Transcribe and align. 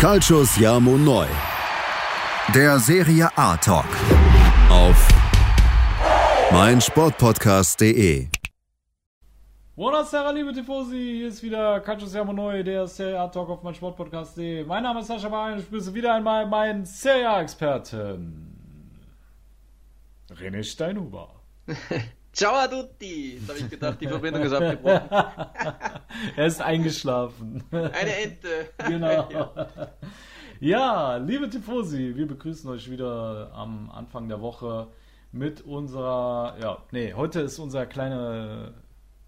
Calcius 0.00 0.56
Jamo 0.56 0.96
Neu. 0.96 1.26
Der 2.54 2.78
Serie 2.78 3.28
A 3.36 3.54
Talk. 3.58 3.84
Auf 4.70 5.08
meinsportpodcast.de. 6.50 8.28
Buonasera, 9.76 10.30
liebe 10.30 10.54
Tifosi. 10.54 11.16
Hier 11.18 11.28
ist 11.28 11.42
wieder 11.42 11.80
Calcius 11.80 12.14
Jamo 12.14 12.32
Neu, 12.32 12.62
der 12.64 12.86
Serie 12.86 13.20
A 13.20 13.28
Talk 13.28 13.50
auf 13.50 13.62
meinsportpodcast.de. 13.62 14.64
Mein 14.64 14.84
Name 14.84 15.00
ist 15.00 15.08
Sascha 15.08 15.28
Bahn 15.28 15.52
und 15.52 15.58
ich 15.58 15.66
begrüße 15.66 15.92
wieder 15.92 16.14
einmal 16.14 16.46
meinen 16.46 16.86
Serie 16.86 17.28
A-Experten. 17.28 18.56
René 20.30 20.62
Steinhuber. 20.62 21.28
Ciao 22.32 22.54
a 22.54 22.68
tutti! 22.68 23.34
Jetzt 23.34 23.48
habe 23.48 23.58
ich 23.58 23.68
gedacht, 23.68 24.00
die 24.00 24.06
Verbindung 24.06 24.42
ist 24.42 24.52
abgebrochen. 24.52 25.08
er 26.36 26.46
ist 26.46 26.62
eingeschlafen. 26.62 27.64
Eine 27.72 28.16
Ente. 28.16 28.70
Genau. 28.86 29.28
ja. 29.32 29.66
ja, 30.60 31.16
liebe 31.16 31.50
Tifosi, 31.50 32.14
wir 32.14 32.28
begrüßen 32.28 32.70
euch 32.70 32.88
wieder 32.88 33.50
am 33.52 33.90
Anfang 33.90 34.28
der 34.28 34.40
Woche 34.40 34.88
mit 35.32 35.62
unserer, 35.62 36.56
ja, 36.60 36.82
nee, 36.92 37.14
heute 37.14 37.40
ist 37.40 37.58
unser 37.58 37.86
kleiner 37.86 38.74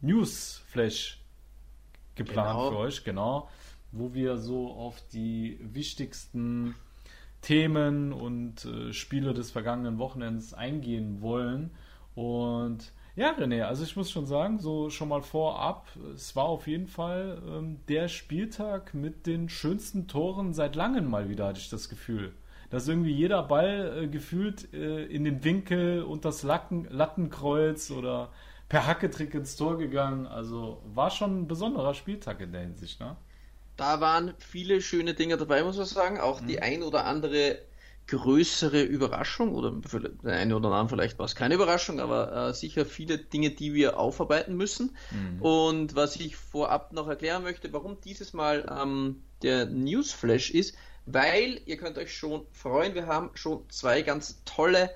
News-Flash 0.00 1.20
geplant 2.14 2.50
genau. 2.50 2.70
für 2.70 2.76
euch, 2.78 3.04
genau, 3.04 3.48
wo 3.90 4.14
wir 4.14 4.38
so 4.38 4.70
auf 4.70 5.02
die 5.12 5.58
wichtigsten 5.60 6.76
Themen 7.40 8.12
und 8.12 8.64
äh, 8.64 8.92
Spiele 8.92 9.34
des 9.34 9.50
vergangenen 9.50 9.98
Wochenends 9.98 10.54
eingehen 10.54 11.20
wollen. 11.20 11.72
Und 12.14 12.92
ja, 13.14 13.34
René, 13.38 13.64
also 13.64 13.84
ich 13.84 13.94
muss 13.94 14.10
schon 14.10 14.26
sagen, 14.26 14.58
so 14.58 14.88
schon 14.88 15.08
mal 15.08 15.22
vorab, 15.22 15.86
es 16.14 16.34
war 16.34 16.44
auf 16.44 16.66
jeden 16.66 16.86
Fall 16.86 17.42
ähm, 17.46 17.80
der 17.88 18.08
Spieltag 18.08 18.94
mit 18.94 19.26
den 19.26 19.48
schönsten 19.50 20.08
Toren 20.08 20.54
seit 20.54 20.76
langem 20.76 21.10
mal 21.10 21.28
wieder, 21.28 21.46
hatte 21.46 21.60
ich 21.60 21.68
das 21.68 21.88
Gefühl. 21.88 22.32
Dass 22.70 22.88
irgendwie 22.88 23.12
jeder 23.12 23.42
Ball 23.42 24.04
äh, 24.04 24.08
gefühlt 24.08 24.72
äh, 24.72 25.04
in 25.04 25.24
den 25.24 25.44
Winkel 25.44 26.02
und 26.02 26.24
das 26.24 26.42
Latten, 26.42 26.86
Lattenkreuz 26.88 27.90
oder 27.90 28.30
per 28.70 28.86
Hacketrick 28.86 29.34
ins 29.34 29.56
Tor 29.56 29.76
gegangen. 29.76 30.26
Also 30.26 30.80
war 30.94 31.10
schon 31.10 31.42
ein 31.42 31.48
besonderer 31.48 31.92
Spieltag 31.92 32.40
in 32.40 32.52
der 32.52 32.62
Hinsicht, 32.62 32.98
ne? 32.98 33.16
Da 33.76 34.00
waren 34.00 34.32
viele 34.38 34.80
schöne 34.80 35.12
Dinge 35.12 35.36
dabei, 35.36 35.62
muss 35.64 35.76
man 35.76 35.86
sagen. 35.86 36.18
Auch 36.18 36.40
mhm. 36.40 36.46
die 36.46 36.62
ein 36.62 36.82
oder 36.82 37.04
andere 37.04 37.58
größere 38.06 38.82
Überraschung 38.82 39.54
oder 39.54 39.74
für 39.86 40.00
den 40.00 40.28
einen 40.28 40.52
oder 40.52 40.68
anderen 40.68 40.88
vielleicht 40.88 41.18
war 41.18 41.26
es 41.26 41.34
keine 41.34 41.54
Überraschung, 41.54 42.00
aber 42.00 42.48
äh, 42.48 42.54
sicher 42.54 42.84
viele 42.84 43.18
Dinge, 43.18 43.50
die 43.50 43.74
wir 43.74 43.98
aufarbeiten 43.98 44.56
müssen. 44.56 44.96
Mhm. 45.10 45.42
Und 45.42 45.94
was 45.94 46.16
ich 46.16 46.36
vorab 46.36 46.92
noch 46.92 47.08
erklären 47.08 47.42
möchte, 47.42 47.72
warum 47.72 48.00
dieses 48.00 48.32
Mal 48.32 48.66
ähm, 48.70 49.22
der 49.42 49.66
Newsflash 49.66 50.50
ist, 50.50 50.74
weil 51.06 51.60
ihr 51.66 51.76
könnt 51.76 51.98
euch 51.98 52.16
schon 52.16 52.46
freuen, 52.52 52.94
wir 52.94 53.06
haben 53.06 53.30
schon 53.34 53.68
zwei 53.70 54.02
ganz 54.02 54.42
tolle 54.44 54.90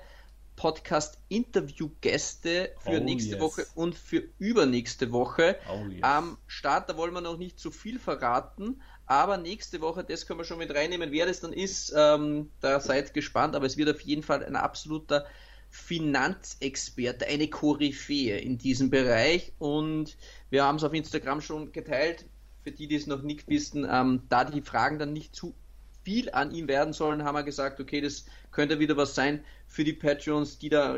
Podcast-Interview-Gäste 0.57 2.73
für 2.79 2.99
oh, 2.99 3.03
nächste 3.03 3.35
yes. 3.35 3.39
Woche 3.39 3.65
und 3.75 3.95
für 3.95 4.23
übernächste 4.39 5.11
Woche 5.11 5.57
oh, 5.71 5.85
yes. 5.87 6.03
am 6.03 6.37
Start. 6.47 6.89
Da 6.89 6.97
wollen 6.97 7.13
wir 7.13 7.21
noch 7.21 7.37
nicht 7.37 7.59
zu 7.59 7.69
viel 7.71 7.99
verraten, 7.99 8.81
aber 9.07 9.37
nächste 9.37 9.81
Woche, 9.81 10.03
das 10.03 10.27
können 10.27 10.39
wir 10.39 10.45
schon 10.45 10.59
mit 10.59 10.73
reinnehmen, 10.73 11.11
wer 11.11 11.25
das 11.25 11.39
dann 11.39 11.53
ist, 11.53 11.93
ähm, 11.95 12.51
da 12.59 12.79
seid 12.79 13.13
gespannt, 13.13 13.55
aber 13.55 13.65
es 13.65 13.77
wird 13.77 13.89
auf 13.89 14.01
jeden 14.01 14.21
Fall 14.21 14.43
ein 14.43 14.55
absoluter 14.55 15.25
Finanzexperte, 15.69 17.27
eine 17.27 17.47
Koryphäe 17.47 18.37
in 18.39 18.57
diesem 18.57 18.89
Bereich. 18.89 19.53
Und 19.59 20.17
wir 20.49 20.63
haben 20.63 20.77
es 20.77 20.83
auf 20.83 20.93
Instagram 20.93 21.41
schon 21.41 21.71
geteilt. 21.71 22.25
Für 22.63 22.71
die, 22.71 22.87
die 22.87 22.95
es 22.95 23.07
noch 23.07 23.21
nicht 23.21 23.47
wissen, 23.47 23.87
ähm, 23.89 24.23
da 24.29 24.43
die 24.43 24.61
Fragen 24.61 24.99
dann 24.99 25.13
nicht 25.13 25.35
zu 25.35 25.55
viel 26.03 26.29
an 26.31 26.51
ihm 26.51 26.67
werden 26.67 26.93
sollen, 26.93 27.23
haben 27.23 27.35
wir 27.35 27.43
gesagt, 27.43 27.79
okay, 27.79 28.01
das 28.01 28.25
könnte 28.51 28.79
wieder 28.79 28.97
was 28.97 29.15
sein 29.15 29.43
für 29.67 29.83
die 29.83 29.93
Patreons, 29.93 30.57
die 30.57 30.69
da 30.69 30.97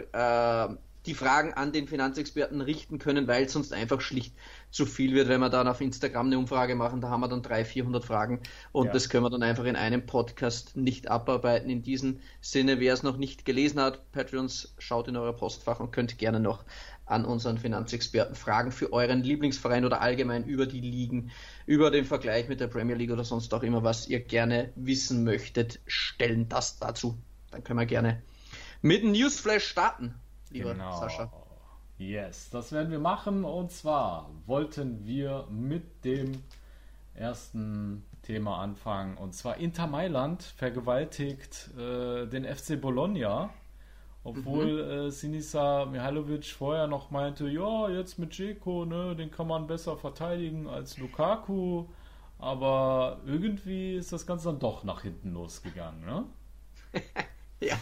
äh, 0.69 0.75
die 1.05 1.13
Fragen 1.13 1.53
an 1.53 1.71
den 1.71 1.87
Finanzexperten 1.87 2.61
richten 2.61 2.99
können, 2.99 3.27
weil 3.27 3.49
sonst 3.49 3.73
einfach 3.73 4.01
schlicht 4.01 4.33
zu 4.71 4.85
viel 4.85 5.15
wird, 5.15 5.29
wenn 5.29 5.39
wir 5.39 5.49
dann 5.49 5.67
auf 5.67 5.81
Instagram 5.81 6.27
eine 6.27 6.37
Umfrage 6.37 6.75
machen. 6.75 7.01
Da 7.01 7.09
haben 7.09 7.21
wir 7.21 7.27
dann 7.27 7.41
300, 7.41 7.67
400 7.67 8.05
Fragen 8.05 8.41
und 8.71 8.87
ja. 8.87 8.93
das 8.93 9.09
können 9.09 9.23
wir 9.23 9.29
dann 9.29 9.43
einfach 9.43 9.65
in 9.65 9.75
einem 9.75 10.05
Podcast 10.05 10.77
nicht 10.77 11.09
abarbeiten. 11.09 11.69
In 11.69 11.81
diesem 11.81 12.19
Sinne, 12.41 12.79
wer 12.79 12.93
es 12.93 13.03
noch 13.03 13.17
nicht 13.17 13.45
gelesen 13.45 13.79
hat, 13.79 14.11
Patreons, 14.11 14.75
schaut 14.77 15.07
in 15.07 15.17
euer 15.17 15.33
Postfach 15.33 15.79
und 15.79 15.91
könnt 15.91 16.17
gerne 16.17 16.39
noch 16.39 16.63
an 17.05 17.25
unseren 17.25 17.57
Finanzexperten 17.57 18.35
Fragen 18.35 18.71
für 18.71 18.93
euren 18.93 19.23
Lieblingsverein 19.23 19.85
oder 19.85 20.01
allgemein 20.01 20.43
über 20.45 20.67
die 20.67 20.81
Ligen, 20.81 21.31
über 21.65 21.89
den 21.89 22.05
Vergleich 22.05 22.47
mit 22.49 22.59
der 22.59 22.67
Premier 22.67 22.95
League 22.95 23.11
oder 23.11 23.23
sonst 23.23 23.53
auch 23.53 23.63
immer, 23.63 23.83
was 23.83 24.07
ihr 24.07 24.19
gerne 24.19 24.71
wissen 24.75 25.23
möchtet, 25.23 25.79
stellen 25.87 26.47
das 26.49 26.77
dazu. 26.77 27.17
Dann 27.49 27.63
können 27.63 27.79
wir 27.79 27.87
gerne 27.87 28.21
mit 28.81 29.03
dem 29.03 29.11
Newsflash 29.11 29.65
starten 29.65 30.15
lieber 30.51 30.73
genau. 30.73 30.99
Sascha. 30.99 31.31
Yes, 31.99 32.49
das 32.49 32.71
werden 32.71 32.91
wir 32.91 32.99
machen. 32.99 33.43
Und 33.43 33.71
zwar 33.71 34.29
wollten 34.45 35.05
wir 35.05 35.45
mit 35.49 36.05
dem 36.05 36.43
ersten 37.13 38.05
Thema 38.23 38.59
anfangen. 38.59 39.17
Und 39.17 39.35
zwar 39.35 39.57
Inter 39.57 39.85
Mailand 39.85 40.41
vergewaltigt 40.41 41.69
äh, 41.77 42.25
den 42.25 42.45
FC 42.45 42.79
Bologna. 42.79 43.49
Obwohl 44.23 44.65
mhm. 44.65 45.07
äh, 45.07 45.11
Sinisa 45.11 45.85
Mihailovic 45.85 46.45
vorher 46.45 46.87
noch 46.87 47.11
meinte, 47.11 47.49
ja, 47.49 47.89
jetzt 47.89 48.17
mit 48.17 48.31
Dzeko, 48.31 48.85
ne, 48.85 49.15
den 49.15 49.29
kann 49.29 49.47
man 49.47 49.67
besser 49.67 49.97
verteidigen 49.97 50.67
als 50.67 50.97
Lukaku. 50.97 51.85
Aber 52.37 53.19
irgendwie 53.25 53.95
ist 53.95 54.13
das 54.13 54.25
Ganze 54.25 54.47
dann 54.47 54.59
doch 54.59 54.85
nach 54.85 55.01
hinten 55.01 55.33
losgegangen, 55.33 56.05
ne? 56.05 56.25
ja, 57.59 57.75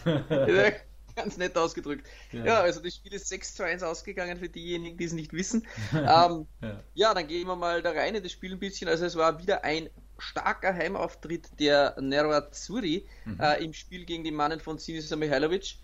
ganz 1.18 1.38
nett 1.38 1.58
ausgedrückt. 1.58 2.08
Ja. 2.32 2.46
ja, 2.46 2.62
also 2.62 2.80
das 2.80 2.96
Spiel 2.96 3.14
ist 3.14 3.28
6 3.28 3.56
zu 3.56 3.64
1 3.64 3.84
ausgegangen 3.84 4.38
für 4.38 4.48
diejenigen, 4.48 4.98
die 4.98 5.04
es 5.04 5.14
nicht 5.14 5.34
wissen. 5.34 5.68
ähm, 5.94 6.48
ja. 6.62 6.84
ja. 6.94 7.14
dann 7.14 7.28
gehen 7.28 7.48
wir 7.48 7.56
mal 7.56 7.82
da 7.82 7.92
rein 7.92 8.16
in 8.16 8.24
das 8.24 8.32
Spiel 8.32 8.54
ein 8.54 8.60
bisschen. 8.60 8.88
Also 8.88 9.06
es 9.06 9.16
war 9.16 9.40
wieder 9.40 9.64
ein 9.64 9.90
starker 10.20 10.74
Heimauftritt 10.74 11.60
der 11.60 11.96
Nero 12.00 12.32
Azzurri 12.32 13.06
mhm. 13.26 13.40
äh, 13.40 13.64
im 13.64 13.74
Spiel 13.74 14.06
gegen 14.06 14.24
die 14.24 14.32
Mannen 14.32 14.60
von 14.60 14.78
Sinisa 14.78 15.16
Mihailovic 15.16 15.76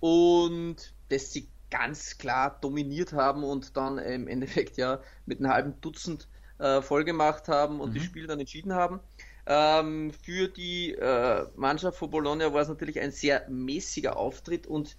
und 0.00 0.94
das 1.08 1.32
sie 1.32 1.48
ganz 1.70 2.18
klar 2.18 2.58
dominiert 2.60 3.12
haben 3.12 3.42
und 3.42 3.76
dann 3.76 3.98
im 3.98 4.28
Endeffekt 4.28 4.76
ja 4.76 5.00
mit 5.26 5.40
einem 5.40 5.50
halben 5.50 5.80
Dutzend 5.80 6.28
äh, 6.58 6.80
voll 6.82 7.04
gemacht 7.04 7.48
haben 7.48 7.80
und 7.80 7.90
mhm. 7.90 7.94
das 7.94 8.04
Spiel 8.04 8.26
dann 8.26 8.40
entschieden 8.40 8.74
haben. 8.74 9.00
Ähm, 9.46 10.12
für 10.12 10.48
die 10.48 10.92
äh, 10.92 11.46
Mannschaft 11.56 11.98
von 11.98 12.10
Bologna 12.10 12.52
war 12.52 12.62
es 12.62 12.68
natürlich 12.68 13.00
ein 13.00 13.10
sehr 13.10 13.46
mäßiger 13.48 14.16
Auftritt 14.16 14.66
und 14.66 14.96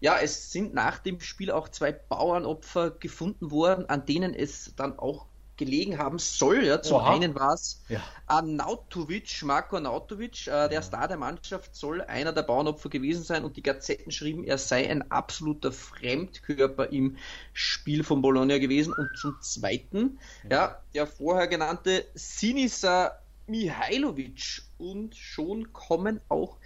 ja, 0.00 0.18
es 0.18 0.52
sind 0.52 0.74
nach 0.74 0.98
dem 0.98 1.20
Spiel 1.20 1.50
auch 1.50 1.70
zwei 1.70 1.92
Bauernopfer 1.92 2.90
gefunden 2.90 3.50
worden, 3.50 3.88
an 3.88 4.04
denen 4.04 4.34
es 4.34 4.74
dann 4.76 4.98
auch 4.98 5.26
gelegen 5.56 5.98
haben 5.98 6.18
soll. 6.18 6.64
Ja. 6.64 6.82
Zum 6.82 6.98
Oha. 6.98 7.14
einen 7.14 7.34
war 7.34 7.54
es 7.54 7.82
ja. 7.88 8.00
Arnautovic, 8.26 9.42
Marco 9.42 9.76
Arnautovic, 9.76 10.46
äh, 10.46 10.68
der 10.68 10.82
Star 10.82 11.08
der 11.08 11.16
Mannschaft, 11.16 11.74
soll 11.74 12.02
einer 12.02 12.32
der 12.32 12.42
Bauernopfer 12.42 12.88
gewesen 12.88 13.24
sein 13.24 13.44
und 13.44 13.56
die 13.56 13.62
Gazetten 13.62 14.12
schrieben, 14.12 14.44
er 14.44 14.58
sei 14.58 14.90
ein 14.90 15.10
absoluter 15.10 15.72
Fremdkörper 15.72 16.92
im 16.92 17.16
Spiel 17.52 18.04
von 18.04 18.22
Bologna 18.22 18.58
gewesen. 18.58 18.92
Und 18.92 19.08
zum 19.16 19.40
zweiten, 19.40 20.18
ja, 20.44 20.50
ja 20.50 20.82
der 20.94 21.06
vorher 21.06 21.48
genannte 21.48 22.04
Sinisa 22.14 23.12
Mihailovic 23.46 24.62
und 24.78 25.14
schon 25.16 25.72
kommen 25.72 26.20
auch 26.28 26.58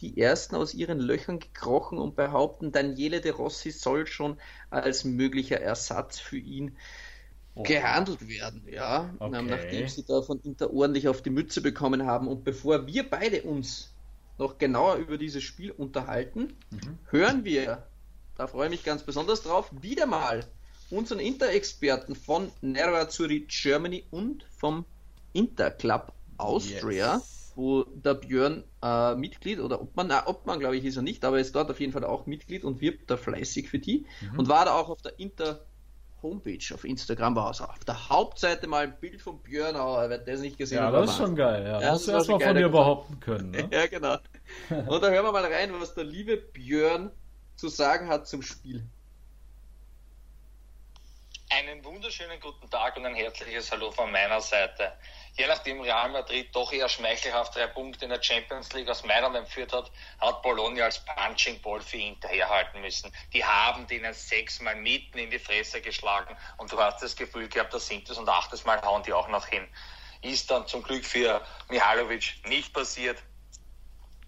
die 0.00 0.20
ersten 0.20 0.54
aus 0.54 0.74
ihren 0.74 1.00
Löchern 1.00 1.40
gekrochen 1.40 1.98
und 1.98 2.14
behaupten, 2.14 2.72
Daniele 2.72 3.20
De 3.20 3.32
Rossi 3.32 3.70
soll 3.70 4.06
schon 4.06 4.38
als 4.70 5.04
möglicher 5.04 5.60
Ersatz 5.60 6.20
für 6.20 6.38
ihn 6.38 6.76
oh. 7.54 7.62
gehandelt 7.64 8.28
werden, 8.28 8.62
ja, 8.70 9.12
okay. 9.18 9.42
nachdem 9.42 9.88
sie 9.88 10.04
da 10.04 10.22
von 10.22 10.40
Inter 10.42 10.72
ordentlich 10.72 11.08
auf 11.08 11.22
die 11.22 11.30
Mütze 11.30 11.60
bekommen 11.60 12.06
haben. 12.06 12.28
Und 12.28 12.44
bevor 12.44 12.86
wir 12.86 13.08
beide 13.08 13.42
uns 13.42 13.92
noch 14.38 14.58
genauer 14.58 14.96
über 14.96 15.18
dieses 15.18 15.42
Spiel 15.42 15.72
unterhalten, 15.72 16.54
mhm. 16.70 16.98
hören 17.10 17.44
wir, 17.44 17.86
da 18.36 18.46
freue 18.46 18.66
ich 18.66 18.70
mich 18.70 18.84
ganz 18.84 19.02
besonders 19.02 19.42
drauf, 19.42 19.70
wieder 19.80 20.06
mal 20.06 20.44
unseren 20.90 21.18
Inter-Experten 21.18 22.14
von 22.14 22.52
Nero 22.60 22.94
Azzurri 22.94 23.46
Germany 23.48 24.04
und 24.10 24.44
vom 24.56 24.84
Inter 25.32 25.70
Club 25.72 26.12
Austria, 26.38 27.16
yes. 27.16 27.52
wo 27.56 27.84
der 27.84 28.14
Björn 28.14 28.64
äh, 28.82 29.14
Mitglied 29.14 29.60
oder 29.60 29.80
ob 29.80 29.96
man, 29.96 30.10
ob 30.26 30.46
man 30.46 30.58
glaube 30.58 30.76
ich 30.76 30.84
ist 30.84 30.96
er 30.96 31.02
nicht, 31.02 31.24
aber 31.24 31.38
ist 31.38 31.54
dort 31.54 31.70
auf 31.70 31.80
jeden 31.80 31.92
Fall 31.92 32.04
auch 32.04 32.26
Mitglied 32.26 32.64
und 32.64 32.80
wirbt 32.80 33.10
da 33.10 33.16
fleißig 33.16 33.68
für 33.68 33.78
die 33.78 34.06
mhm. 34.20 34.38
und 34.38 34.48
war 34.48 34.64
da 34.64 34.72
auch 34.72 34.88
auf 34.88 35.02
der 35.02 35.18
Inter 35.18 35.60
Homepage 36.22 36.74
auf 36.74 36.84
Instagram 36.84 37.36
war 37.36 37.50
es 37.50 37.60
auf 37.60 37.84
der 37.84 38.08
Hauptseite 38.08 38.66
mal 38.66 38.84
ein 38.84 38.98
Bild 38.98 39.22
von 39.22 39.38
Björn, 39.40 39.76
aber 39.76 40.10
wer 40.10 40.18
das 40.18 40.40
nicht 40.40 40.58
gesehen 40.58 40.78
ja, 40.78 40.86
hat. 40.86 40.94
Ja, 40.94 41.00
das 41.00 41.10
ist 41.10 41.16
schon 41.16 41.36
geil. 41.36 41.64
Ja. 41.64 41.80
das 41.80 42.06
du 42.06 42.10
erstmal 42.10 42.40
von 42.40 42.56
dir 42.56 42.68
behaupten 42.68 43.20
können. 43.20 43.50
Ne? 43.52 43.68
ja, 43.72 43.86
genau. 43.86 44.16
Und 44.86 45.02
da 45.02 45.10
hören 45.10 45.24
wir 45.24 45.32
mal 45.32 45.44
rein, 45.44 45.70
was 45.78 45.94
der 45.94 46.04
liebe 46.04 46.36
Björn 46.36 47.12
zu 47.54 47.68
sagen 47.68 48.08
hat 48.08 48.26
zum 48.26 48.42
Spiel. 48.42 48.84
Einen 51.50 51.82
wunderschönen 51.82 52.38
guten 52.40 52.68
Tag 52.68 52.98
und 52.98 53.06
ein 53.06 53.14
herzliches 53.14 53.72
Hallo 53.72 53.90
von 53.90 54.12
meiner 54.12 54.38
Seite. 54.42 54.92
Je 55.32 55.46
nachdem 55.46 55.80
Real 55.80 56.10
Madrid 56.10 56.54
doch 56.54 56.70
eher 56.74 56.90
schmeichelhaft 56.90 57.56
drei 57.56 57.66
Punkte 57.68 58.04
in 58.04 58.10
der 58.10 58.22
Champions 58.22 58.70
League 58.74 58.90
aus 58.90 59.02
Mailand 59.02 59.34
entführt 59.34 59.72
hat, 59.72 59.90
hat 60.20 60.42
Bologna 60.42 60.84
als 60.84 61.02
Punching 61.02 61.58
Ball 61.62 61.80
für 61.80 61.96
Inter 61.96 62.28
herhalten 62.28 62.82
müssen. 62.82 63.10
Die 63.32 63.42
haben 63.42 63.86
denen 63.86 64.12
sechsmal 64.12 64.76
mitten 64.76 65.16
in 65.16 65.30
die 65.30 65.38
Fresse 65.38 65.80
geschlagen 65.80 66.36
und 66.58 66.70
du 66.70 66.78
hast 66.78 67.02
das 67.02 67.16
Gefühl 67.16 67.48
gehabt, 67.48 67.72
das 67.72 67.86
sind 67.86 68.10
es 68.10 68.18
und 68.18 68.28
achtes 68.28 68.66
Mal 68.66 68.82
hauen 68.82 69.02
die 69.04 69.14
auch 69.14 69.28
noch 69.28 69.46
hin. 69.46 69.66
Ist 70.20 70.50
dann 70.50 70.66
zum 70.66 70.82
Glück 70.82 71.06
für 71.06 71.42
Mihalovic 71.70 72.34
nicht 72.44 72.74
passiert. 72.74 73.22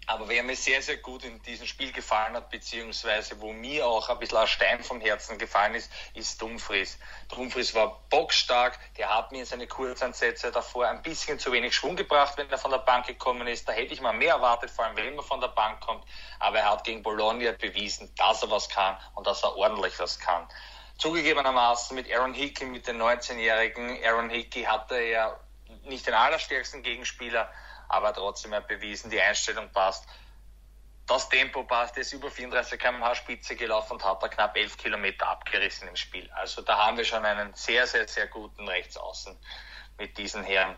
Aber 0.07 0.27
wer 0.27 0.43
mir 0.43 0.55
sehr, 0.55 0.81
sehr 0.81 0.97
gut 0.97 1.23
in 1.23 1.41
diesem 1.43 1.67
Spiel 1.67 1.91
gefallen 1.91 2.35
hat, 2.35 2.49
beziehungsweise 2.49 3.39
wo 3.39 3.53
mir 3.53 3.85
auch 3.85 4.09
ein 4.09 4.17
bisschen 4.19 4.39
ein 4.39 4.47
Stein 4.47 4.83
vom 4.83 4.99
Herzen 4.99 5.37
gefallen 5.37 5.75
ist, 5.75 5.91
ist 6.15 6.41
Dumfries. 6.41 6.97
Dumfries 7.29 7.75
war 7.75 8.01
bockstark, 8.09 8.77
der 8.97 9.15
hat 9.15 9.31
mir 9.31 9.39
in 9.39 9.45
seine 9.45 9.67
Kurzansätze 9.67 10.51
davor 10.51 10.87
ein 10.87 11.01
bisschen 11.03 11.39
zu 11.39 11.51
wenig 11.51 11.75
Schwung 11.75 11.95
gebracht, 11.95 12.33
wenn 12.37 12.49
er 12.49 12.57
von 12.57 12.71
der 12.71 12.79
Bank 12.79 13.05
gekommen 13.05 13.47
ist. 13.47 13.67
Da 13.67 13.73
hätte 13.73 13.93
ich 13.93 14.01
mal 14.01 14.13
mehr 14.13 14.33
erwartet, 14.33 14.71
vor 14.71 14.85
allem 14.85 14.97
wenn 14.97 15.15
er 15.15 15.23
von 15.23 15.39
der 15.39 15.49
Bank 15.49 15.79
kommt. 15.81 16.03
Aber 16.39 16.57
er 16.57 16.71
hat 16.71 16.83
gegen 16.83 17.03
Bologna 17.03 17.51
bewiesen, 17.51 18.13
dass 18.15 18.41
er 18.41 18.49
was 18.49 18.69
kann 18.69 18.97
und 19.15 19.27
dass 19.27 19.43
er 19.43 19.55
ordentlich 19.55 19.97
was 19.99 20.19
kann. 20.19 20.47
Zugegebenermaßen 20.97 21.95
mit 21.95 22.11
Aaron 22.11 22.33
Hickey, 22.33 22.65
mit 22.65 22.87
den 22.87 23.01
19-Jährigen. 23.01 24.03
Aaron 24.03 24.29
Hickey 24.29 24.63
hatte 24.63 24.99
ja 24.99 25.39
nicht 25.83 26.05
den 26.05 26.13
allerstärksten 26.13 26.83
Gegenspieler, 26.83 27.51
aber 27.91 28.13
trotzdem 28.13 28.53
hat 28.53 28.67
bewiesen, 28.67 29.09
die 29.09 29.21
Einstellung 29.21 29.69
passt. 29.71 30.05
Das 31.07 31.27
Tempo 31.27 31.63
passt, 31.63 31.97
er 31.97 32.01
ist 32.01 32.13
über 32.13 32.31
34 32.31 32.79
km/h 32.79 33.15
Spitze 33.15 33.55
gelaufen 33.55 33.93
und 33.93 34.05
hat 34.05 34.23
da 34.23 34.29
knapp 34.29 34.55
11 34.55 34.77
Kilometer 34.77 35.27
abgerissen 35.27 35.87
im 35.87 35.95
Spiel. 35.95 36.29
Also 36.31 36.61
da 36.61 36.85
haben 36.85 36.97
wir 36.97 37.03
schon 37.03 37.25
einen 37.25 37.53
sehr, 37.53 37.85
sehr, 37.85 38.07
sehr 38.07 38.27
guten 38.27 38.67
Rechtsaußen 38.67 39.37
mit 39.97 40.17
diesen 40.17 40.43
Herren. 40.43 40.77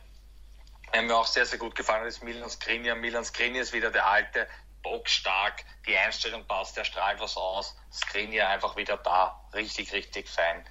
Der 0.93 1.01
mir 1.03 1.15
auch 1.15 1.27
sehr, 1.27 1.45
sehr 1.45 1.59
gut 1.59 1.75
gefallen 1.75 2.05
ist 2.05 2.23
Milan 2.23 2.49
Skriniar. 2.49 2.95
Milan 2.95 3.25
Skriniar 3.25 3.61
ist 3.61 3.73
wieder 3.73 3.91
der 3.91 4.07
alte, 4.07 4.47
bockstark, 4.81 5.63
die 5.87 5.97
Einstellung 5.97 6.45
passt, 6.45 6.77
der 6.77 6.83
strahlt 6.83 7.19
was 7.19 7.37
aus. 7.37 7.75
Skriniar 7.91 8.49
einfach 8.49 8.75
wieder 8.75 8.97
da, 8.97 9.39
richtig, 9.53 9.93
richtig 9.93 10.29
fein. 10.29 10.65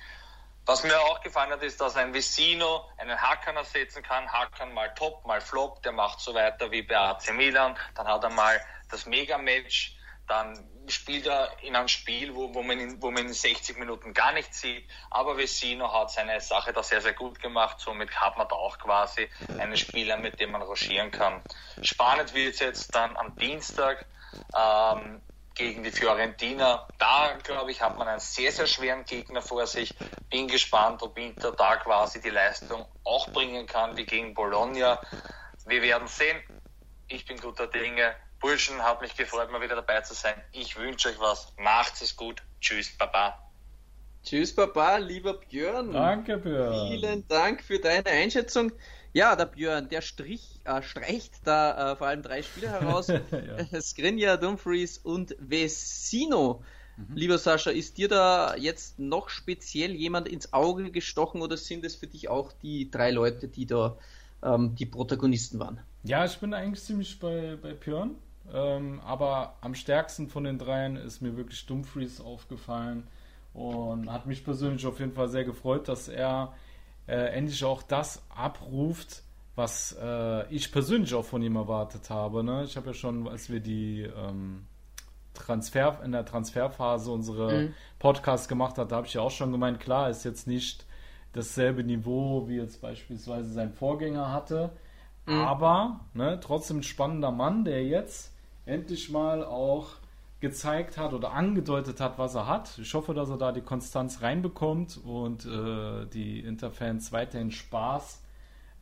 Was 0.64 0.84
mir 0.84 0.98
auch 1.00 1.20
gefallen 1.22 1.50
hat, 1.50 1.62
ist, 1.62 1.80
dass 1.80 1.96
ein 1.96 2.14
Vecino 2.14 2.88
einen 2.96 3.20
Hakan 3.20 3.56
ersetzen 3.56 4.02
kann. 4.02 4.30
Hakan 4.30 4.72
mal 4.72 4.94
top, 4.94 5.26
mal 5.26 5.40
flop, 5.40 5.82
der 5.82 5.90
macht 5.92 6.20
so 6.20 6.34
weiter 6.34 6.70
wie 6.70 6.82
bei 6.82 6.96
AC 6.96 7.34
Milan. 7.34 7.76
Dann 7.96 8.06
hat 8.06 8.22
er 8.22 8.30
mal 8.30 8.60
das 8.88 9.06
Mega-Match. 9.06 9.96
Dann 10.28 10.68
spielt 10.86 11.26
er 11.26 11.50
in 11.62 11.74
einem 11.74 11.88
Spiel, 11.88 12.34
wo, 12.36 12.54
wo, 12.54 12.62
man 12.62 12.78
in, 12.78 13.02
wo 13.02 13.10
man 13.10 13.26
in 13.26 13.32
60 13.32 13.76
Minuten 13.76 14.14
gar 14.14 14.32
nichts 14.32 14.60
sieht. 14.60 14.88
Aber 15.10 15.36
Vecino 15.36 15.92
hat 15.92 16.12
seine 16.12 16.40
Sache 16.40 16.72
da 16.72 16.84
sehr, 16.84 17.00
sehr 17.00 17.12
gut 17.12 17.40
gemacht. 17.40 17.80
Somit 17.80 18.14
hat 18.20 18.38
man 18.38 18.46
da 18.46 18.54
auch 18.54 18.78
quasi 18.78 19.28
einen 19.58 19.76
Spieler, 19.76 20.16
mit 20.16 20.38
dem 20.38 20.52
man 20.52 20.62
rochieren 20.62 21.10
kann. 21.10 21.42
Spannend 21.82 22.34
wird 22.34 22.54
es 22.54 22.60
jetzt 22.60 22.94
dann 22.94 23.16
am 23.16 23.34
Dienstag. 23.36 24.06
Ähm, 24.56 25.20
gegen 25.54 25.82
die 25.82 25.90
Fiorentina. 25.90 26.86
Da, 26.98 27.38
glaube 27.42 27.70
ich, 27.70 27.80
hat 27.80 27.98
man 27.98 28.08
einen 28.08 28.20
sehr, 28.20 28.52
sehr 28.52 28.66
schweren 28.66 29.04
Gegner 29.04 29.42
vor 29.42 29.66
sich. 29.66 29.94
Bin 30.30 30.48
gespannt, 30.48 31.02
ob 31.02 31.18
Inter 31.18 31.52
da 31.52 31.76
quasi 31.76 32.20
die 32.20 32.30
Leistung 32.30 32.86
auch 33.04 33.28
bringen 33.28 33.66
kann 33.66 33.96
wie 33.96 34.04
gegen 34.04 34.34
Bologna. 34.34 35.00
Wir 35.66 35.82
werden 35.82 36.08
sehen. 36.08 36.42
Ich 37.08 37.26
bin 37.26 37.38
guter 37.38 37.66
Dinge. 37.66 38.14
Burschen, 38.40 38.82
hat 38.82 39.00
mich 39.00 39.16
gefreut, 39.16 39.50
mal 39.52 39.60
wieder 39.60 39.76
dabei 39.76 40.00
zu 40.00 40.14
sein. 40.14 40.34
Ich 40.50 40.76
wünsche 40.76 41.08
euch 41.08 41.20
was. 41.20 41.52
Macht 41.58 42.02
es 42.02 42.16
gut. 42.16 42.42
Tschüss, 42.60 42.96
Baba. 42.98 43.38
Tschüss, 44.24 44.54
Baba, 44.54 44.96
lieber 44.96 45.34
Björn. 45.34 45.92
Danke, 45.92 46.38
Björn. 46.38 46.88
Vielen 46.88 47.26
Dank 47.28 47.62
für 47.62 47.78
deine 47.78 48.06
Einschätzung. 48.06 48.72
Ja, 49.14 49.36
der 49.36 49.46
Björn, 49.46 49.88
der 49.88 50.00
strich, 50.00 50.60
äh, 50.64 50.80
streicht 50.82 51.34
da 51.44 51.92
äh, 51.92 51.96
vor 51.96 52.06
allem 52.06 52.22
drei 52.22 52.42
Spieler 52.42 52.70
heraus. 52.80 53.08
ja. 53.08 53.80
Skrinja, 53.80 54.36
Dumfries 54.36 54.98
und 54.98 55.36
Vesino. 55.38 56.62
Mhm. 56.96 57.16
Lieber 57.16 57.38
Sascha, 57.38 57.70
ist 57.70 57.98
dir 57.98 58.08
da 58.08 58.56
jetzt 58.56 58.98
noch 58.98 59.28
speziell 59.28 59.92
jemand 59.92 60.28
ins 60.28 60.52
Auge 60.52 60.90
gestochen 60.90 61.42
oder 61.42 61.56
sind 61.56 61.84
es 61.84 61.96
für 61.96 62.06
dich 62.06 62.28
auch 62.28 62.52
die 62.52 62.90
drei 62.90 63.10
Leute, 63.10 63.48
die 63.48 63.66
da 63.66 63.98
ähm, 64.42 64.74
die 64.76 64.86
Protagonisten 64.86 65.58
waren? 65.58 65.80
Ja, 66.04 66.24
ich 66.24 66.38
bin 66.38 66.54
eigentlich 66.54 66.82
ziemlich 66.82 67.18
bei, 67.18 67.56
bei 67.60 67.74
Björn. 67.74 68.16
Ähm, 68.52 69.00
aber 69.04 69.56
am 69.60 69.74
stärksten 69.74 70.28
von 70.28 70.44
den 70.44 70.58
dreien 70.58 70.96
ist 70.96 71.20
mir 71.20 71.36
wirklich 71.36 71.64
Dumfries 71.66 72.20
aufgefallen 72.20 73.06
und 73.54 74.10
hat 74.10 74.26
mich 74.26 74.44
persönlich 74.44 74.84
auf 74.86 74.98
jeden 74.98 75.12
Fall 75.12 75.28
sehr 75.28 75.44
gefreut, 75.44 75.86
dass 75.88 76.08
er 76.08 76.54
äh, 77.06 77.34
endlich 77.34 77.64
auch 77.64 77.82
das 77.82 78.22
abruft, 78.34 79.22
was 79.54 79.96
äh, 80.00 80.46
ich 80.54 80.72
persönlich 80.72 81.14
auch 81.14 81.24
von 81.24 81.42
ihm 81.42 81.56
erwartet 81.56 82.10
habe. 82.10 82.42
Ne? 82.42 82.64
Ich 82.64 82.76
habe 82.76 82.88
ja 82.88 82.94
schon, 82.94 83.28
als 83.28 83.50
wir 83.50 83.60
die 83.60 84.02
ähm, 84.02 84.66
Transfer 85.34 86.00
in 86.04 86.12
der 86.12 86.24
Transferphase 86.24 87.10
unsere 87.10 87.52
mhm. 87.52 87.74
Podcasts 87.98 88.48
gemacht 88.48 88.78
hat, 88.78 88.92
da 88.92 88.96
habe 88.96 89.06
ich 89.06 89.14
ja 89.14 89.20
auch 89.20 89.30
schon 89.30 89.52
gemeint, 89.52 89.80
klar, 89.80 90.10
ist 90.10 90.24
jetzt 90.24 90.46
nicht 90.46 90.86
dasselbe 91.32 91.82
Niveau, 91.82 92.48
wie 92.48 92.56
jetzt 92.56 92.80
beispielsweise 92.80 93.50
sein 93.52 93.72
Vorgänger 93.72 94.32
hatte, 94.32 94.70
mhm. 95.26 95.40
aber 95.40 96.00
ne, 96.14 96.38
trotzdem 96.42 96.78
ein 96.78 96.82
spannender 96.82 97.30
Mann, 97.30 97.64
der 97.64 97.84
jetzt 97.84 98.32
endlich 98.66 99.10
mal 99.10 99.44
auch 99.44 99.88
gezeigt 100.42 100.98
hat 100.98 101.14
oder 101.14 101.32
angedeutet 101.32 102.00
hat, 102.00 102.18
was 102.18 102.34
er 102.34 102.48
hat. 102.48 102.76
Ich 102.78 102.92
hoffe, 102.92 103.14
dass 103.14 103.30
er 103.30 103.38
da 103.38 103.52
die 103.52 103.62
Konstanz 103.62 104.22
reinbekommt 104.22 105.00
und 105.02 105.46
äh, 105.46 106.04
die 106.06 106.40
Interfans 106.40 107.12
weiterhin 107.12 107.52
Spaß 107.52 108.20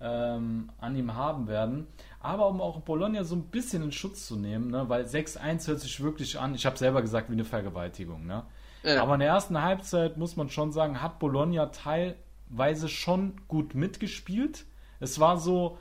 ähm, 0.00 0.70
an 0.78 0.96
ihm 0.96 1.14
haben 1.14 1.48
werden. 1.48 1.86
Aber 2.18 2.48
um 2.48 2.62
auch 2.62 2.80
Bologna 2.80 3.24
so 3.24 3.36
ein 3.36 3.42
bisschen 3.42 3.82
in 3.82 3.92
Schutz 3.92 4.26
zu 4.26 4.36
nehmen, 4.36 4.70
ne? 4.70 4.88
weil 4.88 5.04
6-1 5.04 5.68
hört 5.68 5.80
sich 5.80 6.02
wirklich 6.02 6.40
an, 6.40 6.54
ich 6.54 6.64
habe 6.64 6.78
selber 6.78 7.02
gesagt, 7.02 7.28
wie 7.28 7.34
eine 7.34 7.44
Vergewaltigung. 7.44 8.26
Ne? 8.26 8.42
Ja. 8.82 9.02
Aber 9.02 9.14
in 9.14 9.20
der 9.20 9.28
ersten 9.28 9.60
Halbzeit 9.60 10.16
muss 10.16 10.36
man 10.36 10.48
schon 10.48 10.72
sagen, 10.72 11.02
hat 11.02 11.18
Bologna 11.18 11.66
teilweise 11.66 12.88
schon 12.88 13.34
gut 13.48 13.74
mitgespielt. 13.74 14.64
Es 14.98 15.20
war 15.20 15.36
so, 15.36 15.76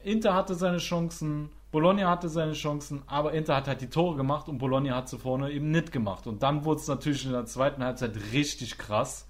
Inter 0.00 0.34
hatte 0.34 0.54
seine 0.54 0.78
Chancen, 0.78 1.48
Bologna 1.70 2.08
hatte 2.08 2.30
seine 2.30 2.54
Chancen, 2.54 3.02
aber 3.06 3.32
Inter 3.32 3.56
hat 3.56 3.68
halt 3.68 3.82
die 3.82 3.90
Tore 3.90 4.16
gemacht 4.16 4.48
und 4.48 4.58
Bologna 4.58 4.96
hat 4.96 5.08
sie 5.08 5.18
vorne 5.18 5.50
eben 5.50 5.70
nicht 5.70 5.92
gemacht. 5.92 6.26
Und 6.26 6.42
dann 6.42 6.64
wurde 6.64 6.80
es 6.80 6.88
natürlich 6.88 7.26
in 7.26 7.32
der 7.32 7.44
zweiten 7.44 7.84
Halbzeit 7.84 8.16
richtig 8.32 8.78
krass. 8.78 9.28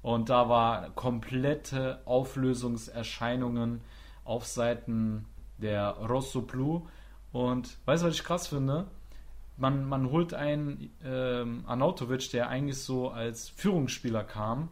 Und 0.00 0.30
da 0.30 0.48
war 0.48 0.90
komplette 0.90 2.00
Auflösungserscheinungen 2.06 3.82
auf 4.24 4.46
Seiten 4.46 5.26
der 5.58 5.90
Rosso 5.90 6.42
Blu. 6.42 6.86
Und 7.32 7.76
weißt 7.84 8.02
du, 8.02 8.08
was 8.08 8.14
ich 8.14 8.24
krass 8.24 8.48
finde? 8.48 8.86
Man, 9.56 9.86
man 9.86 10.10
holt 10.10 10.34
einen 10.34 10.90
ähm, 11.04 11.64
Arnautovic, 11.66 12.30
der 12.30 12.48
eigentlich 12.48 12.78
so 12.78 13.10
als 13.10 13.48
Führungsspieler 13.50 14.24
kam, 14.24 14.68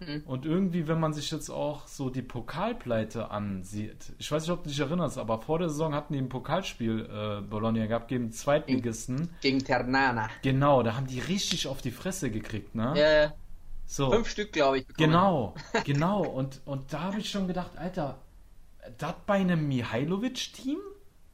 Mhm. 0.00 0.22
Und 0.26 0.44
irgendwie, 0.44 0.88
wenn 0.88 0.98
man 0.98 1.12
sich 1.12 1.30
jetzt 1.30 1.50
auch 1.50 1.86
so 1.86 2.10
die 2.10 2.22
Pokalpleite 2.22 3.30
ansieht, 3.30 4.12
ich 4.18 4.30
weiß 4.30 4.42
nicht, 4.42 4.50
ob 4.50 4.64
du 4.64 4.68
dich 4.68 4.80
erinnerst, 4.80 5.18
aber 5.18 5.40
vor 5.40 5.58
der 5.58 5.68
Saison 5.68 5.94
hatten 5.94 6.12
die 6.12 6.18
ein 6.18 6.28
Pokalspiel 6.28 7.06
äh, 7.06 7.40
Bologna 7.42 7.86
gehabt 7.86 8.08
gegen 8.08 8.32
Zweitligisten. 8.32 9.30
Gegen 9.40 9.60
Ternana. 9.64 10.28
Genau, 10.42 10.82
da 10.82 10.96
haben 10.96 11.06
die 11.06 11.20
richtig 11.20 11.66
auf 11.66 11.80
die 11.80 11.92
Fresse 11.92 12.30
gekriegt, 12.30 12.74
ne? 12.74 12.92
Ja, 12.96 13.12
ja. 13.12 13.34
So. 13.86 14.10
Fünf 14.10 14.28
Stück, 14.28 14.52
glaube 14.52 14.78
ich. 14.78 14.86
Bekommen. 14.86 15.10
Genau, 15.10 15.54
genau. 15.84 16.22
Und, 16.22 16.60
und 16.64 16.92
da 16.92 17.02
habe 17.02 17.20
ich 17.20 17.30
schon 17.30 17.46
gedacht, 17.46 17.76
Alter, 17.76 18.18
das 18.98 19.14
bei 19.26 19.34
einem 19.34 19.68
Mihailovic-Team? 19.68 20.78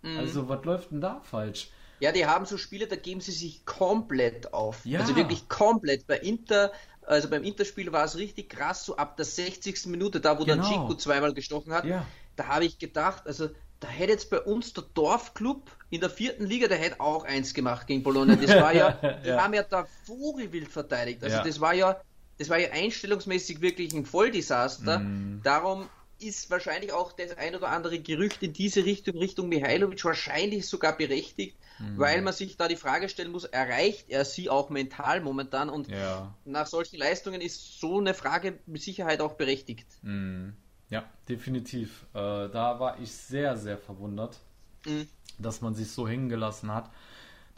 Mhm. 0.03 0.19
Also, 0.19 0.49
was 0.49 0.65
läuft 0.65 0.91
denn 0.91 1.01
da 1.01 1.21
falsch? 1.23 1.71
Ja, 2.01 2.13
die 2.13 2.27
haben 2.27 2.47
so 2.47 2.57
Spiele, 2.57 2.87
da 2.87 2.97
geben 2.97 3.21
sie 3.21 3.33
sich 3.33 3.65
komplett 3.67 4.55
auf. 4.55 4.85
Ja. 4.87 5.01
Also 5.01 5.17
wirklich 5.17 5.49
komplett. 5.49 6.07
Bei 6.07 6.17
Inter 6.19 6.73
also 7.11 7.29
beim 7.29 7.43
Interspiel 7.43 7.93
war 7.93 8.05
es 8.05 8.17
richtig 8.17 8.51
krass, 8.51 8.85
so 8.85 8.97
ab 8.97 9.17
der 9.17 9.25
60. 9.25 9.87
Minute, 9.87 10.21
da 10.21 10.39
wo 10.39 10.45
genau. 10.45 10.63
dann 10.63 10.73
Chico 10.73 10.95
zweimal 10.95 11.35
gestochen 11.35 11.73
hat, 11.73 11.85
ja. 11.85 12.07
da 12.37 12.47
habe 12.47 12.65
ich 12.65 12.79
gedacht, 12.79 13.27
also 13.27 13.49
da 13.81 13.89
hätte 13.89 14.13
jetzt 14.13 14.31
bei 14.31 14.41
uns 14.41 14.75
der 14.75 14.85
Dorfclub 14.95 15.71
in 15.89 16.01
der 16.01 16.11
vierten 16.11 16.47
Liga, 16.47 16.69
der 16.69 16.79
hätte 16.79 17.01
auch 17.01 17.25
eins 17.25 17.55
gemacht 17.55 17.87
gegen 17.87 18.03
Bologna. 18.03 18.37
Das 18.37 18.55
war 18.55 18.75
ja, 18.75 18.93
die 19.25 19.29
ja. 19.29 19.43
haben 19.43 19.55
ja 19.55 19.63
da 19.63 19.87
Vogelwild 20.05 20.69
verteidigt. 20.69 21.25
Also 21.25 21.39
ja. 21.39 21.43
das 21.43 21.61
war 21.61 21.75
ja, 21.75 22.01
das 22.39 22.49
war 22.51 22.59
ja 22.59 22.71
einstellungsmäßig 22.71 23.61
wirklich 23.61 23.93
ein 23.95 24.05
Volldesaster. 24.05 24.99
Mm. 24.99 25.41
Darum 25.43 25.89
ist 26.21 26.51
wahrscheinlich 26.51 26.93
auch 26.93 27.13
das 27.13 27.37
ein 27.39 27.57
oder 27.57 27.69
andere 27.69 27.99
Gerücht 27.99 28.43
in 28.43 28.53
diese 28.53 28.85
Richtung, 28.85 29.17
Richtung 29.17 29.49
Mihailovic 29.49 30.05
wahrscheinlich 30.05 30.69
sogar 30.69 30.97
berechtigt 30.97 31.57
mhm. 31.81 31.99
weil 31.99 32.23
man 32.23 32.33
sich 32.33 32.57
da 32.57 32.69
die 32.69 32.77
Frage 32.77 33.09
stellen 33.09 33.33
muss, 33.33 33.45
erreicht 33.45 34.09
er 34.09 34.25
sie 34.25 34.49
auch 34.49 34.71
mental 34.71 35.21
momentan? 35.21 35.69
Und 35.69 35.89
ja. 35.89 36.35
nach 36.45 36.67
solchen 36.67 36.99
Leistungen 36.99 37.41
ist 37.41 37.81
so 37.81 37.99
eine 37.99 38.15
Frage 38.15 38.59
mit 38.67 38.83
Sicherheit 38.83 39.21
auch 39.21 39.35
berechtigt. 39.35 39.87
Mhm. 40.03 40.55
Ja, 40.89 41.05
definitiv. 41.29 42.07
Äh, 42.15 42.49
da 42.49 42.81
war 42.81 42.99
ich 43.01 43.13
sehr, 43.13 43.57
sehr 43.57 43.79
verwundert, 43.79 44.39
mhm. 44.85 45.09
dass 45.39 45.61
man 45.61 45.75
sich 45.75 45.91
so 45.91 46.07
hängen 46.07 46.29
gelassen 46.29 46.73
hat. 46.75 46.91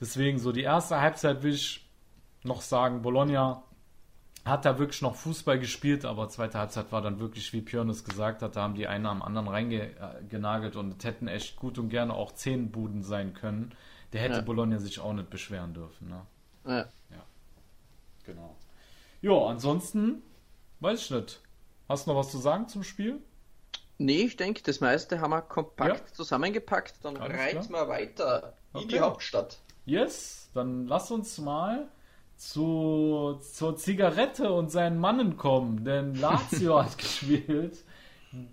Deswegen 0.00 0.38
so 0.38 0.52
die 0.52 0.62
erste 0.62 1.00
Halbzeit 1.00 1.42
will 1.42 1.54
ich 1.54 1.88
noch 2.42 2.60
sagen, 2.60 3.02
Bologna 3.02 3.62
hat 4.44 4.64
da 4.64 4.78
wirklich 4.78 5.02
noch 5.02 5.14
Fußball 5.14 5.58
gespielt, 5.58 6.04
aber 6.04 6.28
zweite 6.28 6.58
Halbzeit 6.58 6.90
war 6.90 7.00
dann 7.00 7.20
wirklich, 7.20 7.52
wie 7.52 7.60
Björn 7.60 7.88
es 7.88 8.04
gesagt 8.04 8.42
hat, 8.42 8.56
da 8.56 8.62
haben 8.62 8.74
die 8.74 8.88
einen 8.88 9.06
am 9.06 9.22
anderen 9.22 9.46
reingenagelt 9.46 10.74
und 10.74 10.98
es 10.98 11.04
hätten 11.04 11.28
echt 11.28 11.56
gut 11.56 11.78
und 11.78 11.90
gerne 11.90 12.12
auch 12.12 12.32
zehn 12.32 12.72
Buden 12.72 13.02
sein 13.02 13.34
können. 13.34 13.72
Der 14.12 14.20
hätte 14.20 14.36
ja. 14.36 14.40
Bologna 14.40 14.78
sich 14.78 15.00
auch 15.00 15.12
nicht 15.12 15.30
beschweren 15.30 15.74
dürfen. 15.74 16.08
Ne? 16.08 16.26
Ja. 16.66 16.78
ja. 17.10 17.26
Genau. 18.24 18.56
Ja, 19.20 19.46
ansonsten 19.46 20.22
weiß 20.80 21.00
ich 21.00 21.10
nicht. 21.10 21.40
Hast 21.88 22.06
du 22.06 22.10
noch 22.10 22.18
was 22.18 22.30
zu 22.30 22.38
sagen 22.38 22.68
zum 22.68 22.84
Spiel? 22.84 23.20
Nee, 23.98 24.22
ich 24.22 24.36
denke, 24.36 24.62
das 24.62 24.80
meiste 24.80 25.20
haben 25.20 25.30
wir 25.30 25.42
kompakt 25.42 26.08
ja. 26.08 26.14
zusammengepackt. 26.14 26.94
Dann 27.02 27.16
reiten 27.16 27.70
wir 27.70 27.88
weiter 27.88 28.54
okay. 28.72 28.82
in 28.82 28.88
die 28.88 29.00
Hauptstadt. 29.00 29.58
Yes, 29.84 30.50
dann 30.54 30.86
lass 30.86 31.10
uns 31.10 31.38
mal 31.38 31.88
zu, 32.36 33.40
zur 33.52 33.76
Zigarette 33.76 34.52
und 34.52 34.70
seinen 34.70 34.98
Mannen 34.98 35.36
kommen, 35.36 35.84
denn 35.84 36.14
Lazio 36.16 36.82
hat 36.82 36.98
gespielt 36.98 37.84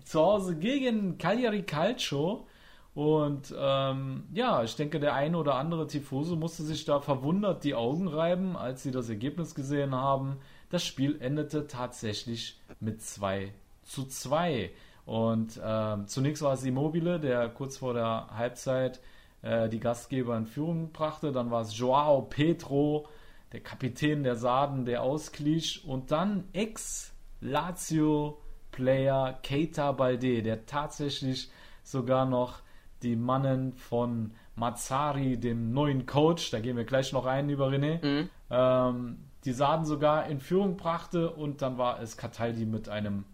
zu 0.04 0.20
Hause 0.20 0.56
gegen 0.56 1.18
Cagliari 1.18 1.62
Calcio 1.62 2.46
und 2.94 3.54
ähm, 3.56 4.24
ja, 4.32 4.64
ich 4.64 4.74
denke, 4.74 4.98
der 4.98 5.14
eine 5.14 5.38
oder 5.38 5.54
andere 5.54 5.86
Tifoso 5.86 6.34
musste 6.34 6.64
sich 6.64 6.84
da 6.84 7.00
verwundert 7.00 7.62
die 7.62 7.74
Augen 7.74 8.08
reiben, 8.08 8.56
als 8.56 8.82
sie 8.82 8.90
das 8.90 9.08
Ergebnis 9.08 9.54
gesehen 9.54 9.94
haben. 9.94 10.38
Das 10.70 10.84
Spiel 10.84 11.16
endete 11.20 11.68
tatsächlich 11.68 12.58
mit 12.80 13.00
2 13.00 13.52
zu 13.84 14.06
2. 14.06 14.72
Und 15.06 15.60
ähm, 15.62 16.08
zunächst 16.08 16.42
war 16.42 16.54
es 16.54 16.64
Immobile, 16.64 17.20
der 17.20 17.48
kurz 17.48 17.76
vor 17.78 17.94
der 17.94 18.26
Halbzeit 18.36 19.00
äh, 19.42 19.68
die 19.68 19.80
Gastgeber 19.80 20.36
in 20.36 20.46
Führung 20.46 20.92
brachte. 20.92 21.32
Dann 21.32 21.50
war 21.50 21.62
es 21.62 21.76
Joao 21.78 22.22
Petro, 22.22 23.08
der 23.52 23.60
Kapitän 23.60 24.22
der 24.24 24.36
Sarden, 24.36 24.84
der 24.84 25.02
ausklisch. 25.02 25.84
Und 25.84 26.10
dann 26.10 26.44
Ex-Lazio-Player 26.52 29.38
Keita 29.44 29.92
Balde, 29.92 30.42
der 30.42 30.66
tatsächlich 30.66 31.50
sogar 31.82 32.26
noch 32.26 32.60
die 33.02 33.16
Mannen 33.16 33.72
von 33.72 34.32
Mazzari, 34.54 35.38
dem 35.38 35.72
neuen 35.72 36.06
Coach, 36.06 36.50
da 36.50 36.60
gehen 36.60 36.76
wir 36.76 36.84
gleich 36.84 37.12
noch 37.12 37.26
ein 37.26 37.48
über 37.48 37.68
René, 37.68 38.04
mhm. 38.04 38.28
ähm, 38.50 39.18
die 39.44 39.52
Sarden 39.52 39.86
sogar 39.86 40.26
in 40.26 40.40
Führung 40.40 40.76
brachte 40.76 41.30
und 41.30 41.62
dann 41.62 41.78
war 41.78 42.00
es 42.00 42.16
Cataldi 42.16 42.66
mit 42.66 42.88
einem 42.88 43.24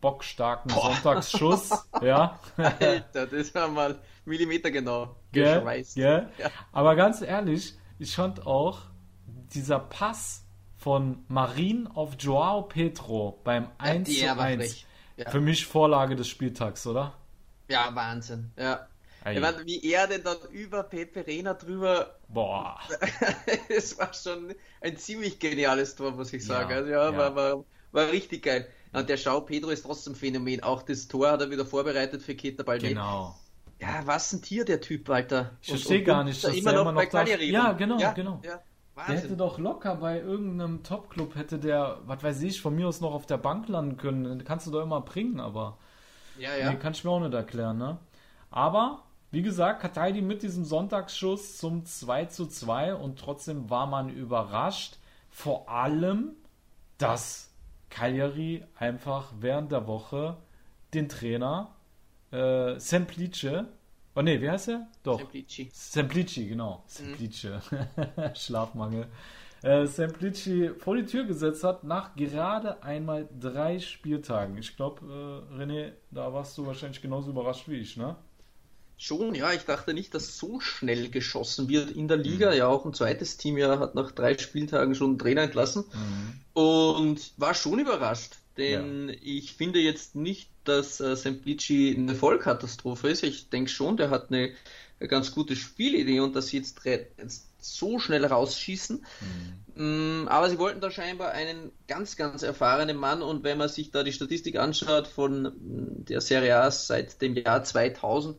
bockstarken 0.00 0.72
Boah. 0.72 0.92
Sonntagsschuss. 0.92 1.88
ja. 2.02 2.38
Alter, 2.56 3.26
das 3.30 3.54
war 3.54 3.68
mal 3.68 3.98
Millimeter 4.24 4.70
genau. 4.70 5.16
Gell? 5.32 5.84
Gell? 5.94 6.28
Ja. 6.38 6.50
Aber 6.72 6.94
ganz 6.94 7.22
ehrlich, 7.22 7.74
ich 7.98 8.14
fand 8.14 8.46
auch 8.46 8.80
dieser 9.54 9.80
Pass 9.80 10.44
von 10.76 11.24
Marin 11.28 11.88
auf 11.88 12.14
Joao 12.18 12.62
Petro 12.62 13.40
beim 13.42 13.68
1 13.78 14.20
ja, 14.20 14.34
zu 14.34 14.40
1 14.40 14.84
ja. 15.16 15.30
für 15.30 15.40
mich 15.40 15.66
Vorlage 15.66 16.14
des 16.14 16.28
Spieltags, 16.28 16.86
oder? 16.86 17.14
Ja, 17.68 17.90
Wahnsinn. 17.94 18.52
Ja. 18.56 18.86
Ich 19.32 19.40
meine, 19.40 19.64
wie 19.66 19.82
er 19.92 20.06
denn 20.06 20.22
dann 20.22 20.36
über 20.50 20.82
Pepe 20.82 21.26
Reina 21.26 21.54
drüber. 21.54 22.16
Boah. 22.28 22.78
Es 23.68 23.98
war 23.98 24.12
schon 24.14 24.54
ein 24.80 24.96
ziemlich 24.96 25.38
geniales 25.38 25.96
Tor, 25.96 26.12
muss 26.12 26.32
ich 26.32 26.44
sagen. 26.44 26.70
Ja, 26.70 26.76
also 26.76 26.90
ja, 26.90 27.10
ja. 27.10 27.16
War, 27.16 27.34
war, 27.34 27.64
war 27.92 28.10
richtig 28.12 28.44
geil. 28.44 28.68
Und 28.92 29.08
der 29.08 29.16
Schau 29.16 29.40
Pedro 29.40 29.70
ist 29.70 29.82
trotzdem 29.82 30.14
Phänomen. 30.14 30.62
Auch 30.62 30.82
das 30.82 31.08
Tor 31.08 31.32
hat 31.32 31.40
er 31.40 31.50
wieder 31.50 31.66
vorbereitet 31.66 32.22
für 32.22 32.34
Keter 32.34 32.64
Balde. 32.64 32.88
Genau. 32.88 33.34
Ja, 33.80 34.02
was 34.06 34.32
ein 34.32 34.42
Tier, 34.42 34.64
der 34.64 34.80
Typ, 34.80 35.10
Alter. 35.10 35.52
Ich 35.60 35.68
verstehe 35.68 36.02
gar 36.02 36.24
nicht, 36.24 36.42
dass 36.42 36.54
immer 36.54 36.72
noch 36.72 36.80
immer 36.82 36.92
noch 36.92 37.10
bei 37.10 37.36
Ja, 37.44 37.72
genau, 37.72 37.98
ja, 37.98 38.12
genau. 38.12 38.40
Ja. 38.42 38.60
Der 38.96 39.20
hätte 39.20 39.36
doch 39.36 39.58
locker 39.58 39.96
bei 39.96 40.20
irgendeinem 40.20 40.82
Top-Club 40.82 41.34
hätte 41.34 41.58
der, 41.58 41.98
was 42.06 42.22
weiß 42.22 42.42
ich, 42.42 42.62
von 42.62 42.74
mir 42.74 42.88
aus 42.88 43.02
noch 43.02 43.12
auf 43.12 43.26
der 43.26 43.36
Bank 43.36 43.68
landen 43.68 43.98
können. 43.98 44.42
Kannst 44.44 44.66
du 44.66 44.70
doch 44.70 44.82
immer 44.82 45.02
bringen, 45.02 45.38
aber. 45.38 45.76
Ja, 46.38 46.56
ja. 46.56 46.70
Nee, 46.70 46.78
kann 46.78 46.92
ich 46.92 47.04
mir 47.04 47.10
auch 47.10 47.20
nicht 47.20 47.34
erklären, 47.34 47.76
ne? 47.76 47.98
Aber, 48.50 49.02
wie 49.36 49.42
gesagt, 49.42 49.82
Kataidi 49.82 50.22
mit 50.22 50.42
diesem 50.42 50.64
Sonntagsschuss 50.64 51.58
zum 51.58 51.84
2 51.84 52.24
zu 52.24 52.46
2 52.46 52.94
und 52.94 53.18
trotzdem 53.18 53.68
war 53.68 53.86
man 53.86 54.08
überrascht. 54.08 54.96
Vor 55.28 55.68
allem, 55.68 56.30
dass 56.96 57.52
Cagliari 57.90 58.64
einfach 58.78 59.34
während 59.38 59.72
der 59.72 59.86
Woche 59.86 60.38
den 60.94 61.10
Trainer 61.10 61.74
äh, 62.32 62.80
Semplice, 62.80 63.66
oh 64.14 64.22
ne, 64.22 64.40
wie 64.40 64.48
heißt 64.48 64.68
er? 64.68 64.86
Doch. 65.02 65.18
Semplici. 65.18 65.68
Semplici, 65.70 66.46
genau. 66.46 66.82
Semplice. 66.86 67.60
Mhm. 67.70 68.34
Schlafmangel. 68.34 69.06
Äh, 69.62 69.84
Semplici 69.84 70.70
vor 70.78 70.96
die 70.96 71.04
Tür 71.04 71.24
gesetzt 71.24 71.62
hat 71.62 71.84
nach 71.84 72.16
gerade 72.16 72.82
einmal 72.82 73.28
drei 73.38 73.80
Spieltagen. 73.80 74.56
Ich 74.56 74.76
glaube, 74.76 75.44
äh, 75.52 75.54
René, 75.62 75.92
da 76.10 76.32
warst 76.32 76.56
du 76.56 76.64
wahrscheinlich 76.64 77.02
genauso 77.02 77.32
überrascht 77.32 77.68
wie 77.68 77.76
ich, 77.76 77.98
ne? 77.98 78.16
Schon, 78.98 79.34
ja, 79.34 79.52
ich 79.52 79.62
dachte 79.62 79.92
nicht, 79.92 80.14
dass 80.14 80.38
so 80.38 80.58
schnell 80.60 81.10
geschossen 81.10 81.68
wird 81.68 81.90
in 81.90 82.08
der 82.08 82.16
Liga. 82.16 82.50
Mhm. 82.50 82.56
Ja, 82.56 82.68
auch 82.68 82.86
ein 82.86 82.94
zweites 82.94 83.36
Team 83.36 83.58
ja 83.58 83.78
hat 83.78 83.94
nach 83.94 84.10
drei 84.12 84.38
Spieltagen 84.38 84.94
schon 84.94 85.10
einen 85.10 85.18
Trainer 85.18 85.42
entlassen 85.42 85.84
mhm. 85.92 86.60
und 86.60 87.32
war 87.36 87.52
schon 87.52 87.78
überrascht, 87.78 88.36
denn 88.56 89.10
ja. 89.10 89.14
ich 89.20 89.52
finde 89.52 89.80
jetzt 89.80 90.14
nicht, 90.14 90.48
dass 90.64 91.00
äh, 91.00 91.14
Semplici 91.14 91.94
eine 91.96 92.14
Vollkatastrophe 92.14 93.08
ist. 93.08 93.22
Ich 93.22 93.50
denke 93.50 93.70
schon, 93.70 93.98
der 93.98 94.08
hat 94.08 94.30
eine, 94.30 94.52
ganz 95.08 95.32
gute 95.32 95.56
Spielidee 95.56 96.20
und 96.20 96.34
dass 96.34 96.48
sie 96.48 96.56
jetzt, 96.56 96.80
jetzt 96.84 97.48
so 97.58 97.98
schnell 97.98 98.24
rausschießen. 98.24 99.04
Mhm. 99.76 100.22
Mm, 100.22 100.28
aber 100.28 100.48
sie 100.48 100.58
wollten 100.58 100.80
da 100.80 100.90
scheinbar 100.90 101.32
einen 101.32 101.70
ganz, 101.86 102.16
ganz 102.16 102.42
erfahrenen 102.42 102.96
Mann 102.96 103.20
und 103.20 103.44
wenn 103.44 103.58
man 103.58 103.68
sich 103.68 103.90
da 103.90 104.02
die 104.02 104.12
Statistik 104.12 104.56
anschaut 104.56 105.06
von 105.06 105.52
der 105.58 106.22
Serie 106.22 106.56
A 106.56 106.70
seit 106.70 107.20
dem 107.20 107.36
Jahr 107.36 107.62
2000, 107.62 108.38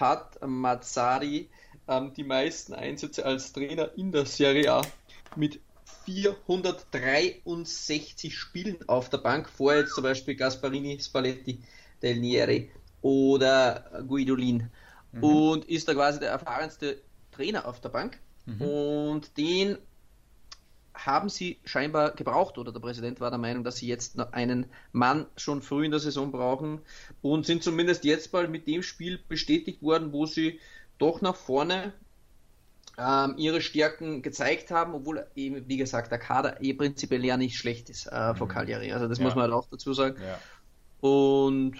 hat 0.00 0.38
Mazzari 0.46 1.48
ähm, 1.88 2.12
die 2.14 2.24
meisten 2.24 2.74
Einsätze 2.74 3.24
als 3.24 3.52
Trainer 3.52 3.90
in 3.96 4.12
der 4.12 4.26
Serie 4.26 4.72
A 4.72 4.82
mit 5.36 5.60
463 6.04 8.34
Spielen 8.34 8.88
auf 8.88 9.10
der 9.10 9.18
Bank, 9.18 9.48
vor 9.48 9.74
jetzt 9.74 9.94
zum 9.94 10.04
Beispiel 10.04 10.36
Gasparini, 10.36 10.98
Spalletti, 11.00 11.60
Del 12.02 12.20
Nieri 12.20 12.70
oder 13.02 14.04
Guidolin. 14.06 14.70
Mhm. 15.12 15.24
Und 15.24 15.64
ist 15.66 15.86
da 15.88 15.94
quasi 15.94 16.20
der 16.20 16.30
erfahrenste 16.30 17.02
Trainer 17.32 17.66
auf 17.66 17.80
der 17.80 17.88
Bank. 17.90 18.18
Mhm. 18.46 18.62
Und 18.62 19.36
den 19.36 19.76
haben 21.06 21.28
sie 21.28 21.58
scheinbar 21.64 22.12
gebraucht 22.12 22.58
oder 22.58 22.72
der 22.72 22.80
Präsident 22.80 23.20
war 23.20 23.30
der 23.30 23.38
Meinung, 23.38 23.64
dass 23.64 23.76
sie 23.76 23.86
jetzt 23.86 24.16
noch 24.16 24.32
einen 24.32 24.66
Mann 24.92 25.26
schon 25.36 25.62
früh 25.62 25.84
in 25.84 25.90
der 25.90 26.00
Saison 26.00 26.32
brauchen 26.32 26.80
und 27.22 27.46
sind 27.46 27.62
zumindest 27.62 28.04
jetzt 28.04 28.32
mal 28.32 28.48
mit 28.48 28.66
dem 28.66 28.82
Spiel 28.82 29.18
bestätigt 29.28 29.82
worden, 29.82 30.12
wo 30.12 30.26
sie 30.26 30.60
doch 30.98 31.20
nach 31.20 31.36
vorne 31.36 31.92
ähm, 32.98 33.34
ihre 33.36 33.60
Stärken 33.60 34.22
gezeigt 34.22 34.70
haben, 34.70 34.92
obwohl 34.94 35.26
eben, 35.36 35.68
wie 35.68 35.76
gesagt, 35.76 36.10
der 36.10 36.18
Kader 36.18 36.60
eh 36.60 36.74
prinzipiell 36.74 37.24
ja 37.24 37.36
nicht 37.36 37.56
schlecht 37.56 37.88
ist 37.90 38.06
äh, 38.06 38.34
von 38.34 38.48
mhm. 38.48 38.52
Cagliari. 38.52 38.92
Also 38.92 39.06
das 39.06 39.18
ja. 39.18 39.24
muss 39.24 39.34
man 39.34 39.44
halt 39.44 39.52
auch 39.52 39.68
dazu 39.70 39.92
sagen. 39.94 40.16
Ja. 40.20 40.38
Und 41.00 41.76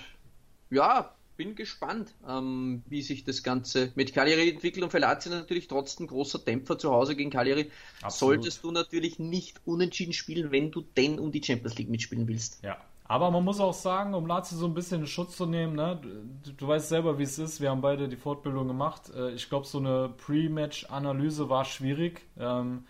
ja, 0.70 1.17
bin 1.38 1.54
gespannt, 1.54 2.14
ähm, 2.28 2.82
wie 2.88 3.00
sich 3.00 3.24
das 3.24 3.42
Ganze 3.42 3.92
mit 3.94 4.12
Cagliari 4.12 4.50
entwickelt 4.50 4.84
und 4.84 4.90
für 4.90 4.98
Lazio 4.98 5.32
natürlich 5.32 5.68
trotzdem 5.68 6.08
großer 6.08 6.40
Dämpfer 6.40 6.78
zu 6.78 6.90
Hause 6.90 7.16
gegen 7.16 7.30
Cagliari. 7.30 7.70
Absolut. 8.02 8.34
Solltest 8.34 8.64
du 8.64 8.72
natürlich 8.72 9.18
nicht 9.18 9.60
unentschieden 9.64 10.12
spielen, 10.12 10.50
wenn 10.50 10.70
du 10.70 10.82
denn 10.82 11.18
um 11.18 11.32
die 11.32 11.42
Champions 11.42 11.78
League 11.78 11.88
mitspielen 11.88 12.28
willst. 12.28 12.62
Ja, 12.62 12.76
aber 13.04 13.30
man 13.30 13.42
muss 13.42 13.58
auch 13.58 13.72
sagen, 13.72 14.12
um 14.12 14.26
Lazio 14.26 14.58
so 14.58 14.66
ein 14.66 14.74
bisschen 14.74 15.00
in 15.00 15.06
Schutz 15.06 15.36
zu 15.36 15.46
nehmen, 15.46 15.76
ne? 15.76 15.98
du, 16.44 16.52
du 16.52 16.68
weißt 16.68 16.90
selber, 16.90 17.18
wie 17.18 17.22
es 17.22 17.38
ist. 17.38 17.60
Wir 17.60 17.70
haben 17.70 17.80
beide 17.80 18.08
die 18.08 18.16
Fortbildung 18.16 18.68
gemacht. 18.68 19.10
Äh, 19.16 19.30
ich 19.32 19.48
glaube, 19.48 19.66
so 19.66 19.78
eine 19.78 20.10
Pre-Match-Analyse 20.18 21.48
war 21.48 21.64
schwierig. 21.64 22.20
Ähm, 22.38 22.84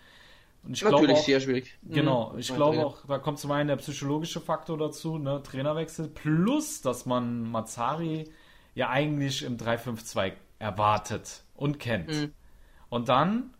und 0.63 0.73
ich 0.73 0.83
Natürlich 0.83 1.15
auch, 1.15 1.23
sehr 1.23 1.39
schwierig. 1.39 1.77
Genau, 1.83 2.33
mhm. 2.33 2.39
ich 2.39 2.53
glaube 2.53 2.85
auch, 2.85 3.05
da 3.07 3.17
kommt 3.17 3.39
zum 3.39 3.51
einen 3.51 3.69
der 3.69 3.77
psychologische 3.77 4.41
Faktor 4.41 4.77
dazu, 4.77 5.17
ne, 5.17 5.41
Trainerwechsel, 5.41 6.09
plus, 6.09 6.81
dass 6.81 7.05
man 7.05 7.49
Mazzari 7.49 8.25
ja 8.75 8.89
eigentlich 8.89 9.43
im 9.43 9.57
3-5-2 9.57 10.33
erwartet 10.59 11.43
und 11.55 11.79
kennt. 11.79 12.09
Mhm. 12.09 12.33
Und 12.89 13.09
dann 13.09 13.53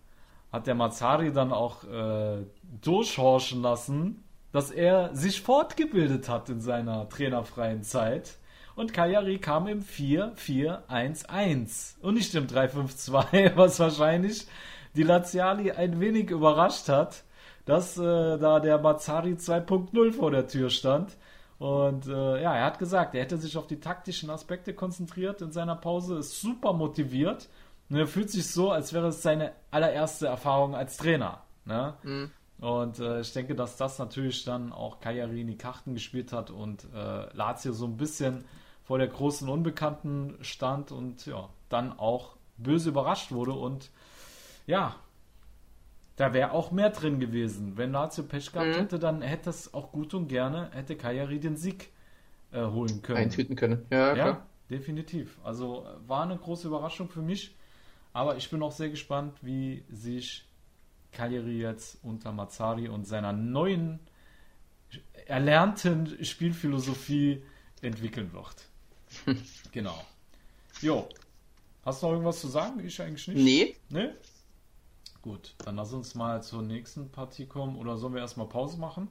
hat 0.52 0.68
der 0.68 0.76
Mazzari 0.76 1.32
dann 1.32 1.54
auch 1.54 1.84
äh, 1.84 2.44
durchhorchen 2.82 3.62
lassen, 3.62 4.24
dass 4.52 4.72
er 4.72 5.16
sich 5.16 5.42
fortgebildet 5.42 6.28
hat 6.28 6.50
in 6.50 6.60
seiner 6.60 7.08
trainerfreien 7.08 7.84
Zeit. 7.84 8.40
Und 8.76 8.94
Kajari 8.94 9.38
kam 9.40 9.68
im 9.68 9.84
4-4-1-1 9.84 12.00
und 12.02 12.16
nicht 12.16 12.34
im 12.34 12.48
3-5-2, 12.48 13.52
was 13.56 13.80
wahrscheinlich 13.80 14.48
die 14.96 15.04
Laziali 15.04 15.72
ein 15.72 16.00
wenig 16.00 16.32
überrascht 16.32 16.90
hat, 16.90 17.24
dass 17.66 17.96
äh, 17.98 18.38
da 18.38 18.60
der 18.60 18.80
Mazzari 18.80 19.34
2.0 19.34 20.14
vor 20.14 20.32
der 20.32 20.48
Tür 20.48 20.72
stand. 20.72 21.16
Und 21.60 22.08
äh, 22.08 22.42
ja, 22.42 22.56
er 22.56 22.66
hat 22.66 22.80
gesagt, 22.80 23.14
er 23.16 23.22
hätte 23.22 23.38
sich 23.38 23.58
auf 23.58 23.68
die 23.68 23.82
taktischen 23.82 24.30
Aspekte 24.30 24.74
konzentriert 24.74 25.42
in 25.42 25.52
seiner 25.52 25.76
Pause, 25.76 26.18
ist 26.18 26.40
super 26.40 26.72
motiviert 26.72 27.50
und 27.90 27.98
er 27.98 28.08
fühlt 28.08 28.32
sich 28.32 28.48
so, 28.48 28.72
als 28.72 28.94
wäre 28.94 29.08
es 29.08 29.22
seine 29.22 29.52
allererste 29.70 30.28
Erfahrung 30.28 30.74
als 30.74 30.96
Trainer. 30.96 31.44
Ne? 31.66 31.94
Mhm. 32.04 32.32
Und 32.60 33.00
äh, 33.00 33.22
ich 33.22 33.34
denke, 33.34 33.56
dass 33.56 33.76
das 33.76 34.00
natürlich 34.00 34.46
dann 34.46 34.72
auch 34.72 35.02
Cagliari 35.02 35.56
Karten 35.56 35.94
gespielt 35.94 36.32
hat 36.32 36.50
und 36.50 36.88
äh, 36.94 37.34
Lazio 37.36 37.74
so 37.74 37.86
ein 37.86 37.98
bisschen 37.98 38.46
vor 38.84 38.98
der 38.98 39.08
großen 39.08 39.48
Unbekannten 39.50 40.38
stand 40.42 40.92
und 40.92 41.26
ja, 41.26 41.50
dann 41.68 41.98
auch 41.98 42.36
böse 42.58 42.90
überrascht 42.90 43.32
wurde. 43.32 43.54
Und 43.54 43.92
ja, 44.66 44.96
da 46.20 46.34
wäre 46.34 46.52
auch 46.52 46.72
mehr 46.72 46.90
drin 46.90 47.20
gewesen. 47.20 47.78
Wenn 47.78 47.94
Lazio 47.94 48.26
Pech 48.26 48.52
gehabt 48.52 48.72
mhm. 48.72 48.74
hätte, 48.74 49.00
dann 49.00 49.22
hätte 49.22 49.50
es 49.50 49.74
auch 49.74 49.94
gut 49.94 50.14
und 50.14 50.28
gerne, 50.28 50.70
hätte 50.74 50.98
Cagliari 50.98 51.40
den 51.40 51.56
Sieg 51.56 51.92
äh, 52.52 52.62
holen 52.62 53.02
können. 53.02 53.20
Eintüten 53.20 53.56
können, 53.56 53.86
ja, 53.90 54.16
ja 54.16 54.46
definitiv. 54.70 55.40
Also 55.44 55.86
war 56.08 56.24
eine 56.24 56.38
große 56.38 56.68
Überraschung 56.68 57.10
für 57.10 57.22
mich. 57.22 57.56
Aber 58.12 58.36
ich 58.36 58.50
bin 58.50 58.62
auch 58.62 58.74
sehr 58.74 58.90
gespannt, 58.90 59.38
wie 59.42 59.86
sich 59.90 60.46
Cagliari 61.14 61.62
jetzt 61.62 62.00
unter 62.04 62.34
Mazzari 62.34 62.90
und 62.90 63.08
seiner 63.08 63.32
neuen 63.32 64.00
erlernten 65.26 66.24
Spielphilosophie 66.26 67.44
entwickeln 67.82 68.34
wird. 68.34 69.38
genau. 69.72 70.04
Jo. 70.82 71.08
Hast 71.86 72.02
du 72.02 72.08
noch 72.08 72.14
irgendwas 72.14 72.42
zu 72.42 72.50
sagen? 72.50 72.86
Ich 72.86 73.02
eigentlich 73.02 73.28
nicht. 73.30 73.38
Nee. 73.38 73.76
Nee? 73.90 74.10
Gut, 75.22 75.56
dann 75.66 75.76
lass 75.76 75.92
uns 75.94 76.16
mal 76.16 76.42
zur 76.42 76.62
nächsten 76.62 77.12
Partie 77.12 77.46
kommen. 77.46 77.76
Oder 77.76 77.98
sollen 77.98 78.14
wir 78.14 78.22
erstmal 78.22 78.48
Pause 78.48 78.78
machen? 78.80 79.10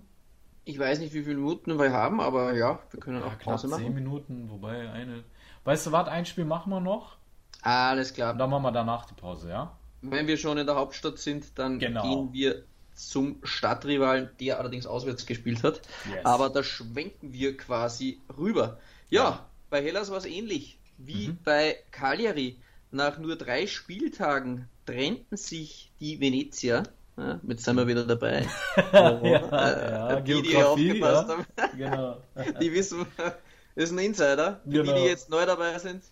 Ich 0.64 0.78
weiß 0.78 1.00
nicht, 1.00 1.14
wie 1.14 1.22
viele 1.22 1.36
Minuten 1.36 1.78
wir 1.78 1.92
haben, 1.92 2.20
aber 2.20 2.54
ja, 2.54 2.78
wir 2.90 3.00
können 3.00 3.20
ja, 3.20 3.26
auch 3.26 3.38
Pause 3.38 3.68
machen. 3.68 3.84
Zehn 3.84 3.94
Minuten, 3.94 4.50
wobei 4.50 4.90
eine. 4.90 5.24
Weißt 5.64 5.86
du 5.86 5.92
was, 5.92 6.08
ein 6.08 6.26
Spiel 6.26 6.44
machen 6.44 6.70
wir 6.70 6.80
noch. 6.80 7.16
Alles 7.62 8.14
klar. 8.14 8.32
Und 8.32 8.38
dann 8.38 8.50
machen 8.50 8.62
wir 8.62 8.72
danach 8.72 9.06
die 9.06 9.14
Pause, 9.14 9.50
ja? 9.50 9.76
Wenn 10.00 10.26
wir 10.26 10.36
schon 10.36 10.58
in 10.58 10.66
der 10.66 10.76
Hauptstadt 10.76 11.18
sind, 11.18 11.58
dann 11.58 11.78
genau. 11.78 12.02
gehen 12.02 12.32
wir 12.32 12.64
zum 12.94 13.38
Stadtrivalen, 13.42 14.30
der 14.40 14.58
allerdings 14.58 14.86
auswärts 14.86 15.26
gespielt 15.26 15.62
hat. 15.62 15.80
Yes. 16.10 16.24
Aber 16.24 16.50
da 16.50 16.62
schwenken 16.62 17.32
wir 17.32 17.56
quasi 17.56 18.20
rüber. 18.36 18.78
Ja, 19.08 19.22
ja. 19.22 19.46
bei 19.70 19.82
Hellas 19.82 20.10
war 20.10 20.18
es 20.18 20.26
ähnlich 20.26 20.78
wie 20.98 21.28
mhm. 21.28 21.38
bei 21.44 21.76
Cagliari. 21.90 22.58
Nach 22.90 23.18
nur 23.18 23.36
drei 23.36 23.66
Spieltagen 23.66 24.68
trennten 24.86 25.36
sich 25.36 25.92
die 26.00 26.20
Venezier. 26.20 26.84
Ja, 27.16 27.40
jetzt 27.46 27.64
sind 27.64 27.76
wir 27.76 27.86
wieder 27.86 28.04
dabei. 28.04 28.46
ja, 28.92 29.22
ja, 29.22 30.20
die, 30.20 30.42
die 30.42 30.56
aufgepasst 30.56 31.28
haben, 31.28 31.46
genau. 31.76 32.22
die 32.60 32.72
wissen, 32.72 33.06
das 33.16 33.34
ist 33.74 33.92
ein 33.92 33.98
Insider. 33.98 34.60
Genau. 34.64 34.94
Die, 34.94 35.00
die 35.00 35.06
jetzt 35.06 35.28
neu 35.28 35.44
dabei 35.44 35.78
sind, 35.78 36.04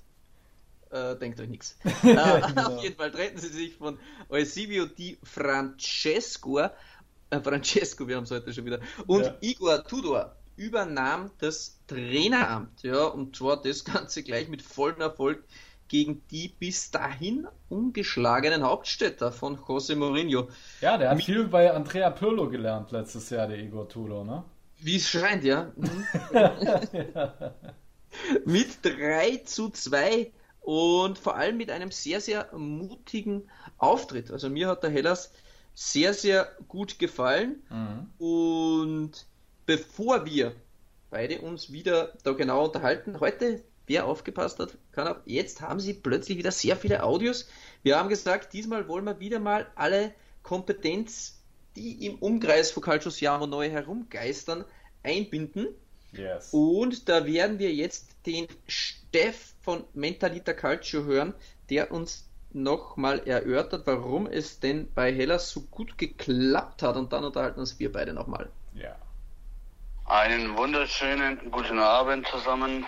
äh, 0.91 1.15
denkt 1.17 1.41
euch 1.41 1.49
nichts. 1.49 1.79
Äh, 1.85 1.91
genau. 2.03 2.75
Auf 2.75 2.83
jeden 2.83 2.97
Fall 2.97 3.13
treten 3.13 3.39
sie 3.39 3.49
sich 3.49 3.77
von 3.77 3.99
Eusebio 4.29 4.87
Di 4.87 5.17
Francesco, 5.23 6.59
äh, 6.59 6.71
Francesco, 7.41 8.07
wir 8.07 8.17
haben 8.17 8.25
es 8.25 8.31
heute 8.31 8.53
schon 8.53 8.65
wieder, 8.67 8.81
und 9.07 9.25
ja. 9.25 9.35
Igor 9.41 9.85
Tudor 9.85 10.37
übernahm 10.57 11.31
das 11.39 11.79
Traineramt. 11.87 12.83
Ja, 12.83 13.05
und 13.05 13.37
zwar 13.37 13.61
das 13.61 13.85
Ganze 13.85 14.23
gleich 14.23 14.49
mit 14.49 14.63
vollem 14.63 15.01
Erfolg 15.01 15.45
gegen 15.89 16.23
die 16.31 16.49
bis 16.49 16.91
dahin 16.91 17.47
ungeschlagenen 17.69 18.63
Hauptstädter 18.63 19.33
von 19.33 19.59
José 19.59 19.97
Mourinho. 19.97 20.49
Ja, 20.81 20.97
der 20.97 21.11
hat 21.11 21.23
viel 21.23 21.45
bei 21.45 21.73
Andrea 21.73 22.11
Pirlo 22.11 22.49
gelernt 22.49 22.91
letztes 22.93 23.31
Jahr, 23.31 23.47
der 23.47 23.59
Igor 23.59 23.89
Tudor, 23.89 24.25
ne? 24.25 24.45
Wie 24.79 24.97
es 24.97 25.09
scheint, 25.09 25.45
ja. 25.45 25.73
ja. 26.33 27.55
Mit 28.45 28.85
3 28.85 29.43
zu 29.45 29.71
2 29.71 30.33
und 30.61 31.19
vor 31.19 31.37
allem 31.37 31.57
mit 31.57 31.71
einem 31.71 31.91
sehr, 31.91 32.21
sehr 32.21 32.49
mutigen 32.57 33.49
Auftritt. 33.79 34.31
Also 34.31 34.51
mir 34.51 34.69
hat 34.69 34.83
der 34.83 34.91
Hellas 34.91 35.31
sehr, 35.75 36.13
sehr 36.13 36.49
gut 36.69 36.99
gefallen. 36.99 37.63
Mhm. 37.71 38.11
Und 38.19 39.27
bevor 39.65 40.27
wir 40.27 40.53
beide 41.11 41.41
uns 41.41 41.71
wieder 41.71 42.13
da 42.25 42.33
genau 42.33 42.65
unterhalten, 42.65 43.21
heute, 43.21 43.63
wer 43.87 44.07
aufgepasst 44.07 44.59
hat, 44.59 44.77
kann 44.93 45.09
auch, 45.09 45.17
jetzt 45.25 45.61
haben 45.61 45.81
sie 45.81 45.95
plötzlich 45.95 46.39
wieder 46.39 46.51
sehr 46.51 46.77
viele 46.77 47.03
Audios. 47.03 47.49
Wir 47.83 47.99
haben 47.99 48.09
gesagt, 48.09 48.53
diesmal 48.53 48.89
wollen 48.89 49.05
wir 49.05 49.21
wieder 49.21 49.41
mal 49.41 49.67
alle 49.75 50.13
Kompetenz, 50.43 51.41
die 51.77 52.07
im 52.07 52.17
Umkreis 52.17 52.71
von 52.71 52.83
Calcio 52.83 53.11
Siamo 53.11 53.47
neu 53.47 53.71
herumgeistern, 53.71 54.65
einbinden. 55.03 55.69
Yes. 56.13 56.51
Und 56.53 57.09
da 57.09 57.27
werden 57.27 57.59
wir 57.59 57.73
jetzt 57.75 58.09
den 58.25 58.47
Steff 58.67 59.55
von 59.63 59.85
Mentalita 59.93 60.53
Calcio 60.53 61.05
hören, 61.05 61.35
der 61.69 61.93
uns 61.93 62.29
nochmal 62.53 63.21
erörtert, 63.27 63.87
warum 63.87 64.27
es 64.27 64.61
denn 64.61 64.93
bei 64.95 65.13
Hellas 65.13 65.51
so 65.51 65.61
gut 65.63 65.99
geklappt 65.99 66.83
hat. 66.83 66.97
Und 66.97 67.13
dann 67.13 67.25
unterhalten 67.25 67.61
uns 67.61 67.79
wir 67.79 67.93
beide 67.93 68.15
nochmal. 68.15 68.49
Ja. 68.75 68.97
Einen 70.07 70.57
wunderschönen 70.57 71.51
guten 71.51 71.79
Abend 71.79 72.27
zusammen. 72.29 72.87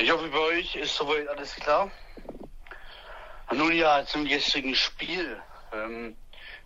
Ich 0.00 0.12
hoffe, 0.12 0.28
bei 0.28 0.38
euch 0.38 0.76
ist 0.76 0.94
soweit 0.94 1.26
alles 1.26 1.56
klar. 1.56 1.90
Nun 3.50 3.72
ja, 3.72 4.04
zum 4.06 4.26
gestrigen 4.26 4.76
Spiel. 4.76 5.42
Ähm, 5.72 6.16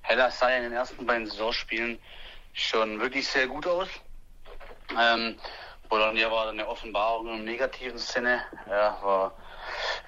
Hellas 0.03 0.39
sah 0.39 0.51
in 0.51 0.65
den 0.65 0.75
ersten 0.75 1.07
beiden 1.07 1.27
Saisonspielen 1.27 1.99
schon 2.53 3.01
wirklich 3.01 3.27
sehr 3.27 3.47
gut 3.47 3.67
aus. 3.67 3.89
Ähm, 5.01 5.39
Bologna 5.89 6.31
war 6.31 6.51
eine 6.51 6.69
Offenbarung 6.69 7.39
im 7.39 7.45
negativen 7.47 7.97
Sinne. 7.97 8.45
Ja, 8.69 8.99
war 9.03 9.35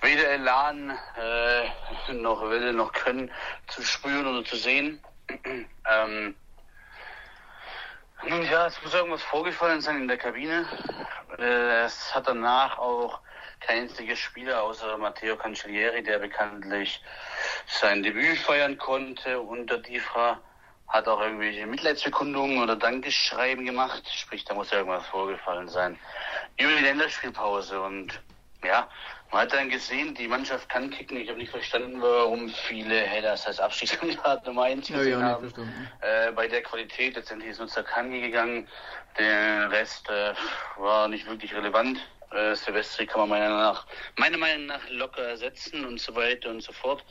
weder 0.03 0.29
Elan 0.29 0.91
äh, 1.17 2.13
noch 2.13 2.43
Wille 2.43 2.75
noch 2.75 2.93
Können 2.93 3.31
zu 3.69 3.83
spüren 3.83 4.27
oder 4.27 4.45
zu 4.45 4.57
sehen. 4.57 5.03
ähm, 5.47 6.35
nun 8.29 8.43
ja, 8.51 8.67
es 8.67 8.83
muss 8.83 8.93
irgendwas 8.93 9.23
vorgefallen 9.23 9.81
sein 9.81 10.03
in 10.03 10.09
der 10.09 10.19
Kabine. 10.19 10.67
Äh, 11.38 11.85
es 11.85 12.14
hat 12.14 12.29
danach 12.29 12.79
auch 12.79 13.20
kein 13.61 13.83
einziger 13.83 14.16
Spieler 14.16 14.62
außer 14.62 14.97
Matteo 14.99 15.37
Cancellieri, 15.37 16.03
der 16.03 16.18
bekanntlich 16.18 17.03
sein 17.66 18.03
Debüt 18.03 18.38
feiern 18.38 18.79
konnte 18.79 19.40
unter 19.40 19.79
Difra 19.79 20.40
hat 20.88 21.09
auch 21.09 21.20
irgendwelche 21.20 21.66
Mitleidsbekundungen 21.66 22.62
oder 22.62 22.77
Dankeschreiben 22.77 23.64
gemacht. 23.64 24.03
Sprich, 24.14 24.44
da 24.44 24.55
muss 24.55 24.70
ja 24.70 24.79
irgendwas 24.79 25.07
vorgefallen 25.07 25.68
sein. 25.68 25.99
Über 26.57 26.73
die 26.73 26.85
Länderspielpause 26.85 27.81
und 27.81 28.20
ja, 28.64 28.88
man 29.31 29.42
hat 29.42 29.53
dann 29.53 29.68
gesehen, 29.68 30.14
die 30.14 30.29
Mannschaft 30.29 30.68
kann 30.68 30.90
kicken. 30.90 31.16
Ich 31.16 31.29
habe 31.29 31.38
nicht 31.38 31.50
verstanden, 31.50 32.00
warum 32.00 32.48
viele 32.48 33.00
Hellas 33.00 33.46
als 33.46 33.59
Abstiegskandidat 33.59 34.46
Nummer 34.46 34.64
1 34.64 34.87
gesehen 34.88 35.20
ja, 35.20 35.27
haben. 35.27 35.53
Äh, 36.00 36.33
bei 36.33 36.46
der 36.46 36.62
Qualität 36.62 37.16
letztendlich 37.16 37.50
ist 37.50 37.61
Nutzer 37.61 37.83
Kangi 37.83 38.20
gegangen. 38.20 38.68
Der 39.18 39.70
Rest 39.70 40.09
äh, 40.09 40.35
war 40.77 41.09
nicht 41.09 41.27
wirklich 41.27 41.55
relevant. 41.55 41.98
Äh, 42.31 42.55
Silvestri 42.55 43.07
kann 43.07 43.20
man 43.20 43.29
meiner, 43.31 43.48
nach, 43.48 43.87
meiner 44.16 44.38
Meinung 44.38 44.66
nach 44.66 44.88
locker 44.90 45.22
ersetzen 45.22 45.85
und 45.85 46.00
so 46.00 46.14
weiter 46.16 46.50
und 46.50 46.62
so 46.62 46.72
fort. 46.72 47.05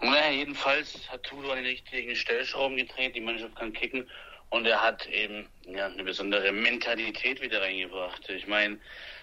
Naja, 0.00 0.30
jedenfalls 0.30 1.08
hat 1.10 1.22
Tudor 1.22 1.54
den 1.54 1.64
richtigen 1.64 2.16
Stellschrauben 2.16 2.76
gedreht, 2.76 3.14
die 3.14 3.20
Mannschaft 3.20 3.54
kann 3.56 3.72
kicken 3.72 4.08
und 4.50 4.66
er 4.66 4.82
hat 4.82 5.06
eben 5.08 5.48
ja, 5.66 5.86
eine 5.86 6.02
besondere 6.02 6.52
Mentalität 6.52 7.40
wieder 7.40 7.62
reingebracht. 7.62 8.28
Ich 8.28 8.46
meine, 8.46 8.78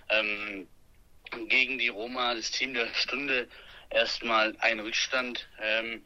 ähm, 0.10 0.68
gegen 1.48 1.78
die 1.78 1.90
Roma, 1.90 2.34
das 2.34 2.52
Team 2.52 2.74
der 2.74 2.88
Stunde, 2.94 3.48
erstmal 3.90 4.56
einen 4.60 4.82
Rückstand 4.82 5.48
ähm, 5.62 6.06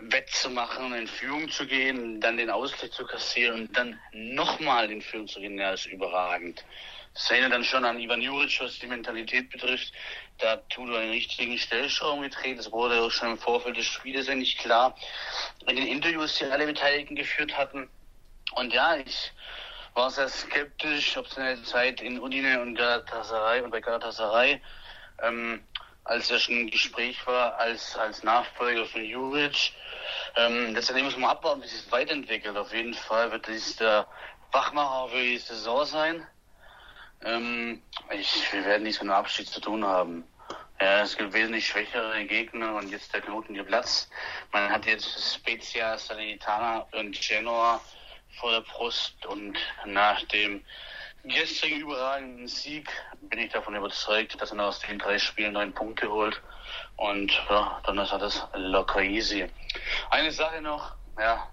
wettzumachen, 0.00 0.94
in 0.94 1.06
Führung 1.06 1.50
zu 1.50 1.66
gehen, 1.66 2.20
dann 2.20 2.36
den 2.36 2.50
Ausgleich 2.50 2.92
zu 2.92 3.04
kassieren 3.06 3.62
und 3.62 3.76
dann 3.76 3.98
nochmal 4.12 4.90
in 4.90 5.02
Führung 5.02 5.28
zu 5.28 5.40
gehen, 5.40 5.58
ja, 5.58 5.72
ist 5.72 5.86
überragend. 5.86 6.64
Das 7.14 7.30
erinnert 7.30 7.52
dann 7.52 7.64
schon 7.64 7.84
an 7.84 8.00
Ivan 8.00 8.20
Juric, 8.20 8.58
was 8.60 8.80
die 8.80 8.88
Mentalität 8.88 9.48
betrifft. 9.50 9.92
Da 10.38 10.52
hat 10.52 10.68
Tudor 10.68 10.98
einen 10.98 11.12
richtigen 11.12 11.56
Stellschrauben 11.58 12.22
gedreht. 12.22 12.58
Das 12.58 12.72
wurde 12.72 13.00
auch 13.00 13.10
schon 13.10 13.32
im 13.32 13.38
Vorfeld 13.38 13.76
des 13.76 13.86
Spieles 13.86 14.28
eigentlich 14.28 14.58
klar. 14.58 14.96
In 15.68 15.76
den 15.76 15.86
Interviews, 15.86 16.36
die 16.38 16.46
alle 16.46 16.66
Beteiligten 16.66 17.14
geführt 17.14 17.56
hatten. 17.56 17.88
Und 18.56 18.72
ja, 18.72 18.96
ich 18.96 19.32
war 19.94 20.10
sehr 20.10 20.28
skeptisch, 20.28 21.16
ob 21.16 21.28
seine 21.28 21.62
Zeit 21.62 22.00
in 22.00 22.20
Udine 22.20 22.60
und 22.60 22.74
Galatasaray 22.74 23.62
und 23.62 23.70
bei 23.70 23.80
Galatasaray, 23.80 24.60
ähm, 25.22 25.64
als 26.02 26.30
er 26.30 26.38
schon 26.38 26.62
im 26.62 26.70
Gespräch 26.70 27.24
war, 27.26 27.56
als, 27.58 27.96
als 27.96 28.22
Nachfolger 28.24 28.86
von 28.86 29.04
Juric. 29.04 29.72
Ähm, 30.36 30.74
letztendlich 30.74 31.04
muss 31.04 31.16
man 31.16 31.30
abwarten, 31.30 31.62
wie 31.62 31.68
sich 31.68 31.90
weiterentwickelt. 31.90 32.56
Auf 32.56 32.72
jeden 32.72 32.94
Fall 32.94 33.30
wird 33.30 33.46
dies 33.46 33.76
der 33.76 34.06
Wachmacher 34.50 35.08
für 35.08 35.22
die 35.22 35.38
Saison 35.38 35.84
sein. 35.86 36.26
Ähm, 37.24 37.80
ich, 38.10 38.52
wir 38.52 38.64
werden 38.64 38.82
nichts 38.82 39.00
mit 39.00 39.10
dem 39.10 39.14
Abschied 39.14 39.48
zu 39.48 39.60
tun 39.60 39.84
haben. 39.84 40.24
Ja, 40.80 41.02
es 41.02 41.16
gibt 41.16 41.32
wesentlich 41.32 41.68
schwächere 41.68 42.24
Gegner 42.26 42.74
und 42.74 42.90
jetzt 42.90 43.14
der 43.14 43.20
Knoten 43.20 43.54
geplatzt. 43.54 44.10
Man 44.52 44.70
hat 44.70 44.86
jetzt 44.86 45.34
Spezia, 45.34 45.96
Salernitana 45.96 46.86
und 46.92 47.18
Genoa 47.20 47.80
vor 48.36 48.50
der 48.50 48.60
Brust 48.60 49.24
und 49.26 49.56
nach 49.86 50.22
dem 50.28 50.64
gestrigen 51.24 51.80
überragenden 51.80 52.48
Sieg 52.48 52.90
bin 53.22 53.38
ich 53.38 53.52
davon 53.52 53.74
überzeugt, 53.74 54.40
dass 54.40 54.52
er 54.52 54.64
aus 54.64 54.80
den 54.80 54.98
drei 54.98 55.18
Spielen 55.18 55.54
neun 55.54 55.72
Punkte 55.72 56.10
holt 56.10 56.40
und 56.96 57.32
ja, 57.48 57.80
dann 57.84 57.98
ist 57.98 58.12
alles 58.12 58.42
locker 58.54 59.00
easy. 59.00 59.46
Eine 60.10 60.30
Sache 60.30 60.60
noch, 60.60 60.94
ja, 61.18 61.48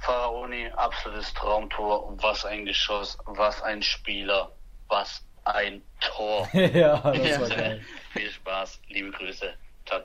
Faraoni, 0.00 0.70
absolutes 0.76 1.32
Traumtor. 1.34 2.14
Was 2.22 2.44
ein 2.44 2.64
Geschoss, 2.64 3.18
was 3.26 3.62
ein 3.62 3.82
Spieler, 3.82 4.50
was 4.88 5.22
ein 5.44 5.82
Tor. 6.00 6.48
ja, 6.54 6.98
das 6.98 7.40
war 7.40 7.48
geil. 7.48 7.84
Viel 8.12 8.30
Spaß, 8.30 8.80
liebe 8.88 9.10
Grüße. 9.10 9.54
Ciao, 9.86 10.02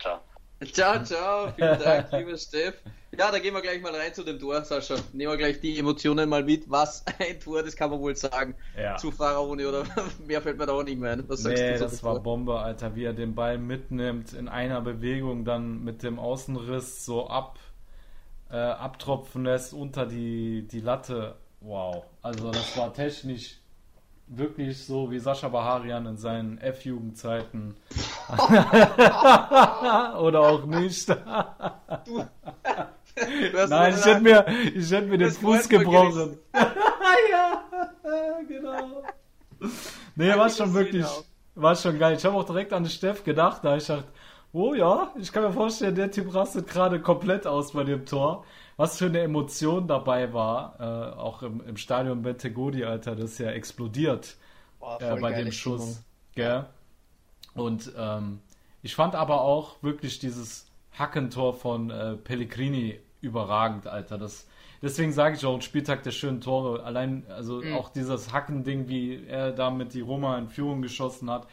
ciao. 0.71 1.03
Ciao, 1.03 1.51
vielen 1.55 1.79
Dank, 1.79 2.11
lieber 2.11 2.37
Steff. 2.37 2.75
Ja, 3.17 3.31
da 3.31 3.39
gehen 3.39 3.53
wir 3.53 3.61
gleich 3.61 3.81
mal 3.81 3.95
rein 3.95 4.13
zu 4.13 4.23
dem 4.23 4.39
Tor, 4.39 4.61
Sascha. 4.63 4.95
Nehmen 5.13 5.31
wir 5.31 5.37
gleich 5.37 5.61
die 5.61 5.79
Emotionen 5.79 6.27
mal 6.27 6.43
mit. 6.43 6.69
Was 6.69 7.05
ein 7.19 7.39
Tor, 7.39 7.63
das 7.63 7.75
kann 7.75 7.89
man 7.89 7.99
wohl 7.99 8.15
sagen. 8.15 8.55
Ja. 8.77 8.97
Zu 8.97 9.11
Pharaoni 9.11 9.65
oder 9.65 9.83
mehr 10.27 10.41
fällt 10.41 10.57
mir 10.57 10.65
da 10.65 10.73
auch 10.73 10.83
nicht 10.83 10.99
mehr 10.99 11.13
ein. 11.13 11.23
Was 11.27 11.43
sagst 11.43 11.61
nee, 11.61 11.73
du 11.73 11.79
das 11.79 12.03
war 12.03 12.19
Bombe, 12.19 12.59
Alter, 12.59 12.95
wie 12.95 13.05
er 13.05 13.13
den 13.13 13.35
Ball 13.35 13.57
mitnimmt, 13.57 14.33
in 14.33 14.49
einer 14.49 14.81
Bewegung 14.81 15.45
dann 15.45 15.83
mit 15.83 16.03
dem 16.03 16.19
Außenriss 16.19 17.05
so 17.05 17.27
ab, 17.27 17.57
äh, 18.49 18.57
abtropfen 18.57 19.45
lässt 19.45 19.73
unter 19.73 20.05
die, 20.05 20.67
die 20.67 20.81
Latte. 20.81 21.35
Wow. 21.61 22.03
Also 22.21 22.51
das 22.51 22.77
war 22.77 22.93
technisch 22.93 23.59
wirklich 24.27 24.83
so 24.83 25.11
wie 25.11 25.19
Sascha 25.19 25.49
Baharian 25.49 26.05
in 26.05 26.17
seinen 26.17 26.57
F-Jugendzeiten. 26.57 27.75
Oder 30.19 30.41
auch 30.41 30.65
nicht. 30.65 31.09
du, 31.09 31.15
Nein, 33.69 33.95
ich 33.97 34.05
hätte 34.05 34.21
mir, 34.21 34.45
ich 34.73 34.91
hätte 34.91 35.07
mir 35.07 35.17
den 35.17 35.31
Fuß 35.31 35.69
gebrochen. 35.69 36.37
ja, 36.53 37.63
genau. 38.47 39.03
Nee, 40.15 40.35
war 40.35 40.49
schon 40.49 40.73
wirklich, 40.73 41.05
war 41.55 41.75
schon 41.75 41.97
geil. 41.97 42.15
Ich 42.17 42.25
habe 42.25 42.35
auch 42.35 42.45
direkt 42.45 42.73
an 42.73 42.85
Steff 42.87 43.23
gedacht, 43.23 43.63
da 43.63 43.77
ich 43.77 43.85
dachte, 43.85 44.05
oh 44.51 44.73
ja, 44.73 45.11
ich 45.17 45.31
kann 45.31 45.43
mir 45.43 45.53
vorstellen, 45.53 45.95
der 45.95 46.11
Typ 46.11 46.33
rastet 46.33 46.67
gerade 46.67 46.99
komplett 46.99 47.47
aus 47.47 47.71
bei 47.73 47.83
dem 47.83 48.05
Tor. 48.05 48.45
Was 48.77 48.97
für 48.97 49.05
eine 49.05 49.21
Emotion 49.21 49.87
dabei 49.87 50.33
war, 50.33 50.75
äh, 50.79 51.17
auch 51.17 51.43
im, 51.43 51.65
im 51.65 51.77
Stadion 51.77 52.21
Bentegodi, 52.21 52.83
Alter, 52.83 53.15
das 53.15 53.31
ist 53.31 53.37
ja 53.39 53.51
explodiert 53.51 54.35
Boah, 54.79 55.01
äh, 55.01 55.15
bei 55.19 55.31
dem 55.31 55.51
Schuss. 55.51 56.03
Gell? 56.35 56.65
Und 57.53 57.91
ähm, 57.97 58.41
ich 58.83 58.95
fand 58.95 59.15
aber 59.15 59.41
auch 59.41 59.81
wirklich 59.81 60.19
dieses 60.19 60.67
Hackentor 60.91 61.53
von 61.53 61.89
äh, 61.89 62.15
Pellegrini 62.15 62.99
überragend, 63.21 63.87
Alter. 63.87 64.17
Das, 64.17 64.45
deswegen 64.81 65.13
sage 65.13 65.35
ich 65.37 65.45
auch, 65.45 65.61
Spieltag 65.61 66.03
der 66.03 66.11
schönen 66.11 66.41
Tore. 66.41 66.83
Allein, 66.83 67.25
also 67.29 67.61
Mhm. 67.61 67.73
auch 67.75 67.89
dieses 67.89 68.33
Hackending, 68.33 68.89
wie 68.89 69.25
er 69.25 69.51
da 69.51 69.69
mit 69.71 69.93
die 69.93 70.01
Roma 70.01 70.37
in 70.37 70.49
Führung 70.49 70.81
geschossen 70.81 71.29
hat, 71.31 71.47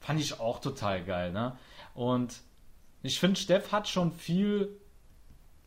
fand 0.00 0.20
ich 0.20 0.38
auch 0.38 0.60
total 0.60 1.02
geil, 1.04 1.32
ne? 1.32 1.56
Und 1.94 2.40
ich 3.02 3.18
finde, 3.18 3.38
Steff 3.38 3.72
hat 3.72 3.88
schon 3.88 4.12
viel, 4.12 4.70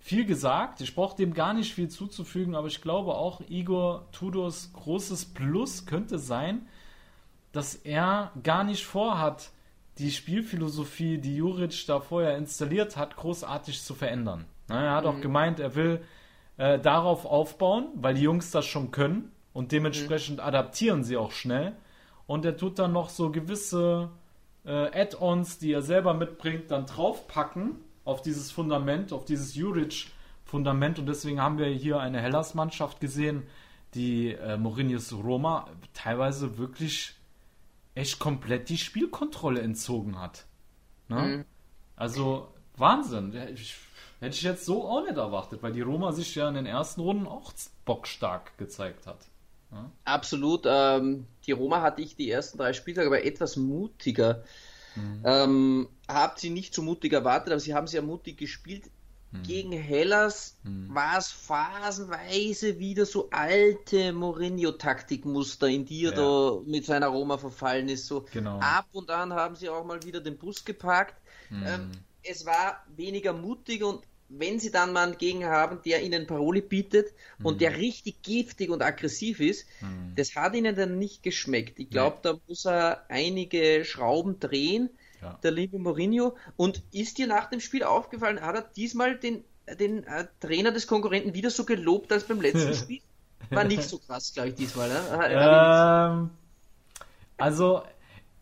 viel 0.02 0.26
gesagt. 0.26 0.82
Ich 0.82 0.96
brauche 0.96 1.16
dem 1.16 1.34
gar 1.34 1.54
nicht 1.54 1.74
viel 1.74 1.88
zuzufügen, 1.88 2.56
aber 2.56 2.68
ich 2.68 2.82
glaube 2.82 3.14
auch, 3.14 3.40
Igor 3.48 4.08
Tudors 4.12 4.72
großes 4.74 5.34
Plus 5.34 5.86
könnte 5.86 6.18
sein, 6.18 6.68
dass 7.52 7.76
er 7.76 8.32
gar 8.44 8.64
nicht 8.64 8.86
vorhat, 8.86 9.52
die 10.00 10.12
Spielphilosophie, 10.12 11.20
die 11.20 11.36
Juric 11.36 11.86
da 11.86 12.00
vorher 12.00 12.36
installiert 12.38 12.98
hat, 12.98 13.16
großartig 13.16 13.84
zu 13.84 13.94
verändern. 13.94 14.46
Na, 14.68 14.84
er 14.84 14.96
hat 14.96 15.06
auch 15.06 15.22
gemeint, 15.22 15.60
er 15.60 15.76
will 15.76 16.02
äh, 16.58 16.80
darauf 16.80 17.26
aufbauen, 17.26 17.90
weil 17.96 18.16
die 18.16 18.22
Jungs 18.22 18.52
das 18.52 18.66
schon 18.66 18.90
können 18.90 19.32
und 19.54 19.72
dementsprechend 19.72 20.40
adaptieren 20.40 21.04
sie 21.04 21.18
auch 21.18 21.32
schnell. 21.32 21.74
Und 22.26 22.46
er 22.46 22.58
tut 22.58 22.80
dann 22.80 22.94
noch 22.94 23.10
so 23.10 23.32
gewisse 23.32 24.10
äh, 24.66 25.02
Add-ons, 25.02 25.60
die 25.60 25.74
er 25.74 25.82
selber 25.82 26.14
mitbringt, 26.14 26.72
dann 26.72 26.86
draufpacken 26.86 27.76
auf 28.04 28.22
dieses 28.22 28.52
Fundament, 28.52 29.14
auf 29.14 29.26
dieses 29.26 29.56
Juric-Fundament. 29.56 31.00
Und 31.00 31.06
deswegen 31.08 31.42
haben 31.42 31.58
wir 31.58 31.68
hier 31.68 32.00
eine 32.00 32.22
Hellas-Mannschaft 32.22 33.00
gesehen, 33.00 33.44
die 33.94 34.34
äh, 34.34 34.58
Mourinho's 34.58 35.14
Roma 35.14 35.68
teilweise 35.94 36.58
wirklich 36.58 37.16
echt 37.94 38.20
komplett 38.20 38.70
die 38.70 38.78
Spielkontrolle 38.78 39.62
entzogen 39.62 40.20
hat. 40.20 40.46
Ne? 41.10 41.22
Mhm. 41.22 41.46
Also 41.96 42.48
Wahnsinn. 42.78 43.34
Ich, 43.54 43.76
hätte 44.20 44.36
ich 44.36 44.44
jetzt 44.44 44.66
so 44.66 44.88
auch 44.88 45.04
nicht 45.04 45.18
erwartet, 45.18 45.62
weil 45.62 45.74
die 45.74 45.82
Roma 45.82 46.12
sich 46.12 46.36
ja 46.36 46.48
in 46.48 46.56
den 46.56 46.66
ersten 46.66 47.02
Runden 47.02 47.28
auch 47.28 47.52
bockstark 47.86 48.58
gezeigt 48.58 49.08
hat. 49.08 49.28
Absolut. 50.04 50.66
Ähm, 50.66 51.28
die 51.46 51.54
Roma 51.54 51.82
hatte 51.82 52.02
ich 52.02 52.16
die 52.16 52.30
ersten 52.30 52.58
drei 52.58 52.74
Spieltage 52.74 53.08
aber 53.08 53.24
etwas 53.24 53.56
mutiger. 53.56 54.44
Mhm. 54.96 55.22
Ähm, 55.24 55.90
habt 56.08 56.40
sie 56.40 56.50
nicht 56.50 56.74
so 56.74 56.82
mutig 56.82 57.14
erwartet, 57.14 57.52
aber 57.54 57.60
sie 57.60 57.74
haben 57.74 57.88
sehr 57.88 58.02
mutig 58.02 58.38
gespielt. 58.38 58.90
Mhm. 59.32 59.44
Gegen 59.44 59.72
Hellas 59.72 60.58
war 60.64 61.18
es 61.18 61.32
phasenweise 61.32 62.80
wieder 62.80 63.06
so 63.06 63.30
alte 63.30 64.12
Mourinho-Taktikmuster, 64.12 65.68
in 65.68 65.86
die 65.86 66.06
er 66.06 66.12
Ja. 66.12 66.18
da 66.18 66.60
mit 66.66 66.86
seiner 66.86 67.08
Roma 67.08 67.38
verfallen 67.38 67.88
ist. 67.90 68.08
So 68.08 68.26
Genau. 68.34 68.60
ab 68.60 68.88
und 68.92 69.10
an 69.10 69.34
haben 69.34 69.56
sie 69.56 69.70
auch 69.70 69.86
mal 69.86 70.04
wieder 70.04 70.20
den 70.20 70.38
Bus 70.38 70.66
geparkt. 70.66 71.16
Mhm. 71.50 71.64
Ähm, 71.66 71.92
es 72.24 72.46
war 72.46 72.84
weniger 72.96 73.34
mutig 73.34 73.84
und 73.84 74.02
wenn 74.38 74.60
sie 74.60 74.72
dann 74.72 74.94
mal 74.94 75.04
einen 75.08 75.17
Gegner 75.17 75.50
haben, 75.50 75.80
der 75.84 76.02
ihnen 76.04 76.28
Paroli 76.28 76.62
bietet 76.62 77.13
und 77.41 77.62
der 77.62 77.78
richtig 77.78 78.22
giftig 78.22 78.70
und 78.70 78.82
aggressiv 78.82 79.39
ist, 79.39 79.67
Mhm. 79.82 80.13
das 80.15 80.36
hat 80.36 80.56
ihnen 80.56 80.76
dann 80.76 80.98
nicht 81.00 81.24
geschmeckt. 81.24 81.80
Ich 81.80 81.89
glaube, 81.89 82.20
da 82.22 82.39
muss 82.48 82.65
er 82.65 83.06
einige 83.10 83.84
Schrauben 83.86 84.39
drehen, 84.39 84.89
Ja. 85.22 85.38
der 85.44 85.52
liebe 85.52 85.78
Mourinho. 85.80 86.36
Und 86.58 86.82
ist 86.91 87.17
dir 87.17 87.28
nach 87.28 87.50
dem 87.50 87.60
Spiel 87.60 87.84
aufgefallen, 87.84 88.41
hat 88.41 88.56
er 88.56 88.62
diesmal 88.76 89.17
den, 89.17 89.44
den 89.80 90.04
äh, 90.06 90.26
Trainer 90.39 90.72
des 90.72 90.88
Konkurrenten 90.88 91.34
wieder 91.34 91.50
so 91.50 91.65
gelobt 91.65 92.12
als 92.12 92.24
beim 92.26 92.41
letzten 92.41 92.74
Spiel? 92.74 93.02
War 93.50 93.63
nicht 93.65 93.84
so 93.84 93.98
krass, 94.00 94.34
glaube 94.34 94.50
ich, 94.50 94.56
diesmal. 94.56 94.89
Ne? 94.89 95.02
Ähm, 95.30 96.30
also, 97.38 97.84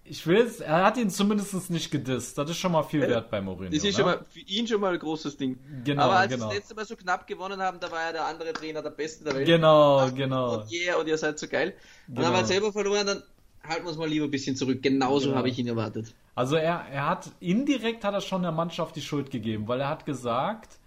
ich 0.09 0.25
will 0.25 0.37
es, 0.37 0.59
er 0.59 0.83
hat 0.85 0.97
ihn 0.97 1.09
zumindest 1.09 1.69
nicht 1.69 1.91
gedisst. 1.91 2.37
Das 2.37 2.49
ist 2.49 2.57
schon 2.57 2.71
mal 2.71 2.83
viel 2.83 3.01
wert 3.01 3.29
bei 3.29 3.39
Mourinho. 3.41 3.69
Das 3.69 3.83
ist 3.83 3.83
ne? 3.83 3.93
schon 3.93 4.05
mal 4.05 4.25
für 4.29 4.39
ihn 4.39 4.67
schon 4.67 4.81
mal 4.81 4.93
ein 4.93 4.99
großes 4.99 5.37
Ding. 5.37 5.57
Genau, 5.83 6.03
Aber 6.03 6.17
als 6.17 6.33
genau. 6.33 6.47
das 6.47 6.55
letzte 6.55 6.75
Mal 6.75 6.85
so 6.85 6.95
knapp 6.95 7.27
gewonnen 7.27 7.61
haben, 7.61 7.79
da 7.79 7.91
war 7.91 8.01
ja 8.01 8.11
der 8.11 8.25
andere 8.25 8.51
Trainer 8.53 8.81
der 8.81 8.89
Beste 8.89 9.23
der 9.23 9.35
Welt. 9.35 9.45
Genau, 9.45 10.09
genau. 10.11 10.61
Und 10.61 10.71
yeah, 10.71 10.97
und 10.97 11.07
ihr 11.07 11.17
seid 11.17 11.37
so 11.37 11.47
geil. 11.47 11.75
Und 12.07 12.15
Genau. 12.15 12.21
dann 12.21 12.33
haben 12.33 12.41
wir 12.41 12.47
selber 12.47 12.73
verloren, 12.73 13.05
dann 13.05 13.23
halten 13.63 13.83
wir 13.83 13.89
uns 13.89 13.97
mal 13.97 14.09
lieber 14.09 14.25
ein 14.25 14.31
bisschen 14.31 14.55
zurück. 14.55 14.81
Genauso 14.81 15.27
Genau. 15.27 15.37
habe 15.37 15.49
ich 15.49 15.59
ihn 15.59 15.67
erwartet. 15.67 16.13
Also 16.35 16.55
er, 16.55 16.85
er 16.91 17.07
hat 17.07 17.29
indirekt 17.39 18.03
hat 18.03 18.13
er 18.13 18.21
schon 18.21 18.41
der 18.41 18.51
Mannschaft 18.51 18.95
die 18.95 19.01
Schuld 19.01 19.29
gegeben, 19.29 19.67
weil 19.67 19.81
er 19.81 19.89
hat 19.89 20.05
gesagt, 20.05 20.79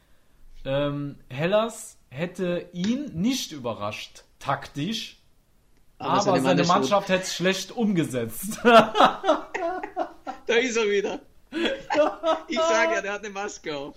ähm, 0.65 1.17
Hellas 1.29 1.97
hätte 2.09 2.69
ihn 2.73 3.11
nicht 3.15 3.53
überrascht, 3.53 4.25
taktisch, 4.39 5.22
Aber 6.03 6.21
seine 6.23 6.41
seine, 6.43 6.65
Mannschaft 6.65 7.09
hätte 7.09 7.23
es 7.23 7.35
schlecht 7.35 7.73
umgesetzt. 7.73 8.59
Da 8.65 10.55
ist 10.61 10.77
er 10.77 10.91
wieder. 10.91 11.21
Ich 12.49 12.59
sage 12.59 12.95
ja, 12.95 13.03
der 13.03 13.13
hat 13.13 13.25
eine 13.25 13.33
Maske 13.33 13.77
auf. 13.77 13.95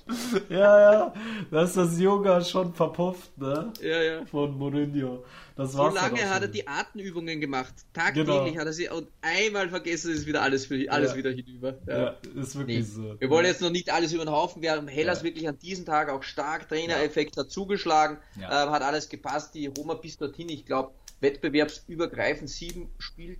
ja, 0.50 0.92
ja, 0.92 1.14
da 1.50 1.64
ist 1.64 1.78
das 1.78 1.98
Yoga 1.98 2.42
schon 2.44 2.74
verpufft, 2.74 3.38
ne? 3.38 3.72
Ja, 3.82 4.02
ja. 4.02 4.26
Von 4.26 4.58
Mourinho. 4.58 5.24
Das 5.56 5.72
So 5.72 5.78
war's 5.78 5.94
dann 5.94 6.12
lange 6.16 6.30
hat 6.30 6.42
er 6.42 6.48
die 6.50 6.68
Atemübungen 6.68 7.40
gemacht. 7.40 7.74
Tagtäglich 7.94 8.28
Genau. 8.28 8.60
hat 8.60 8.66
er 8.68 8.74
sie 8.74 8.90
und 8.90 9.08
einmal 9.22 9.70
vergessen 9.70 10.12
ist 10.14 10.26
wieder 10.26 10.42
alles, 10.42 10.66
für, 10.66 10.92
alles 10.92 11.12
Ja. 11.12 11.18
wieder 11.18 11.30
hinüber. 11.32 11.76
Ja, 11.88 12.16
ist 12.36 12.58
wirklich 12.58 12.80
Nee. 12.80 12.84
so. 12.84 13.16
Wir 13.20 13.30
wollen 13.30 13.46
jetzt 13.46 13.62
noch 13.62 13.70
nicht 13.70 13.90
alles 13.90 14.12
über 14.12 14.26
den 14.26 14.34
Haufen. 14.34 14.62
Wir 14.62 14.74
haben 14.74 14.90
Hellas 14.90 15.20
Ja. 15.20 15.24
wirklich 15.24 15.48
an 15.48 15.58
diesem 15.58 15.86
Tag 15.86 16.10
auch 16.10 16.24
stark. 16.24 16.68
Trainereffekt 16.68 17.38
hat 17.38 17.50
zugeschlagen, 17.52 18.18
Ja. 18.40 18.66
ähm, 18.66 18.72
hat 18.72 18.82
alles 18.82 19.08
gepasst. 19.08 19.56
Die 19.56 19.68
Roma 19.68 19.94
bis 19.94 20.18
dorthin, 20.18 20.50
ich 20.50 20.66
glaube, 20.66 20.92
wettbewerbsübergreifend 21.26 22.50
sieben 22.50 22.90
Spiel, 23.00 23.38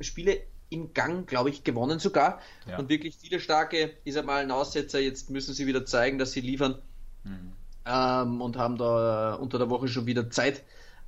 Spiele 0.00 0.40
im 0.70 0.94
Gang, 0.94 1.26
glaube 1.26 1.50
ich, 1.50 1.64
gewonnen 1.64 1.98
sogar. 1.98 2.40
Ja. 2.66 2.78
Und 2.78 2.88
wirklich 2.88 3.16
viele 3.16 3.40
starke, 3.40 3.92
ist 4.04 4.16
einmal 4.16 4.42
ein 4.42 4.50
Aussetzer. 4.50 5.00
Jetzt 5.00 5.30
müssen 5.30 5.54
sie 5.54 5.66
wieder 5.66 5.84
zeigen, 5.84 6.18
dass 6.18 6.32
sie 6.32 6.40
liefern. 6.40 6.80
Mhm. 7.24 7.52
Ähm, 7.84 8.40
und 8.40 8.56
haben 8.56 8.78
da 8.78 9.34
äh, 9.34 9.38
unter 9.38 9.58
der 9.58 9.70
Woche 9.70 9.88
schon 9.88 10.06
wieder 10.06 10.30
Zeit, 10.30 10.62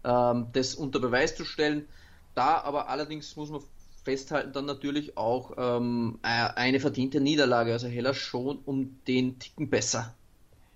ähm, 0.05 0.49
das 0.53 0.75
unter 0.75 0.99
Beweis 0.99 1.37
zu 1.37 1.45
stellen. 1.45 1.87
Da 2.35 2.61
aber 2.63 2.89
allerdings 2.89 3.37
muss 3.37 3.51
man 3.51 3.63
festhalten, 4.03 4.53
dann 4.53 4.67
natürlich 4.67 5.17
auch 5.17 5.53
ähm, 5.57 6.19
äh, 6.23 6.27
eine 6.57 6.81
verdiente 6.81 7.21
Niederlage. 7.21 7.73
Also 7.73 7.87
Hellas 7.87 8.17
schon 8.17 8.59
um 8.65 8.99
den 9.07 9.39
Ticken 9.39 9.71
besser. 9.71 10.15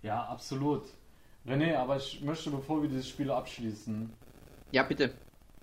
Ja, 0.03 0.25
absolut. 0.25 0.85
René, 1.47 1.77
aber 1.77 1.97
ich 1.97 2.21
möchte, 2.21 2.51
bevor 2.51 2.83
wir 2.83 2.89
dieses 2.89 3.09
Spiel 3.09 3.31
abschließen, 3.31 4.11
Ja, 4.71 4.83
bitte. 4.83 5.11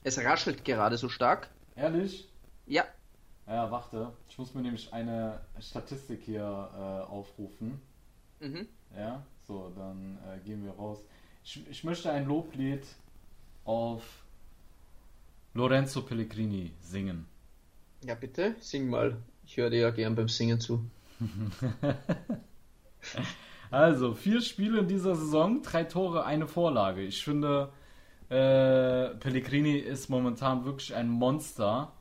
Es 0.06 0.24
raschelt 0.24 0.64
gerade 0.64 0.98
so 0.98 1.10
stark. 1.10 1.50
ehrlich, 1.76 2.30
Ja, 2.68 2.86
Ja, 3.48 3.70
warte. 3.72 4.12
Ich 4.30 4.38
muss 4.38 4.54
mir 4.54 4.62
nämlich 4.62 4.94
eine 4.94 5.40
Statistik 5.60 6.22
hier 6.24 6.42
äh, 6.42 7.12
aufrufen. 7.12 7.82
mhm. 8.40 8.68
Ja, 8.96 9.24
so, 9.48 9.72
dann 9.76 10.18
äh, 10.30 10.40
gehen 10.46 10.64
wir 10.64 10.72
raus. 10.74 11.00
Ich, 11.44 11.68
ich 11.70 11.84
möchte 11.84 12.12
ein 12.12 12.28
Loblied 12.28 12.84
auf 13.66 14.04
Lorenzo 15.56 16.02
Pellegrini 16.04 16.72
singen. 16.82 17.26
ja 18.04 18.14
bitte, 18.16 18.56
sing 18.60 18.88
mal. 18.90 19.18
Ich 19.46 19.58
höre 19.58 19.70
dir 19.72 19.80
ja 19.82 19.90
gern 19.90 20.16
beim 20.16 20.30
Singen 20.30 20.60
zu. 20.60 20.86
Also, 23.72 24.14
vier 24.14 24.42
Spiele 24.42 24.80
in 24.80 24.88
dieser 24.88 25.16
Saison, 25.16 25.62
drei 25.62 25.84
Tore, 25.84 26.26
eine 26.26 26.48
Vorlage. 26.48 27.02
Ich 27.02 27.24
finde, 27.24 27.72
äh, 28.30 29.10
Pellegrini 29.16 29.78
ist 29.78 30.10
momentan 30.10 30.66
wirklich 30.66 30.94
ein 30.96 31.10
Monster. 31.10 31.92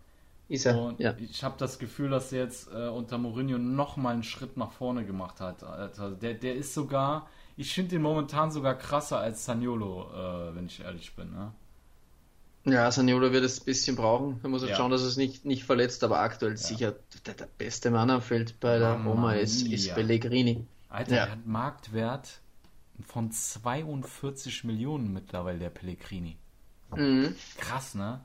Ist 0.48 0.66
er, 0.66 0.78
Und 0.78 1.00
ja. 1.00 1.14
ich 1.18 1.42
habe 1.42 1.54
das 1.58 1.78
Gefühl, 1.78 2.10
dass 2.10 2.32
er 2.32 2.40
jetzt 2.44 2.68
äh, 2.72 2.88
unter 2.88 3.16
Mourinho 3.18 3.56
nochmal 3.58 4.12
einen 4.14 4.22
Schritt 4.22 4.56
nach 4.56 4.72
vorne 4.72 5.04
gemacht 5.06 5.40
hat. 5.40 5.62
Alter. 5.64 6.10
Der, 6.10 6.34
der 6.34 6.54
ist 6.54 6.74
sogar, 6.74 7.28
ich 7.56 7.72
finde 7.72 7.96
ihn 7.96 8.02
momentan 8.02 8.50
sogar 8.50 8.74
krasser 8.74 9.18
als 9.18 9.44
Saniolo, 9.44 10.10
äh, 10.12 10.54
wenn 10.54 10.66
ich 10.66 10.80
ehrlich 10.80 11.14
bin. 11.16 11.30
Ne? 11.32 11.52
Ja, 12.66 12.90
Saniolo 12.90 13.32
wird 13.32 13.44
es 13.44 13.60
ein 13.60 13.64
bisschen 13.64 13.96
brauchen. 13.96 14.40
Er 14.42 14.48
muss 14.48 14.62
jetzt 14.62 14.70
Ja. 14.72 14.76
schauen, 14.76 14.90
dass 14.90 15.02
er 15.02 15.08
es 15.08 15.16
nicht, 15.16 15.44
nicht 15.44 15.64
verletzt, 15.64 16.02
aber 16.04 16.20
aktuell 16.20 16.56
sicher 16.56 16.94
der, 17.26 17.34
der 17.34 17.48
beste 17.58 17.90
Mann 17.90 18.10
am 18.10 18.22
Feld 18.22 18.58
bei 18.60 18.78
der 18.78 18.96
Mamma 18.96 19.10
Roma 19.10 19.32
ist, 19.34 19.66
ist. 19.66 19.94
Pellegrini. 19.94 20.66
Alter, 20.88 21.10
Ja. 21.16 21.24
der 21.24 21.32
hat 21.32 21.46
Marktwert 21.46 22.40
von 23.02 23.30
42 23.30 24.64
Millionen 24.64 25.12
mittlerweile, 25.12 25.58
der 25.58 25.70
Pellegrini. 25.70 26.36
Mhm. 26.94 27.34
Krass, 27.58 27.94
ne? 27.94 28.20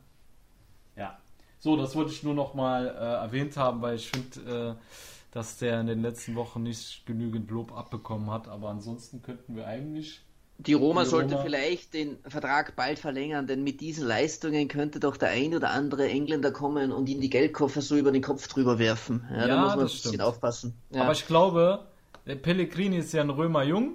Ja. 0.96 1.18
So, 1.60 1.76
das 1.76 1.96
wollte 1.96 2.12
ich 2.12 2.24
nur 2.24 2.34
noch 2.34 2.54
mal 2.54 2.88
äh, 2.88 2.90
erwähnt 3.24 3.58
haben, 3.58 3.82
weil 3.82 3.96
ich 3.96 4.10
finde, 4.10 4.78
äh, 4.80 4.84
dass 5.32 5.58
der 5.58 5.82
in 5.82 5.88
den 5.88 6.02
letzten 6.02 6.36
Wochen 6.36 6.64
nicht 6.64 7.06
genügend 7.06 7.50
Lob 7.52 7.72
abbekommen 7.76 8.32
hat. 8.32 8.48
Aber 8.48 8.70
ansonsten 8.70 9.22
könnten 9.22 9.56
wir 9.56 9.68
eigentlich. 9.68 10.22
Die 10.58 10.74
Roma 10.74 11.04
Die 11.04 11.10
sollte 11.10 11.36
Roma- 11.36 11.44
vielleicht 11.46 11.94
den 11.94 12.18
Vertrag 12.28 12.76
bald 12.76 13.00
verlängern, 13.00 13.48
denn 13.48 13.64
mit 13.64 13.80
diesen 13.82 14.06
Leistungen 14.06 14.68
könnte 14.68 15.00
doch 15.00 15.16
der 15.18 15.30
ein 15.30 15.56
oder 15.56 15.70
andere 15.72 16.10
Engländer 16.10 16.52
kommen 16.52 16.92
und 16.92 17.08
ihm 17.08 17.22
die 17.22 17.30
Geldkoffer 17.30 17.82
so 17.82 17.96
über 17.98 18.12
den 18.12 18.22
Kopf 18.22 18.48
drüber 18.48 18.78
werfen. 18.78 19.26
Ja, 19.32 19.48
da 19.48 19.56
Ja, 19.56 19.62
muss 19.62 19.76
man 19.76 19.80
ein 19.80 19.86
bisschen 19.86 20.14
stimmt. 20.14 20.22
aufpassen. 20.22 20.74
Ja. 20.92 21.04
Aber 21.04 21.14
ich 21.14 21.26
glaube, 21.28 21.86
der 22.26 22.36
Pellegrini 22.36 22.98
ist 22.98 23.14
ja 23.14 23.22
ein 23.22 23.30
Römer 23.30 23.64
Jung 23.64 23.94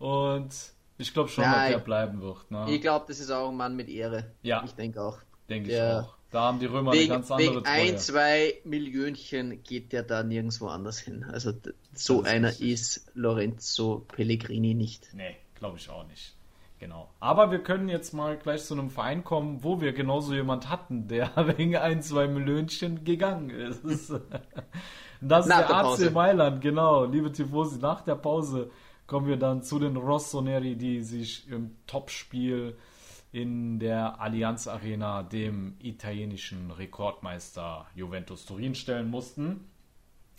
und 0.00 0.48
ich 0.98 1.14
glaube 1.14 1.28
schon, 1.28 1.44
Ja, 1.44 1.68
dass 1.68 1.78
ich- 1.78 1.84
bleiben 1.84 2.20
wird. 2.20 2.50
Ne? 2.50 2.66
ich 2.68 2.80
glaube, 2.80 3.04
das 3.06 3.20
ist 3.20 3.30
auch 3.30 3.48
ein 3.50 3.56
Mann 3.56 3.76
mit 3.76 3.88
Ehre. 3.88 4.32
Ja. 4.42 4.62
Ich 4.64 4.72
denke 4.72 5.00
auch. 5.00 5.18
Denke 5.48 5.70
ich 5.70 5.80
auch. 5.80 6.16
Da 6.32 6.42
haben 6.42 6.58
die 6.60 6.66
Römer 6.66 6.92
eine 6.92 7.00
Wegen, 7.00 7.10
ganz 7.12 7.30
andere 7.30 7.50
wegen 7.56 7.64
Treue. 7.64 7.72
ein, 7.74 7.98
zwei 7.98 8.54
Millionchen 8.64 9.62
geht 9.64 9.92
der 9.92 10.04
da 10.04 10.22
nirgendwo 10.22 10.68
anders 10.68 10.98
hin. 11.00 11.24
Also 11.24 11.52
so 11.92 12.20
ist 12.22 12.28
einer 12.28 12.48
richtig. 12.48 12.70
ist 12.70 13.10
Lorenzo 13.14 14.04
Pellegrini 14.14 14.74
nicht. 14.74 15.08
Nee, 15.12 15.36
glaube 15.56 15.78
ich 15.78 15.90
auch 15.90 16.06
nicht. 16.06 16.34
Genau. 16.78 17.10
Aber 17.18 17.50
wir 17.50 17.58
können 17.62 17.88
jetzt 17.88 18.14
mal 18.14 18.38
gleich 18.38 18.64
zu 18.64 18.74
einem 18.74 18.90
Verein 18.90 19.22
kommen, 19.24 19.62
wo 19.64 19.80
wir 19.80 19.92
genauso 19.92 20.32
jemand 20.32 20.68
hatten, 20.70 21.08
der 21.08 21.30
wegen 21.58 21.76
ein, 21.76 22.00
zwei 22.02 22.26
Millionchen 22.28 23.04
gegangen 23.04 23.50
ist. 23.50 23.82
Das 25.22 25.44
ist 25.44 25.50
Nach 25.50 25.66
der 25.68 25.82
der 25.98 26.06
AC. 26.08 26.12
Mailand, 26.14 26.60
genau. 26.62 27.04
Liebe 27.04 27.30
Tifosi, 27.30 27.78
nach 27.78 28.00
der 28.00 28.14
Pause 28.14 28.70
kommen 29.10 29.26
wir 29.26 29.38
dann 29.38 29.64
zu 29.64 29.80
den 29.80 29.96
Rossoneri, 29.96 30.76
die 30.76 31.02
sich 31.02 31.50
im 31.50 31.76
Topspiel 31.88 32.76
in 33.32 33.80
der 33.80 34.20
Allianz 34.20 34.68
Arena 34.68 35.24
dem 35.24 35.74
italienischen 35.80 36.70
Rekordmeister 36.70 37.88
Juventus 37.96 38.46
Turin 38.46 38.76
stellen 38.76 39.10
mussten. 39.10 39.68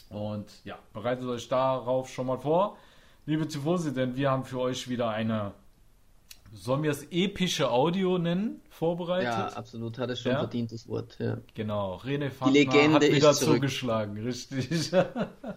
Und 0.08 0.64
ja, 0.64 0.80
bereitet 0.94 1.28
euch 1.28 1.50
darauf 1.50 2.10
schon 2.10 2.28
mal 2.28 2.38
vor, 2.38 2.78
liebe 3.26 3.46
Tifosi, 3.46 3.94
denn 3.94 4.16
wir 4.16 4.32
haben 4.32 4.46
für 4.46 4.62
euch 4.62 4.88
wieder 4.88 5.10
eine, 5.10 5.54
sollen 6.54 6.84
wir 6.84 6.92
es 6.92 7.08
epische 7.12 7.72
Audio 7.72 8.18
nennen, 8.18 8.62
vorbereitet. 8.70 9.26
Ja, 9.26 9.48
absolut, 9.48 9.98
hat 9.98 10.10
es 10.10 10.22
schon 10.22 10.34
Ja? 10.34 10.40
verdient, 10.40 10.72
das 10.72 10.88
Wort. 10.88 11.16
Ja. 11.20 11.38
Genau, 11.54 11.98
Fandner 12.00 12.52
Legende 12.52 12.96
hat 12.96 13.02
wieder 13.04 13.34
zugeschlagen, 13.34 14.18
richtig. 14.24 14.92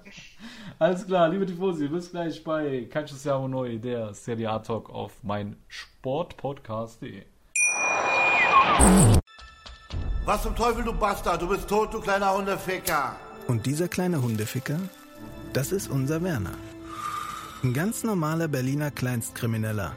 Alles 0.79 1.07
klar, 1.07 1.29
liebe 1.29 1.47
Tifosi, 1.47 1.89
bis 1.89 2.11
gleich 2.11 2.43
bei 2.45 2.85
Calcio 2.85 3.49
Noi, 3.49 3.79
der 3.79 4.15
Serie 4.15 4.51
A 4.51 4.59
Talk 4.61 4.91
auf 4.91 5.13
mein 5.23 5.57
Sportpodcast.de. 5.69 7.23
Was 10.25 10.43
zum 10.43 10.57
Teufel, 10.57 10.85
du 10.85 10.93
Bastard? 10.93 11.43
Du 11.43 11.49
bist 11.49 11.69
tot, 11.69 11.93
du 11.93 12.01
kleiner 12.01 12.35
Hundeficker. 12.37 13.17
Und 13.47 13.67
dieser 13.67 13.89
kleine 13.89 14.23
Hundeficker, 14.23 14.79
das 15.53 15.71
ist 15.73 15.91
unser 15.91 16.23
Werner. 16.23 16.55
Ein 17.63 17.73
ganz 17.75 18.05
normaler 18.05 18.49
Berliner 18.49 18.91
Kleinstkrimineller, 18.91 19.97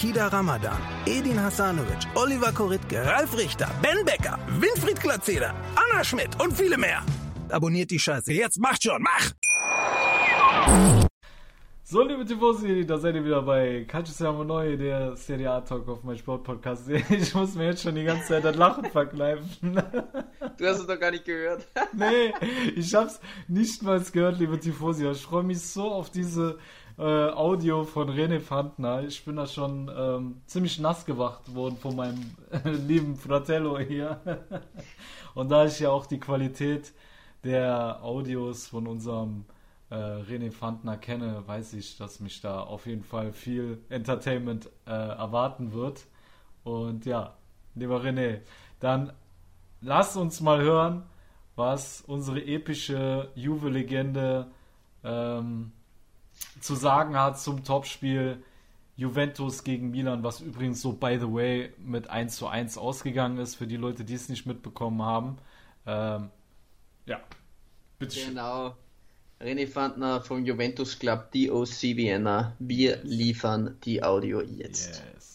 Kida 0.00 0.28
Ramadan, 0.32 0.78
Edin 1.04 1.36
Hasanovic, 1.36 2.08
Oliver 2.14 2.52
Koritke, 2.52 3.04
Ralf 3.04 3.36
Richter, 3.36 3.68
Ben 3.82 4.02
Becker, 4.02 4.38
Winfried 4.58 4.98
Glatzeder, 4.98 5.54
Anna 5.76 6.02
Schmidt 6.02 6.30
und 6.42 6.54
viele 6.54 6.78
mehr. 6.78 7.02
Abonniert 7.50 7.90
die 7.90 7.98
Scheiße. 7.98 8.32
Jetzt 8.32 8.58
macht 8.58 8.82
schon, 8.82 9.02
mach! 9.02 9.30
So, 11.82 12.02
liebe 12.02 12.24
Tifosi, 12.24 12.86
da 12.86 12.96
seid 12.96 13.16
ihr 13.16 13.24
wieder 13.26 13.42
bei 13.42 13.84
Calcio 13.86 14.42
Noi, 14.42 14.78
der 14.78 15.16
Serie 15.16 15.50
A 15.50 15.60
Talk 15.60 15.86
auf 15.86 16.02
mein 16.02 16.16
Sportpodcast. 16.16 16.88
Ich 17.10 17.34
muss 17.34 17.54
mir 17.54 17.66
jetzt 17.66 17.82
schon 17.82 17.94
die 17.94 18.04
ganze 18.04 18.28
Zeit 18.28 18.44
das 18.44 18.56
Lachen 18.56 18.86
verkneifen. 18.86 19.46
Du 20.56 20.66
hast 20.66 20.78
es 20.80 20.86
doch 20.86 20.98
gar 20.98 21.10
nicht 21.10 21.24
gehört. 21.24 21.66
nee, 21.92 22.32
ich 22.76 22.94
hab's 22.94 23.18
nicht 23.48 23.82
mal 23.82 24.00
gehört, 24.00 24.38
liebe 24.38 24.58
Tifosi. 24.60 25.06
Ich 25.10 25.22
freue 25.22 25.42
mich 25.42 25.60
so 25.60 25.90
auf 25.90 26.10
diese 26.10 26.58
äh, 26.98 27.02
Audio 27.02 27.84
von 27.84 28.10
René 28.10 28.40
Fandner. 28.40 29.02
Ich 29.02 29.24
bin 29.24 29.36
da 29.36 29.46
schon 29.46 29.90
ähm, 29.94 30.42
ziemlich 30.46 30.78
nass 30.78 31.04
gewacht 31.04 31.54
worden 31.54 31.76
von 31.76 31.96
meinem 31.96 32.36
lieben 32.64 33.16
Fratello 33.16 33.78
hier. 33.78 34.20
Und 35.34 35.50
da 35.50 35.66
ich 35.66 35.80
ja 35.80 35.90
auch 35.90 36.06
die 36.06 36.20
Qualität 36.20 36.92
der 37.44 38.02
Audios 38.02 38.66
von 38.66 38.86
unserem 38.86 39.44
äh, 39.90 39.94
René 39.94 40.50
Fandner 40.52 40.96
kenne, 40.96 41.42
weiß 41.46 41.74
ich, 41.74 41.96
dass 41.96 42.20
mich 42.20 42.40
da 42.40 42.60
auf 42.60 42.86
jeden 42.86 43.04
Fall 43.04 43.32
viel 43.32 43.78
Entertainment 43.88 44.68
äh, 44.86 44.90
erwarten 44.90 45.72
wird. 45.72 46.06
Und 46.64 47.06
ja, 47.06 47.34
lieber 47.74 48.02
René, 48.02 48.40
dann 48.78 49.12
lass 49.80 50.16
uns 50.16 50.40
mal 50.40 50.60
hören, 50.60 51.02
was 51.56 52.02
unsere 52.06 52.42
epische 52.44 53.30
Juve-Legende 53.34 54.50
ähm, 55.04 55.72
zu 56.60 56.74
sagen 56.74 57.16
hat 57.16 57.40
zum 57.40 57.64
Topspiel 57.64 58.42
Juventus 58.96 59.64
gegen 59.64 59.90
Milan, 59.90 60.22
was 60.22 60.40
übrigens 60.40 60.82
so, 60.82 60.92
by 60.92 61.16
the 61.18 61.32
way, 61.32 61.72
mit 61.78 62.10
1 62.10 62.36
zu 62.36 62.48
1 62.48 62.76
ausgegangen 62.76 63.38
ist, 63.38 63.54
für 63.54 63.66
die 63.66 63.76
Leute, 63.76 64.04
die 64.04 64.14
es 64.14 64.28
nicht 64.28 64.44
mitbekommen 64.44 65.02
haben. 65.02 65.38
Ähm, 65.86 66.28
ja, 67.06 67.20
bitteschön. 67.98 68.30
Genau. 68.30 68.76
René 69.40 69.66
Fandner 69.66 70.20
vom 70.20 70.44
Juventus 70.44 70.98
Club 70.98 71.32
DOC 71.32 71.96
Vienna. 71.96 72.54
Wir 72.58 72.98
liefern 73.02 73.78
die 73.84 74.02
Audio 74.02 74.42
jetzt. 74.42 75.02
Yes. 75.14 75.30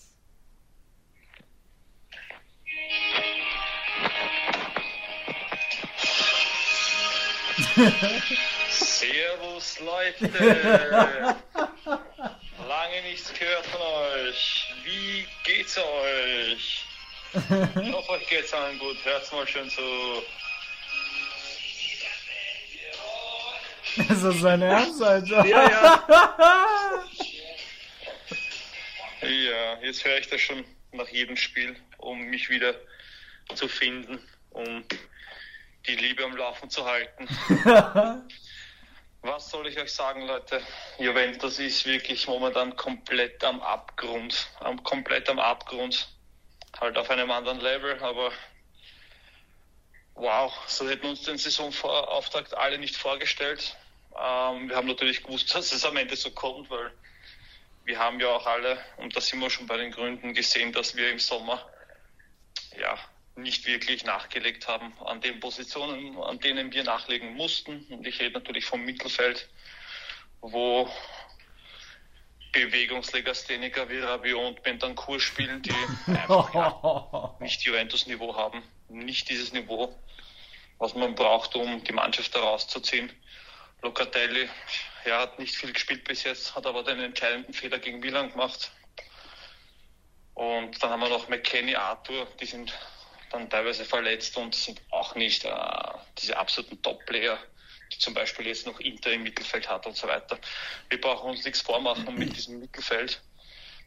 Servus 8.75 9.79
Leute! 9.79 10.29
Lange 12.67 13.01
nichts 13.03 13.33
gehört 13.33 13.65
von 13.67 13.81
euch. 13.81 14.73
Wie 14.83 15.25
geht's 15.43 15.77
euch? 15.77 16.85
Ich 17.33 17.93
hoffe, 17.93 18.11
euch 18.11 18.27
geht's 18.27 18.53
allen 18.53 18.77
gut. 18.79 18.97
Hört's 19.03 19.31
mal 19.31 19.47
schön 19.47 19.69
zu. 19.69 19.81
Ist 24.09 24.23
das 24.23 24.39
sein 24.39 24.61
Ernst, 24.61 25.01
Alter? 25.01 25.45
Ja, 25.45 25.69
ja. 25.69 27.05
Ja, 29.21 29.79
jetzt 29.81 30.03
höre 30.03 30.17
ich 30.17 30.27
das 30.27 30.41
schon 30.41 30.65
nach 30.91 31.07
jedem 31.07 31.37
Spiel, 31.37 31.75
um 31.97 32.19
mich 32.25 32.49
wieder 32.49 32.75
zu 33.53 33.67
finden, 33.69 34.19
um 34.51 34.83
die 35.87 35.95
Liebe 35.95 36.25
am 36.25 36.35
Laufen 36.35 36.69
zu 36.69 36.85
halten. 36.85 37.27
Was 39.25 39.49
soll 39.49 39.65
ich 39.65 39.79
euch 39.79 39.91
sagen, 39.91 40.27
Leute? 40.27 40.61
Juventus 40.99 41.57
ist 41.57 41.87
wirklich 41.87 42.27
momentan 42.27 42.75
komplett 42.75 43.43
am 43.43 43.59
Abgrund. 43.59 44.49
Am, 44.59 44.83
komplett 44.83 45.27
am 45.29 45.39
Abgrund. 45.39 46.07
Halt 46.79 46.95
auf 46.95 47.09
einem 47.09 47.31
anderen 47.31 47.59
Level, 47.59 47.99
aber 48.03 48.31
wow, 50.13 50.53
so 50.67 50.87
hätten 50.87 51.07
uns 51.07 51.23
den 51.23 51.39
Saisonauftakt 51.39 52.53
alle 52.53 52.77
nicht 52.77 52.95
vorgestellt. 52.95 53.75
Ähm, 54.11 54.69
wir 54.69 54.75
haben 54.75 54.87
natürlich 54.87 55.23
gewusst, 55.23 55.55
dass 55.55 55.71
es 55.71 55.83
am 55.85 55.97
Ende 55.97 56.15
so 56.15 56.29
kommt, 56.29 56.69
weil 56.69 56.91
wir 57.83 57.97
haben 57.97 58.19
ja 58.19 58.27
auch 58.27 58.45
alle, 58.45 58.77
und 58.97 59.15
da 59.15 59.21
sind 59.21 59.39
wir 59.39 59.49
schon 59.49 59.65
bei 59.65 59.77
den 59.77 59.89
Gründen 59.89 60.35
gesehen, 60.35 60.71
dass 60.71 60.95
wir 60.95 61.09
im 61.09 61.17
Sommer 61.17 61.67
ja 62.79 62.95
nicht 63.35 63.65
wirklich 63.67 64.05
nachgelegt 64.05 64.67
haben 64.67 64.93
an 65.03 65.21
den 65.21 65.39
Positionen, 65.39 66.17
an 66.17 66.39
denen 66.39 66.71
wir 66.71 66.83
nachlegen 66.83 67.33
mussten. 67.35 67.85
Und 67.89 68.07
ich 68.07 68.19
rede 68.19 68.33
natürlich 68.33 68.65
vom 68.65 68.83
Mittelfeld, 68.83 69.49
wo 70.41 70.89
Bewegungslegastheniker 72.53 73.89
wie 73.89 73.99
Rabiot 73.99 74.47
und 74.47 74.63
Bentancur 74.63 75.19
spielen, 75.19 75.61
die 75.61 75.73
einfach 76.07 76.53
ja, 76.53 77.35
nicht 77.39 77.61
Juventus-Niveau 77.63 78.35
haben, 78.35 78.63
nicht 78.87 79.29
dieses 79.29 79.51
Niveau, 79.51 79.93
was 80.77 80.95
man 80.95 81.15
braucht, 81.15 81.55
um 81.55 81.83
die 81.83 81.91
Mannschaft 81.91 82.33
herauszuziehen. 82.33 83.11
Locatelli, 83.81 84.47
ja, 85.05 85.19
hat 85.19 85.37
nicht 85.37 85.55
viel 85.55 85.73
gespielt 85.73 86.05
bis 86.05 86.23
jetzt, 86.23 86.55
hat 86.55 86.65
aber 86.65 86.83
den 86.83 86.99
entscheidenden 87.01 87.53
Fehler 87.53 87.79
gegen 87.79 87.99
Milan 87.99 88.31
gemacht. 88.31 88.71
Und 90.33 90.81
dann 90.81 90.89
haben 90.89 91.01
wir 91.01 91.09
noch 91.09 91.27
McKenny, 91.27 91.75
Arthur, 91.75 92.25
die 92.39 92.45
sind 92.45 92.73
dann 93.35 93.49
teilweise 93.49 93.85
verletzt 93.85 94.37
und 94.37 94.55
sind 94.55 94.81
auch 94.91 95.15
nicht 95.15 95.45
äh, 95.45 95.49
diese 96.17 96.37
absoluten 96.37 96.81
Top-Player, 96.81 97.37
die 97.91 97.99
zum 97.99 98.13
Beispiel 98.13 98.47
jetzt 98.47 98.65
noch 98.65 98.79
Inter 98.79 99.11
im 99.11 99.23
Mittelfeld 99.23 99.69
hat 99.69 99.85
und 99.85 99.95
so 99.95 100.07
weiter. 100.07 100.39
Wir 100.89 100.99
brauchen 100.99 101.31
uns 101.31 101.43
nichts 101.43 101.61
vormachen 101.61 102.15
mit 102.15 102.35
diesem 102.35 102.59
Mittelfeld. 102.59 103.21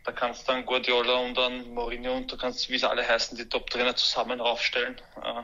Da 0.05 0.13
kannst 0.13 0.43
du 0.43 0.53
dann 0.53 0.67
Guardiola 0.67 1.17
und 1.17 1.35
dann 1.35 1.75
Mourinho 1.75 2.15
und 2.15 2.31
du 2.31 2.37
kannst, 2.37 2.69
wie 2.71 2.79
sie 2.79 2.89
alle 2.89 3.07
heißen, 3.07 3.37
die 3.37 3.49
Top-Trainer 3.49 3.97
zusammen 3.97 4.41
aufstellen 4.41 5.01
äh, 5.23 5.43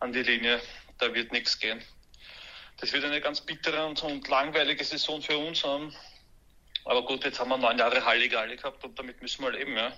an 0.00 0.12
die 0.12 0.22
Linie. 0.22 0.60
Da 0.98 1.12
wird 1.14 1.32
nichts 1.32 1.58
gehen. 1.58 1.82
Das 2.78 2.92
wird 2.92 3.04
eine 3.04 3.20
ganz 3.20 3.40
bittere 3.40 3.86
und, 3.86 4.02
und 4.02 4.28
langweilige 4.28 4.84
Saison 4.84 5.22
für 5.22 5.38
uns. 5.38 5.64
Ähm, 5.64 5.94
aber 6.84 7.04
gut, 7.04 7.24
jetzt 7.24 7.38
haben 7.40 7.48
wir 7.48 7.58
neun 7.58 7.78
Jahre 7.78 8.04
Halligalli 8.04 8.56
gehabt 8.56 8.84
und 8.84 8.98
damit 8.98 9.22
müssen 9.22 9.42
wir 9.42 9.52
leben. 9.52 9.76
Ja. 9.76 9.92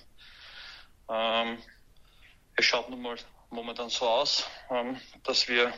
Ähm, 1.09 1.59
es 2.57 2.65
schaut 2.65 2.89
nun 2.91 3.03
mal 3.03 3.17
momentan 3.51 3.89
so 3.89 4.09
aus, 4.09 4.47
ähm, 4.71 5.01
dass 5.23 5.49
wir 5.49 5.73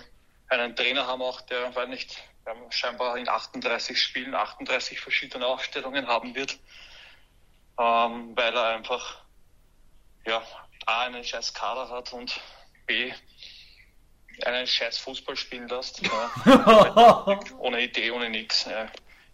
einen 0.49 0.77
Trainer 0.77 1.07
haben, 1.07 1.23
auch 1.23 1.41
der, 1.43 1.75
weil 1.75 1.89
nicht, 1.89 2.23
scheinbar 2.71 3.17
in 3.17 3.29
38 3.29 4.01
Spielen 4.01 4.35
38 4.35 5.01
verschiedene 5.01 5.47
Aufstellungen 5.47 6.07
haben 6.07 6.35
wird, 6.35 6.59
ähm, 7.79 8.37
weil 8.37 8.55
er 8.55 8.69
einfach 8.69 9.23
ja, 10.27 10.43
A, 10.87 11.03
einen 11.07 11.25
scheiß 11.25 11.55
Kader 11.55 11.89
hat 11.89 12.13
und 12.13 12.41
B, 12.87 13.13
einen 14.45 14.67
scheiß 14.67 14.99
Fußball 14.99 15.37
spielen 15.37 15.69
lässt. 15.69 16.01
Ja. 16.03 17.41
ohne 17.59 17.83
Idee, 17.83 18.11
ohne 18.11 18.31
nichts. 18.31 18.65
Ja. 18.65 18.87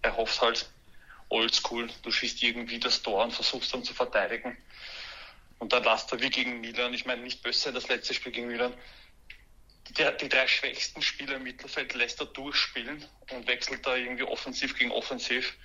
Er 0.03 0.17
hofft 0.17 0.41
halt 0.41 0.71
oldschool, 1.29 1.91
du 2.03 2.11
schießt 2.11 2.43
irgendwie 2.43 2.79
das 2.79 3.03
Tor 3.03 3.25
und 3.25 3.33
versuchst 3.33 3.73
dann 3.73 3.85
zu 3.85 3.95
verteidigen. 3.95 4.57
Und 5.63 5.73
dann 5.73 5.85
lasst 5.85 6.11
er 6.11 6.21
wie 6.21 6.29
gegen 6.29 6.61
Milan, 6.61 6.93
ich 6.93 7.07
meine 7.07 7.23
nicht 7.23 7.45
böse 7.45 7.73
das 7.73 7.87
letzte 7.87 8.15
Spiel 8.15 8.33
gegen 8.33 8.49
Milan, 8.49 8.75
die, 9.87 9.95
die 10.21 10.29
drei 10.29 10.49
schwächsten 10.49 11.01
Spieler 11.03 11.37
im 11.37 11.45
Mittelfeld 11.45 11.95
lässt 11.95 12.19
er 12.19 12.27
durchspielen 12.27 13.07
und 13.31 13.47
wechselt 13.47 13.87
da 13.87 13.95
irgendwie 13.95 14.25
offensiv 14.25 14.77
gegen 14.77 14.91
offensiv. 14.91 15.57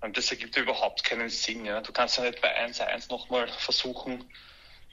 Und 0.00 0.16
das 0.16 0.30
ergibt 0.30 0.56
überhaupt 0.56 1.02
keinen 1.02 1.28
Sinn. 1.28 1.64
Ja. 1.64 1.80
Du 1.80 1.90
kannst 1.90 2.18
ja 2.18 2.22
nicht 2.22 2.40
bei 2.40 2.56
1-1 2.64 3.10
nochmal 3.10 3.48
versuchen, 3.48 4.32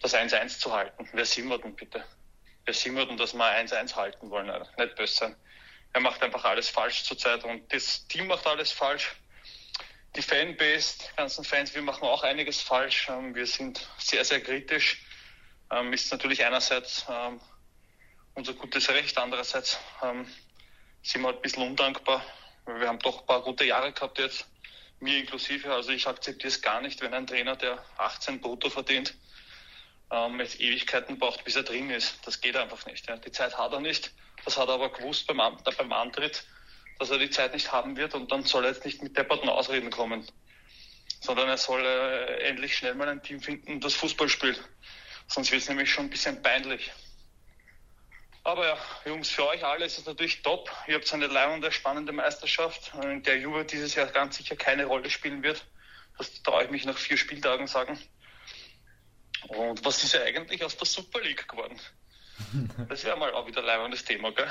das 0.01 0.15
1-1 0.15 0.57
zu 0.57 0.73
halten. 0.73 1.07
Wer 1.13 1.25
sind 1.25 1.47
wir 1.47 1.59
denn 1.59 1.75
bitte? 1.75 2.03
Wer 2.65 2.73
sind 2.73 2.95
wir 2.95 3.05
denn, 3.05 3.17
dass 3.17 3.35
wir 3.35 3.45
1-1 3.45 3.95
halten 3.95 4.31
wollen? 4.31 4.49
Alter? 4.49 4.67
Nicht 4.83 4.95
böse. 4.95 5.35
Er 5.93 6.01
macht 6.01 6.23
einfach 6.23 6.43
alles 6.43 6.69
falsch 6.69 7.03
zurzeit 7.03 7.43
und 7.43 7.71
das 7.71 8.07
Team 8.07 8.25
macht 8.25 8.47
alles 8.47 8.71
falsch 8.71 9.15
die 10.15 10.21
Fanbase, 10.21 10.97
die 10.99 11.15
ganzen 11.15 11.43
Fans, 11.43 11.75
wir 11.75 11.81
machen 11.81 12.03
auch 12.03 12.23
einiges 12.23 12.61
falsch. 12.61 13.07
Ähm, 13.09 13.35
wir 13.35 13.45
sind 13.45 13.87
sehr, 13.97 14.23
sehr 14.25 14.41
kritisch. 14.41 15.01
Ähm, 15.71 15.93
ist 15.93 16.11
natürlich 16.11 16.43
einerseits 16.45 17.05
ähm, 17.09 17.39
unser 18.33 18.53
gutes 18.53 18.89
Recht, 18.89 19.17
andererseits 19.17 19.79
sind 21.01 21.21
wir 21.21 21.27
halt 21.27 21.37
ein 21.37 21.41
bisschen 21.41 21.63
undankbar. 21.63 22.23
Wir 22.67 22.87
haben 22.87 22.99
doch 22.99 23.21
ein 23.21 23.25
paar 23.25 23.41
gute 23.41 23.65
Jahre 23.65 23.91
gehabt 23.91 24.19
jetzt, 24.19 24.45
mir 24.99 25.17
inklusive. 25.17 25.73
Also 25.73 25.89
ich 25.89 26.05
akzeptiere 26.05 26.49
es 26.49 26.61
gar 26.61 26.79
nicht, 26.81 27.01
wenn 27.01 27.15
ein 27.15 27.25
Trainer, 27.25 27.55
der 27.55 27.83
18 27.97 28.39
brutto 28.39 28.69
verdient, 28.69 29.15
jetzt 30.37 30.59
Ewigkeiten 30.59 31.17
braucht, 31.17 31.43
bis 31.45 31.55
er 31.55 31.63
drin 31.63 31.89
ist. 31.89 32.19
Das 32.27 32.39
geht 32.39 32.55
einfach 32.55 32.85
nicht. 32.85 33.09
Die 33.25 33.31
Zeit 33.31 33.57
hat 33.57 33.73
er 33.73 33.79
nicht. 33.79 34.11
Das 34.45 34.55
hat 34.55 34.67
er 34.67 34.75
aber 34.75 34.91
gewusst 34.91 35.25
beim, 35.25 35.37
beim 35.37 35.91
Antritt 35.91 36.45
dass 36.99 37.09
er 37.09 37.17
die 37.17 37.29
Zeit 37.29 37.53
nicht 37.53 37.71
haben 37.71 37.97
wird 37.97 38.15
und 38.15 38.31
dann 38.31 38.43
soll 38.43 38.65
er 38.65 38.71
jetzt 38.71 38.85
nicht 38.85 39.01
mit 39.01 39.17
depperten 39.17 39.49
Ausreden 39.49 39.89
kommen, 39.89 40.27
sondern 41.21 41.49
er 41.49 41.57
soll 41.57 41.83
äh, 41.85 42.47
endlich 42.47 42.75
schnell 42.75 42.95
mal 42.95 43.09
ein 43.09 43.21
Team 43.21 43.39
finden, 43.39 43.79
das 43.79 43.93
Fußball 43.93 44.29
spielt. 44.29 44.61
Sonst 45.27 45.51
wird 45.51 45.61
es 45.61 45.69
nämlich 45.69 45.91
schon 45.91 46.05
ein 46.05 46.09
bisschen 46.09 46.41
peinlich. 46.41 46.91
Aber 48.43 48.65
ja, 48.65 48.77
Jungs, 49.05 49.29
für 49.29 49.45
euch 49.45 49.65
alle 49.65 49.85
ist 49.85 49.97
es 49.97 50.05
natürlich 50.05 50.41
top. 50.41 50.71
Ihr 50.87 50.95
habt 50.95 51.13
eine 51.13 51.27
leibende, 51.27 51.69
spannende 51.69 52.13
Meisterschaft, 52.13 52.93
in 53.03 53.21
der 53.23 53.39
Juve 53.39 53.65
dieses 53.65 53.93
Jahr 53.95 54.07
ganz 54.07 54.37
sicher 54.37 54.55
keine 54.55 54.85
Rolle 54.85 55.09
spielen 55.09 55.43
wird. 55.43 55.65
Das 56.17 56.41
traue 56.43 56.63
ich 56.63 56.69
mich 56.69 56.85
nach 56.85 56.97
vier 56.97 57.17
Spieltagen 57.17 57.67
sagen. 57.67 57.99
Und 59.49 59.83
was 59.83 60.01
ist 60.03 60.13
ja 60.13 60.21
eigentlich 60.21 60.63
aus 60.63 60.77
der 60.77 60.87
Super 60.87 61.19
League 61.21 61.47
geworden? 61.47 61.79
Das 62.87 63.03
wäre 63.03 63.17
mal 63.17 63.33
auch 63.33 63.47
wieder 63.47 63.59
ein 63.59 63.65
leibendes 63.65 64.05
Thema, 64.05 64.31
gell? 64.31 64.47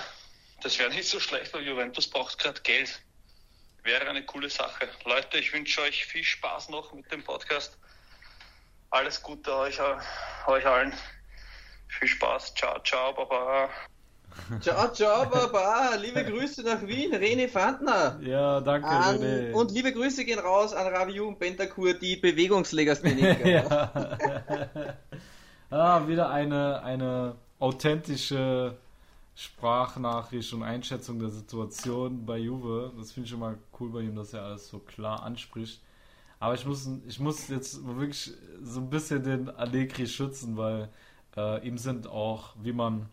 Das 0.62 0.79
wäre 0.79 0.90
nicht 0.90 1.09
so 1.09 1.21
schlecht, 1.21 1.53
weil 1.55 1.62
Juventus 1.62 2.09
braucht 2.09 2.38
gerade 2.38 2.61
Geld. 2.62 3.01
Wäre 3.83 4.09
eine 4.09 4.25
coole 4.25 4.51
Sache. 4.51 4.88
Leute, 5.05 5.38
ich 5.38 5.53
wünsche 5.53 5.81
euch 5.83 6.05
viel 6.07 6.25
Spaß 6.25 6.71
noch 6.71 6.92
mit 6.92 7.11
dem 7.12 7.23
Podcast. 7.23 7.79
Alles 8.90 9.23
Gute 9.23 9.55
euch, 9.55 9.79
euch 10.47 10.66
allen. 10.66 10.92
Viel 11.88 12.09
Spaß. 12.09 12.55
Ciao, 12.55 12.83
ciao, 12.83 13.12
Baba. 13.12 13.69
Ciao, 14.61 14.92
ciao, 14.92 15.29
Baba. 15.31 15.95
Liebe 15.95 16.25
Grüße 16.25 16.62
nach 16.62 16.83
Wien, 16.87 17.14
René 17.14 17.49
Fandner. 17.49 18.19
Ja, 18.23 18.61
danke, 18.61 18.88
an, 18.88 19.16
René. 19.16 19.53
Und 19.53 19.71
liebe 19.71 19.92
Grüße 19.92 20.25
gehen 20.25 20.38
raus 20.38 20.75
an 20.75 20.92
Raviu 20.92 21.29
und 21.29 21.38
Bentakur, 21.38 21.95
die 21.95 22.16
Bewegungslegastheniker. 22.16 23.47
ja. 23.49 24.97
ah, 25.71 26.07
wieder 26.09 26.31
eine, 26.31 26.83
eine 26.83 27.37
authentische 27.59 28.77
Sprachnachricht 29.37 30.53
und 30.55 30.62
Einschätzung 30.62 31.18
der 31.18 31.29
Situation 31.29 32.25
bei 32.25 32.38
Juve. 32.38 32.90
Das 32.96 33.12
finde 33.12 33.29
ich 33.29 33.37
mal 33.37 33.59
cool 33.79 33.90
bei 33.90 34.01
ihm, 34.01 34.16
dass 34.16 34.33
er 34.33 34.42
alles 34.42 34.68
so 34.68 34.79
klar 34.79 35.22
anspricht. 35.22 35.83
Aber 36.40 36.55
ich 36.55 36.64
muss, 36.64 36.88
ich 37.07 37.20
muss 37.20 37.49
jetzt 37.49 37.87
wirklich 37.87 38.33
so 38.62 38.81
ein 38.81 38.88
bisschen 38.88 39.22
den 39.22 39.51
Allegri 39.51 40.07
schützen, 40.07 40.57
weil 40.57 40.88
äh, 41.37 41.66
ihm 41.66 41.77
sind 41.77 42.07
auch, 42.09 42.55
wie 42.62 42.72
man 42.72 43.11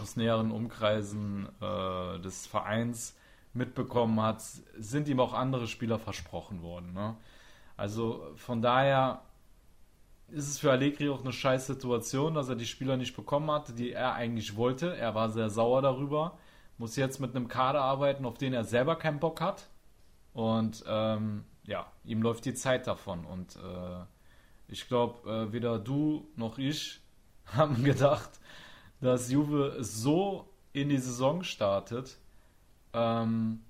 aus 0.00 0.16
näheren 0.16 0.50
Umkreisen 0.50 1.46
äh, 1.60 2.18
des 2.20 2.46
Vereins 2.46 3.14
mitbekommen 3.52 4.20
hat, 4.22 4.40
sind 4.78 5.08
ihm 5.08 5.20
auch 5.20 5.34
andere 5.34 5.68
Spieler 5.68 5.98
versprochen 5.98 6.62
worden. 6.62 6.94
Ne? 6.94 7.16
Also 7.76 8.32
von 8.36 8.62
daher 8.62 9.22
ist 10.28 10.48
es 10.48 10.58
für 10.58 10.70
Allegri 10.70 11.08
auch 11.08 11.22
eine 11.22 11.32
scheiß 11.32 11.66
Situation, 11.66 12.34
dass 12.34 12.48
er 12.48 12.56
die 12.56 12.66
Spieler 12.66 12.96
nicht 12.96 13.14
bekommen 13.14 13.50
hat, 13.50 13.78
die 13.78 13.92
er 13.92 14.14
eigentlich 14.14 14.56
wollte. 14.56 14.96
Er 14.96 15.14
war 15.14 15.30
sehr 15.30 15.50
sauer 15.50 15.82
darüber. 15.82 16.38
Muss 16.78 16.96
jetzt 16.96 17.20
mit 17.20 17.36
einem 17.36 17.48
Kader 17.48 17.82
arbeiten, 17.82 18.24
auf 18.24 18.38
den 18.38 18.52
er 18.52 18.64
selber 18.64 18.96
keinen 18.96 19.20
Bock 19.20 19.40
hat. 19.40 19.68
Und 20.32 20.84
ähm, 20.88 21.44
ja, 21.66 21.86
ihm 22.04 22.22
läuft 22.22 22.44
die 22.44 22.54
Zeit 22.54 22.86
davon. 22.86 23.24
Und 23.24 23.56
äh, 23.56 24.04
ich 24.68 24.88
glaube, 24.88 25.30
äh, 25.30 25.52
weder 25.52 25.78
du 25.78 26.28
noch 26.36 26.58
ich 26.58 27.00
haben 27.46 27.84
gedacht, 27.84 28.30
dass 29.00 29.30
Juve 29.30 29.76
so 29.80 30.48
in 30.72 30.88
die 30.88 30.98
Saison 30.98 31.44
startet. 31.44 32.18
Ähm, 32.92 33.60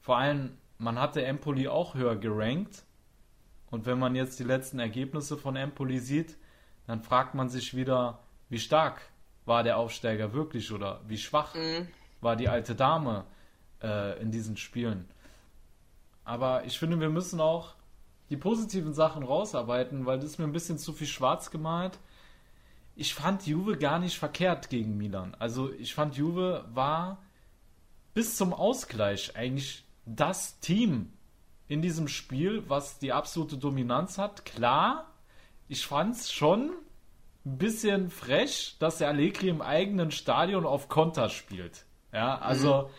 vor 0.00 0.18
allem, 0.18 0.58
man 0.78 0.98
hatte 0.98 1.24
Empoli 1.24 1.66
auch 1.66 1.94
höher 1.94 2.16
gerankt 2.16 2.84
und 3.74 3.86
wenn 3.86 3.98
man 3.98 4.14
jetzt 4.14 4.38
die 4.38 4.44
letzten 4.44 4.78
Ergebnisse 4.78 5.36
von 5.36 5.56
Empoli 5.56 5.98
sieht, 5.98 6.36
dann 6.86 7.02
fragt 7.02 7.34
man 7.34 7.48
sich 7.48 7.74
wieder, 7.74 8.20
wie 8.48 8.60
stark 8.60 9.00
war 9.46 9.64
der 9.64 9.78
Aufsteiger 9.78 10.32
wirklich 10.32 10.70
oder 10.70 11.00
wie 11.08 11.18
schwach 11.18 11.56
mhm. 11.56 11.88
war 12.20 12.36
die 12.36 12.48
alte 12.48 12.76
Dame 12.76 13.24
äh, 13.82 14.22
in 14.22 14.30
diesen 14.30 14.56
Spielen. 14.56 15.08
Aber 16.22 16.64
ich 16.66 16.78
finde, 16.78 17.00
wir 17.00 17.10
müssen 17.10 17.40
auch 17.40 17.74
die 18.30 18.36
positiven 18.36 18.94
Sachen 18.94 19.24
rausarbeiten, 19.24 20.06
weil 20.06 20.18
das 20.18 20.26
ist 20.26 20.38
mir 20.38 20.44
ein 20.44 20.52
bisschen 20.52 20.78
zu 20.78 20.92
viel 20.92 21.08
schwarz 21.08 21.50
gemalt. 21.50 21.98
Ich 22.94 23.12
fand 23.12 23.44
Juve 23.44 23.76
gar 23.76 23.98
nicht 23.98 24.16
verkehrt 24.16 24.70
gegen 24.70 24.96
Milan. 24.96 25.34
Also 25.40 25.72
ich 25.72 25.96
fand 25.96 26.16
Juve 26.16 26.64
war 26.72 27.18
bis 28.14 28.36
zum 28.36 28.52
Ausgleich 28.54 29.34
eigentlich 29.34 29.84
das 30.06 30.60
Team, 30.60 31.12
in 31.68 31.82
diesem 31.82 32.08
Spiel, 32.08 32.64
was 32.68 32.98
die 32.98 33.12
absolute 33.12 33.56
Dominanz 33.56 34.18
hat. 34.18 34.44
Klar, 34.44 35.06
ich 35.68 35.86
fand 35.86 36.16
es 36.16 36.32
schon 36.32 36.72
ein 37.46 37.58
bisschen 37.58 38.10
frech, 38.10 38.76
dass 38.78 38.98
der 38.98 39.08
Allegri 39.08 39.48
im 39.48 39.62
eigenen 39.62 40.10
Stadion 40.10 40.66
auf 40.66 40.88
Konter 40.88 41.28
spielt. 41.28 41.84
Ja, 42.12 42.38
also 42.38 42.90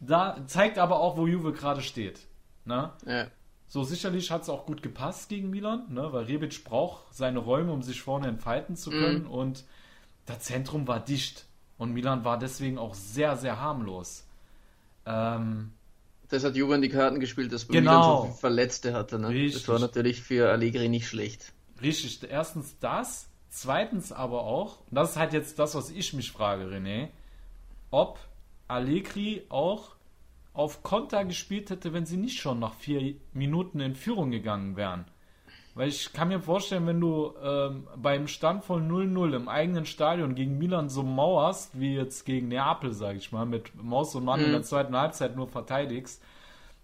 mhm. 0.00 0.06
da 0.06 0.46
zeigt 0.46 0.78
aber 0.78 1.00
auch, 1.00 1.16
wo 1.16 1.26
Juve 1.26 1.52
gerade 1.52 1.82
steht. 1.82 2.20
Ne? 2.64 2.92
Ja. 3.06 3.26
So, 3.68 3.84
sicherlich 3.84 4.30
hat 4.30 4.42
es 4.42 4.48
auch 4.48 4.66
gut 4.66 4.82
gepasst 4.82 5.28
gegen 5.28 5.50
Milan, 5.50 5.86
ne? 5.92 6.12
weil 6.12 6.24
Rebic 6.24 6.62
braucht 6.64 7.14
seine 7.14 7.38
Räume, 7.38 7.72
um 7.72 7.82
sich 7.82 8.02
vorne 8.02 8.28
entfalten 8.28 8.76
zu 8.76 8.90
können. 8.90 9.24
Mhm. 9.24 9.30
Und 9.30 9.64
das 10.26 10.40
Zentrum 10.40 10.86
war 10.86 11.00
dicht. 11.00 11.46
Und 11.78 11.92
Milan 11.92 12.24
war 12.24 12.38
deswegen 12.38 12.78
auch 12.78 12.94
sehr, 12.94 13.36
sehr 13.36 13.60
harmlos. 13.60 14.26
Ähm, 15.06 15.72
das 16.32 16.44
hat 16.44 16.56
Juve 16.56 16.74
in 16.74 16.82
die 16.82 16.88
Karten 16.88 17.20
gespielt, 17.20 17.52
dass 17.52 17.68
genau. 17.68 17.80
Milan 17.80 18.02
so 18.02 18.22
viele 18.24 18.34
Verletzte 18.36 18.92
hatte. 18.94 19.18
Ne? 19.18 19.28
Richtig. 19.28 19.62
Das 19.62 19.68
war 19.68 19.78
natürlich 19.78 20.22
für 20.22 20.50
Allegri 20.50 20.88
nicht 20.88 21.06
schlecht. 21.06 21.52
Richtig. 21.80 22.20
Erstens 22.28 22.78
das. 22.80 23.28
Zweitens 23.50 24.12
aber 24.12 24.44
auch, 24.44 24.78
und 24.88 24.94
das 24.94 25.10
ist 25.10 25.16
halt 25.18 25.34
jetzt 25.34 25.58
das, 25.58 25.74
was 25.74 25.90
ich 25.90 26.14
mich 26.14 26.32
frage, 26.32 26.64
René, 26.64 27.08
ob 27.90 28.18
Allegri 28.66 29.42
auch 29.50 29.90
auf 30.54 30.82
Konter 30.82 31.26
gespielt 31.26 31.68
hätte, 31.68 31.92
wenn 31.92 32.06
sie 32.06 32.16
nicht 32.16 32.40
schon 32.40 32.58
nach 32.58 32.72
vier 32.72 33.14
Minuten 33.34 33.80
in 33.80 33.94
Führung 33.94 34.30
gegangen 34.30 34.76
wären. 34.76 35.04
Weil 35.74 35.88
ich 35.88 36.12
kann 36.12 36.28
mir 36.28 36.40
vorstellen, 36.40 36.86
wenn 36.86 37.00
du 37.00 37.32
ähm, 37.42 37.86
beim 37.96 38.28
Stand 38.28 38.62
von 38.64 38.90
0-0 38.90 39.34
im 39.34 39.48
eigenen 39.48 39.86
Stadion 39.86 40.34
gegen 40.34 40.58
Milan 40.58 40.90
so 40.90 41.02
mauerst, 41.02 41.80
wie 41.80 41.94
jetzt 41.94 42.26
gegen 42.26 42.48
Neapel, 42.48 42.92
sag 42.92 43.16
ich 43.16 43.32
mal, 43.32 43.46
mit 43.46 43.82
Maus 43.82 44.14
und 44.14 44.24
Mann 44.24 44.40
mhm. 44.40 44.46
in 44.46 44.52
der 44.52 44.62
zweiten 44.62 44.94
Halbzeit 44.94 45.34
nur 45.34 45.48
verteidigst, 45.48 46.22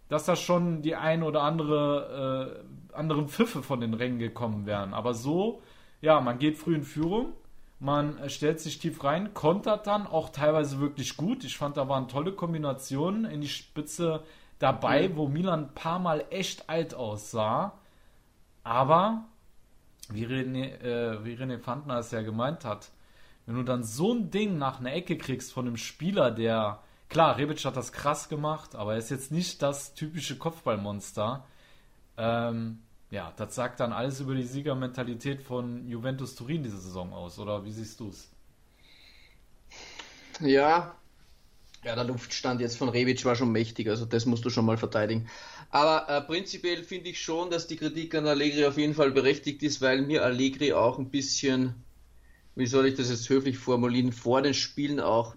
dass 0.09 0.25
da 0.25 0.37
schon 0.37 0.81
die 0.81 0.95
ein 0.95 1.23
oder 1.23 1.43
andere 1.43 2.63
äh, 2.65 2.95
anderen 2.97 3.29
Pfiffe 3.29 3.63
von 3.63 3.81
den 3.81 3.93
Rängen 3.93 4.19
gekommen 4.19 4.65
wären. 4.65 4.95
Aber 4.95 5.13
so, 5.13 5.61
ja, 6.01 6.21
man 6.23 6.39
geht 6.39 6.57
früh 6.57 6.75
in 6.75 6.83
Führung, 6.83 7.35
man 7.81 8.19
stellt 8.31 8.59
sich 8.59 8.79
tief 8.79 9.05
rein, 9.05 9.35
kontert 9.35 9.87
dann 9.87 10.07
auch 10.07 10.31
teilweise 10.31 10.81
wirklich 10.81 11.19
gut. 11.19 11.45
Ich 11.45 11.59
fand, 11.59 11.77
da 11.77 11.91
waren 11.91 12.09
tolle 12.09 12.33
Kombinationen 12.33 13.27
in 13.27 13.43
die 13.43 13.49
Spitze 13.49 14.23
dabei, 14.59 15.11
mhm. 15.11 15.17
wo 15.17 15.29
Milan 15.29 15.65
ein 15.65 15.75
paar 15.75 15.99
Mal 15.99 16.25
echt 16.31 16.71
alt 16.71 16.95
aussah 16.95 17.75
aber, 18.69 19.25
wie 20.11 20.27
René, 20.27 20.79
äh, 20.83 21.25
wie 21.25 21.35
René 21.35 21.59
Fandner 21.59 21.99
es 21.99 22.11
ja 22.11 22.21
gemeint 22.21 22.67
hat, 22.67 22.91
wenn 23.47 23.55
du 23.57 23.63
dann 23.63 23.83
so 23.83 24.13
ein 24.13 24.31
Ding 24.31 24.59
nach 24.59 24.79
einer 24.79 24.93
Ecke 24.93 25.17
kriegst 25.17 25.55
von 25.55 25.67
einem 25.67 25.79
Spieler, 25.79 26.31
der, 26.31 26.83
klar, 27.09 27.39
Rebic 27.39 27.65
hat 27.65 27.79
das 27.79 27.93
krass 27.93 28.29
gemacht, 28.29 28.75
aber 28.75 28.93
er 28.93 28.99
ist 28.99 29.11
jetzt 29.11 29.33
nicht 29.33 29.63
das 29.63 29.95
typische 29.95 30.37
Kopfballmonster. 30.37 31.47
Ähm, 32.19 32.83
ja, 33.11 33.33
das 33.37 33.55
sagt 33.55 33.81
dann 33.81 33.95
alles 33.95 34.21
über 34.21 34.35
die 34.35 34.43
Siegermentalität 34.43 35.43
von 35.43 35.89
Juventus 35.89 36.35
Turin 36.35 36.63
diese 36.63 36.79
Saison 36.79 37.15
aus, 37.15 37.39
oder 37.39 37.65
wie 37.65 37.73
siehst 37.73 38.01
du 38.01 38.11
es? 38.11 38.31
Ja, 40.41 40.95
ja, 41.85 41.95
der 41.95 42.05
Luftstand 42.05 42.61
jetzt 42.61 42.77
von 42.77 42.89
Rebic 42.89 43.25
war 43.25 43.37
schon 43.37 43.53
mächtig, 43.53 43.89
also 43.89 44.05
das 44.05 44.27
musst 44.27 44.45
du 44.45 44.51
schon 44.51 44.65
mal 44.65 44.77
verteidigen. 44.77 45.29
Aber 45.71 46.09
äh, 46.09 46.21
prinzipiell 46.23 46.83
finde 46.83 47.11
ich 47.11 47.21
schon, 47.23 47.51
dass 47.51 47.67
die 47.67 47.77
Kritik 47.77 48.15
an 48.15 48.27
Allegri 48.27 48.65
auf 48.67 48.77
jeden 48.77 48.95
Fall 48.95 49.11
berechtigt 49.11 49.63
ist, 49.63 49.81
weil 49.81 50.03
mir 50.03 50.25
Allegri 50.25 50.73
auch 50.73 50.99
ein 50.99 51.11
bisschen, 51.11 51.75
wie 52.57 52.67
soll 52.67 52.87
ich 52.87 52.95
das 52.95 53.11
jetzt 53.11 53.29
höflich 53.29 53.59
formulieren, 53.59 54.13
vor 54.13 54.43
den 54.43 54.55
Spielen 54.55 54.99
auch 54.99 55.37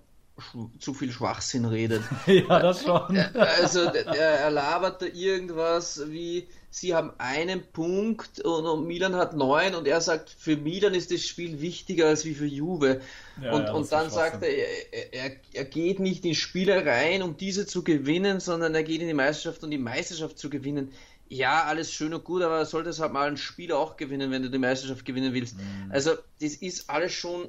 zu 0.80 0.94
viel 0.94 1.12
Schwachsinn 1.12 1.66
redet. 1.66 2.02
ja, 2.26 2.60
das 2.60 2.84
schon. 2.84 3.16
Äh, 3.16 3.30
also 3.36 3.82
er 3.82 4.50
labert 4.52 5.02
da 5.02 5.06
irgendwas 5.06 6.02
wie, 6.08 6.48
sie 6.70 6.96
haben 6.96 7.12
einen 7.18 7.64
Punkt 7.74 8.40
und, 8.40 8.66
und, 8.66 8.88
Milan 8.88 9.16
hat 9.16 9.36
neun 9.36 9.76
und 9.76 9.88
er 9.88 10.02
sagt, 10.02 10.30
für 10.30 10.56
Milan 10.56 10.94
ist 10.94 11.12
das 11.12 11.22
Spiel 11.22 11.62
wichtiger 11.62 12.08
als 12.08 12.26
wie 12.26 12.34
für 12.34 12.46
Juve. 12.46 13.02
Ja, 13.42 13.52
und, 13.52 13.66
ja, 13.66 13.74
und 13.74 13.92
dann 13.92 14.10
sagt 14.10 14.44
er, 14.44 15.14
er, 15.14 15.36
er 15.54 15.66
geht 15.66 16.00
nicht 16.00 16.26
in 16.26 16.36
Spiele 16.36 16.86
rein, 16.86 17.22
um 17.22 17.38
diese 17.38 17.66
zu 17.66 17.84
gewinnen, 17.84 18.40
sondern 18.40 18.74
er 18.74 18.84
geht 18.84 19.02
in 19.02 19.08
die 19.08 19.14
Meisterschaft, 19.14 19.64
um 19.64 19.72
die 19.72 19.78
Meisterschaft 19.78 20.40
zu 20.40 20.50
gewinnen. 20.50 20.92
Ja, 21.28 21.64
alles 21.64 21.94
schön 21.94 22.14
und 22.14 22.26
gut, 22.26 22.42
aber 22.42 22.66
solltest 22.66 23.00
halt 23.00 23.14
mal 23.14 23.30
ein 23.30 23.38
Spiel 23.38 23.72
auch 23.72 23.96
gewinnen, 23.96 24.32
wenn 24.32 24.44
du 24.44 24.50
die 24.50 24.58
Meisterschaft 24.58 25.06
gewinnen 25.06 25.34
willst. 25.34 25.58
Mhm. 25.58 25.90
Also, 25.90 26.12
das 26.42 26.56
ist 26.56 26.90
alles 26.90 27.14
schon 27.14 27.48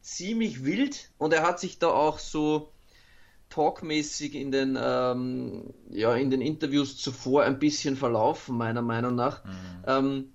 ziemlich 0.00 0.64
wild 0.64 1.10
und 1.18 1.32
er 1.32 1.42
hat 1.42 1.60
sich 1.60 1.78
da 1.78 1.88
auch 1.88 2.18
so 2.18 2.72
talkmäßig 3.50 4.34
in 4.34 4.52
den, 4.52 4.78
ähm, 4.80 5.74
ja, 5.90 6.14
in 6.14 6.30
den 6.30 6.40
Interviews 6.40 6.96
zuvor 6.96 7.42
ein 7.42 7.58
bisschen 7.58 7.96
verlaufen, 7.96 8.56
meiner 8.56 8.82
Meinung 8.82 9.16
nach. 9.16 9.44
Mhm. 9.44 9.84
Ähm, 9.86 10.32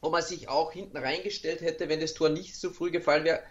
ob 0.00 0.14
er 0.14 0.22
sich 0.22 0.48
auch 0.48 0.72
hinten 0.72 0.98
reingestellt 0.98 1.62
hätte, 1.62 1.88
wenn 1.88 2.00
das 2.00 2.12
Tor 2.12 2.28
nicht 2.28 2.56
so 2.56 2.70
früh 2.70 2.90
gefallen 2.90 3.24
wäre, 3.24 3.42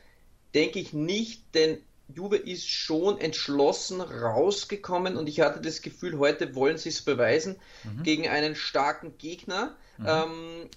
denke 0.53 0.79
ich 0.79 0.93
nicht, 0.93 1.55
denn 1.55 1.79
Juve 2.07 2.37
ist 2.37 2.69
schon 2.69 3.17
entschlossen 3.17 4.01
rausgekommen 4.01 5.17
und 5.17 5.27
ich 5.27 5.41
hatte 5.41 5.61
das 5.61 5.81
Gefühl, 5.81 6.19
heute 6.19 6.53
wollen 6.53 6.77
sie 6.77 6.89
es 6.89 7.01
beweisen 7.01 7.55
mhm. 7.83 8.03
gegen 8.03 8.27
einen 8.27 8.55
starken 8.55 9.17
Gegner. 9.17 9.75
Mhm. 9.97 10.05
Ähm, 10.07 10.69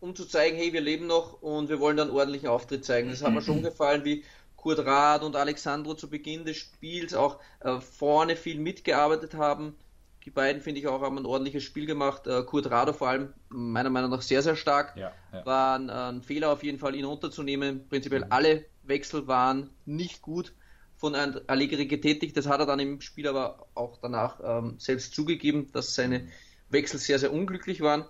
um 0.00 0.14
zu 0.14 0.26
zeigen, 0.26 0.56
hey, 0.56 0.72
wir 0.72 0.80
leben 0.80 1.06
noch 1.06 1.42
und 1.42 1.68
wir 1.68 1.80
wollen 1.80 1.96
dann 1.96 2.10
ordentlichen 2.10 2.48
Auftritt 2.48 2.84
zeigen. 2.84 3.10
Das 3.10 3.22
hat 3.22 3.32
mir 3.32 3.42
schon 3.42 3.62
gefallen, 3.62 4.04
wie 4.04 4.24
Kurt 4.56 4.80
Rath 4.80 5.22
und 5.22 5.36
Alexandro 5.36 5.94
zu 5.94 6.10
Beginn 6.10 6.44
des 6.44 6.56
Spiels 6.56 7.14
auch 7.14 7.40
äh, 7.60 7.80
vorne 7.80 8.36
viel 8.36 8.58
mitgearbeitet 8.58 9.34
haben. 9.34 9.76
Die 10.24 10.30
beiden, 10.30 10.60
finde 10.60 10.80
ich, 10.80 10.86
auch 10.86 11.00
haben 11.00 11.16
ein 11.16 11.26
ordentliches 11.26 11.62
Spiel 11.62 11.86
gemacht. 11.86 12.26
Äh, 12.26 12.42
Kurt 12.42 12.70
Rado 12.70 12.92
vor 12.92 13.08
allem 13.08 13.32
meiner 13.48 13.88
Meinung 13.88 14.10
nach 14.10 14.20
sehr, 14.22 14.42
sehr 14.42 14.56
stark. 14.56 14.96
Ja, 14.96 15.12
ja. 15.32 15.46
War 15.46 15.78
ein, 15.78 15.90
ein, 15.90 16.22
Fehler 16.22 16.50
auf 16.50 16.62
jeden 16.62 16.78
Fall, 16.78 16.94
ihn 16.94 17.04
unterzunehmen. 17.04 17.88
Prinzipiell 17.88 18.24
mhm. 18.24 18.32
alle 18.32 18.64
Wechsel 18.82 19.26
waren 19.26 19.70
nicht 19.86 20.22
gut 20.22 20.52
von 20.96 21.14
Allegri 21.14 21.86
getätigt. 21.86 22.36
Das 22.36 22.48
hat 22.48 22.60
er 22.60 22.66
dann 22.66 22.80
im 22.80 23.00
Spiel 23.00 23.28
aber 23.28 23.68
auch 23.74 23.98
danach 24.02 24.40
ähm, 24.42 24.74
selbst 24.78 25.14
zugegeben, 25.14 25.70
dass 25.72 25.94
seine 25.94 26.28
Wechsel 26.68 26.98
sehr, 26.98 27.18
sehr 27.20 27.32
unglücklich 27.32 27.80
waren. 27.80 28.04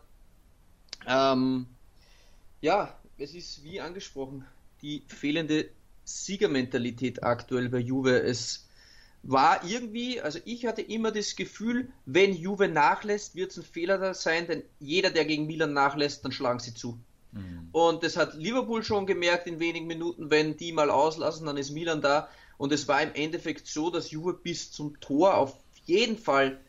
Ähm, 1.06 1.66
ja, 2.60 2.98
es 3.18 3.34
ist 3.34 3.62
wie 3.64 3.80
angesprochen, 3.80 4.44
die 4.82 5.02
fehlende 5.08 5.68
Siegermentalität 6.04 7.22
aktuell 7.22 7.68
bei 7.68 7.78
Juve. 7.78 8.20
Es 8.22 8.68
war 9.22 9.64
irgendwie, 9.64 10.20
also 10.20 10.38
ich 10.44 10.66
hatte 10.66 10.82
immer 10.82 11.10
das 11.10 11.36
Gefühl, 11.36 11.88
wenn 12.06 12.34
Juve 12.34 12.68
nachlässt, 12.68 13.34
wird 13.34 13.50
es 13.50 13.58
ein 13.58 13.64
Fehler 13.64 14.14
sein, 14.14 14.46
denn 14.46 14.62
jeder, 14.78 15.10
der 15.10 15.24
gegen 15.24 15.46
Milan 15.46 15.72
nachlässt, 15.72 16.24
dann 16.24 16.32
schlagen 16.32 16.60
sie 16.60 16.74
zu. 16.74 16.98
Mhm. 17.32 17.68
Und 17.72 18.02
das 18.04 18.16
hat 18.16 18.34
Liverpool 18.34 18.82
schon 18.82 19.06
gemerkt 19.06 19.46
in 19.46 19.60
wenigen 19.60 19.86
Minuten, 19.86 20.30
wenn 20.30 20.56
die 20.56 20.72
mal 20.72 20.90
auslassen, 20.90 21.46
dann 21.46 21.56
ist 21.56 21.70
Milan 21.70 22.00
da. 22.00 22.28
Und 22.56 22.72
es 22.72 22.88
war 22.88 23.02
im 23.02 23.14
Endeffekt 23.14 23.66
so, 23.66 23.90
dass 23.90 24.10
Juve 24.10 24.34
bis 24.34 24.72
zum 24.72 24.98
Tor 25.00 25.36
auf 25.36 25.56
jeden 25.84 26.18
Fall, 26.18 26.60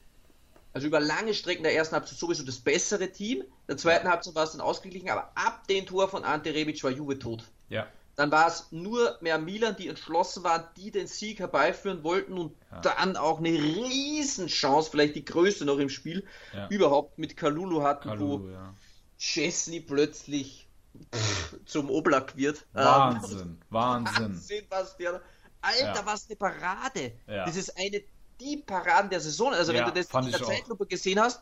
also 0.80 0.88
über 0.88 1.02
lange 1.02 1.34
Strecken 1.34 1.64
der 1.64 1.76
ersten 1.76 1.96
Halbzeit 1.96 2.18
sowieso 2.18 2.46
das 2.46 2.60
bessere 2.60 3.12
Team, 3.12 3.44
der 3.68 3.76
zweiten 3.76 4.08
Halbzeit 4.08 4.34
war 4.34 4.46
es 4.46 4.54
dann 4.54 4.62
ausgeglichen, 4.62 5.10
aber 5.10 5.30
ab 5.36 5.68
dem 5.68 5.86
Tor 5.86 6.08
von 6.08 6.24
Ante 6.24 6.54
Rebic 6.54 6.82
war 6.86 6.92
Juve 6.92 7.20
tot. 7.20 7.44
Ja. 7.68 7.86
Dann 8.16 8.32
war 8.32 8.48
es 8.48 8.68
nur 8.72 9.18
mehr 9.20 9.38
Milan, 9.40 9.76
die 9.78 9.90
entschlossen 9.90 10.44
waren, 10.46 10.64
die 10.78 10.90
den 10.92 11.08
Sieg 11.08 11.40
herbeiführen 11.40 12.04
wollten 12.04 12.38
und 12.38 12.56
ja. 12.72 12.80
dann 12.80 13.18
auch 13.18 13.40
eine 13.40 13.50
Riesenchance, 13.50 14.90
vielleicht 14.90 15.16
die 15.16 15.26
größte 15.26 15.66
noch 15.66 15.80
im 15.80 15.90
Spiel, 15.90 16.26
ja. 16.54 16.70
überhaupt 16.70 17.20
mit 17.20 17.36
Kalulu 17.36 17.84
hatten, 17.84 18.08
Kalulu, 18.08 18.44
wo 18.46 18.50
ja. 18.50 18.74
Chesney 19.18 19.82
plötzlich 19.82 20.66
pff, 21.14 21.58
zum 21.66 21.90
Oblak 21.90 22.38
wird. 22.38 22.66
Wahnsinn, 22.72 23.40
ähm, 23.40 23.58
Wahnsinn. 23.70 24.24
Wahnsinn, 24.24 24.66
was 24.70 24.96
der. 24.96 25.22
Alter, 25.62 26.06
was 26.06 26.28
eine 26.30 26.38
Parade. 26.38 27.12
Das 27.28 27.58
ist 27.58 27.78
eine 27.78 28.02
die 28.40 28.58
Paraden 28.58 29.10
der 29.10 29.20
Saison. 29.20 29.54
Also 29.54 29.74
wenn 29.74 29.86
du 29.86 29.92
das 29.92 30.08
in 30.14 30.32
der 30.32 30.42
Zeitlupe 30.42 30.86
gesehen 30.86 31.20
hast, 31.20 31.42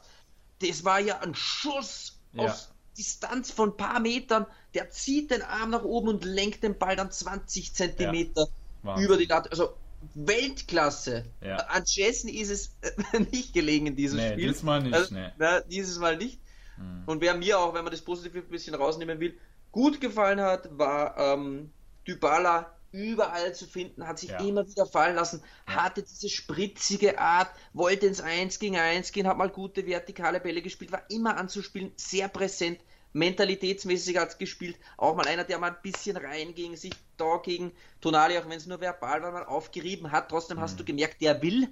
das 0.62 0.84
war 0.84 1.00
ja 1.00 1.20
ein 1.20 1.36
Schuss 1.36 2.20
aus 2.36 2.70
Distanz 2.98 3.52
von 3.52 3.70
ein 3.70 3.78
paar 3.78 4.00
Metern, 4.00 4.46
der 4.74 4.90
zieht 4.90 5.32
den 5.32 5.44
Arm 5.44 5.70
nach 5.70 5.84
oben 5.84 6.08
und 6.10 6.26
lenkt 6.26 6.64
den 6.64 6.78
Ball 6.78 6.96
dann 6.96 7.12
20 7.12 7.74
Zentimeter 7.74 8.48
ja. 8.84 9.00
über 9.00 9.18
die 9.18 9.26
Latte. 9.26 9.52
Also 9.52 9.76
Weltklasse. 10.16 11.26
Ja. 11.42 11.58
An 11.58 11.84
Chesney 11.86 12.32
ist 12.32 12.50
es 12.50 12.76
nicht 13.32 13.54
gelegen 13.54 13.88
in 13.88 13.96
diesem 13.96 14.18
nee, 14.18 14.32
Spiel. 14.32 14.48
Dieses 14.48 14.64
Mal 14.64 14.82
nicht. 14.82 14.94
Also, 14.94 15.14
nee. 15.14 15.30
na, 15.38 15.62
dieses 15.62 16.00
Mal 16.00 16.18
nicht. 16.18 16.40
Mhm. 16.78 17.04
Und 17.06 17.22
wer 17.22 17.36
mir 17.36 17.60
auch, 17.60 17.74
wenn 17.74 17.84
man 17.84 17.92
das 17.92 18.02
Positive 18.02 18.40
ein 18.40 18.50
bisschen 18.50 18.76
rausnehmen 18.76 19.20
will, 19.20 19.38
gut 19.72 20.02
gefallen 20.02 20.42
hat, 20.42 20.70
war 20.78 21.18
ähm, 21.18 21.72
Dybala 22.08 22.77
überall 22.92 23.54
zu 23.54 23.68
finden, 23.68 24.08
hat 24.08 24.20
sich 24.20 24.30
ja. 24.30 24.40
immer 24.40 24.68
wieder 24.68 24.86
fallen 24.86 25.16
lassen, 25.16 25.42
hatte 25.66 26.04
diese 26.04 26.30
spritzige 26.30 27.20
Art, 27.20 27.50
wollte 27.74 28.08
ins 28.08 28.22
1 28.22 28.60
gegen 28.60 28.78
1 28.78 29.12
gehen, 29.12 29.28
hat 29.28 29.38
mal 29.38 29.50
gute 29.50 29.86
vertikale 29.86 30.40
Bälle 30.40 30.62
gespielt, 30.62 30.92
war 30.92 31.04
immer 31.10 31.38
anzuspielen, 31.38 31.92
sehr 31.96 32.28
präsent, 32.28 32.80
mentalitätsmäßig 33.14 34.18
hat 34.18 34.40
gespielt, 34.40 34.78
auch 34.98 35.16
mal 35.16 35.28
einer, 35.28 35.44
der 35.44 35.60
mal 35.60 35.72
ein 35.72 35.82
bisschen 35.82 36.18
reinging, 36.18 36.76
sich 36.76 36.94
da 37.18 37.38
gegen 37.44 37.72
Tonali, 38.02 38.38
auch 38.38 38.46
wenn 38.46 38.58
es 38.58 38.68
nur 38.68 38.80
verbal 38.80 39.22
war, 39.22 39.32
mal 39.32 39.46
aufgerieben 39.46 40.12
hat, 40.12 40.30
trotzdem 40.30 40.58
mhm. 40.58 40.62
hast 40.62 40.80
du 40.80 40.86
gemerkt, 40.86 41.22
der 41.22 41.42
will, 41.42 41.70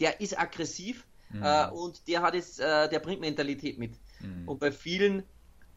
der 0.00 0.20
ist 0.20 0.38
aggressiv 0.38 1.04
mhm. 1.30 1.42
äh, 1.42 1.68
und 1.68 2.06
der 2.08 2.22
hat 2.22 2.34
es, 2.34 2.58
äh, 2.58 2.88
der 2.88 2.98
bringt 2.98 3.20
Mentalität 3.20 3.78
mit. 3.78 3.94
Mhm. 4.20 4.48
Und 4.48 4.58
bei 4.58 4.72
vielen 4.72 5.22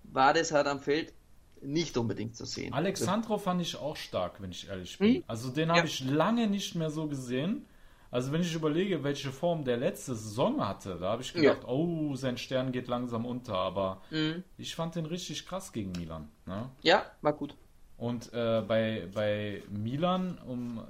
war 0.03 0.33
das 0.33 0.51
halt 0.51 0.67
am 0.67 0.79
Feld 0.79 1.13
nicht 1.61 1.97
unbedingt 1.97 2.35
zu 2.35 2.45
sehen. 2.45 2.73
Alexandro 2.73 3.37
fand 3.37 3.61
ich 3.61 3.75
auch 3.75 3.95
stark, 3.95 4.41
wenn 4.41 4.51
ich 4.51 4.67
ehrlich 4.69 4.97
bin. 4.97 5.15
Hm? 5.15 5.23
Also 5.27 5.49
den 5.49 5.69
habe 5.69 5.79
ja. 5.79 5.85
ich 5.85 6.03
lange 6.05 6.47
nicht 6.47 6.75
mehr 6.75 6.89
so 6.89 7.07
gesehen. 7.07 7.65
Also 8.11 8.31
wenn 8.31 8.41
ich 8.41 8.55
überlege, 8.55 9.03
welche 9.03 9.31
Form 9.31 9.63
der 9.63 9.77
letzte 9.77 10.15
Saison 10.15 10.65
hatte, 10.67 10.97
da 10.99 11.11
habe 11.11 11.21
ich 11.21 11.33
gedacht, 11.33 11.63
ja. 11.63 11.69
oh, 11.69 12.15
sein 12.15 12.37
Stern 12.37 12.71
geht 12.71 12.87
langsam 12.87 13.25
unter. 13.25 13.55
Aber 13.55 14.01
mhm. 14.09 14.43
ich 14.57 14.75
fand 14.75 14.95
den 14.95 15.05
richtig 15.05 15.45
krass 15.45 15.71
gegen 15.71 15.91
Milan. 15.91 16.27
Ne? 16.45 16.69
Ja, 16.81 17.05
war 17.21 17.33
gut. 17.33 17.55
Und 17.97 18.33
äh, 18.33 18.63
bei, 18.67 19.07
bei 19.13 19.61
Milan, 19.69 20.39
um, 20.47 20.81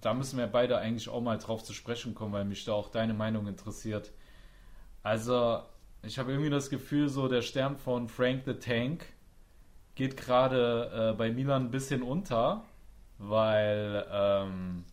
da 0.00 0.14
müssen 0.14 0.38
wir 0.38 0.46
beide 0.46 0.78
eigentlich 0.78 1.08
auch 1.08 1.20
mal 1.20 1.36
drauf 1.36 1.64
zu 1.64 1.72
sprechen 1.74 2.14
kommen, 2.14 2.32
weil 2.32 2.44
mich 2.44 2.64
da 2.64 2.72
auch 2.72 2.88
deine 2.88 3.12
Meinung 3.12 3.46
interessiert. 3.46 4.12
Also 5.02 5.60
ich 6.02 6.18
habe 6.18 6.30
irgendwie 6.30 6.50
das 6.50 6.70
Gefühl, 6.70 7.08
so 7.08 7.28
der 7.28 7.42
Stern 7.42 7.76
von 7.76 8.08
Frank 8.08 8.44
the 8.46 8.54
Tank 8.54 9.04
geht 9.98 10.16
gerade 10.16 11.10
äh, 11.12 11.16
bei 11.18 11.30
Milan 11.32 11.64
ein 11.64 11.70
bisschen 11.72 12.02
unter, 12.02 12.64
weil 13.18 14.06
ähm, 14.10 14.84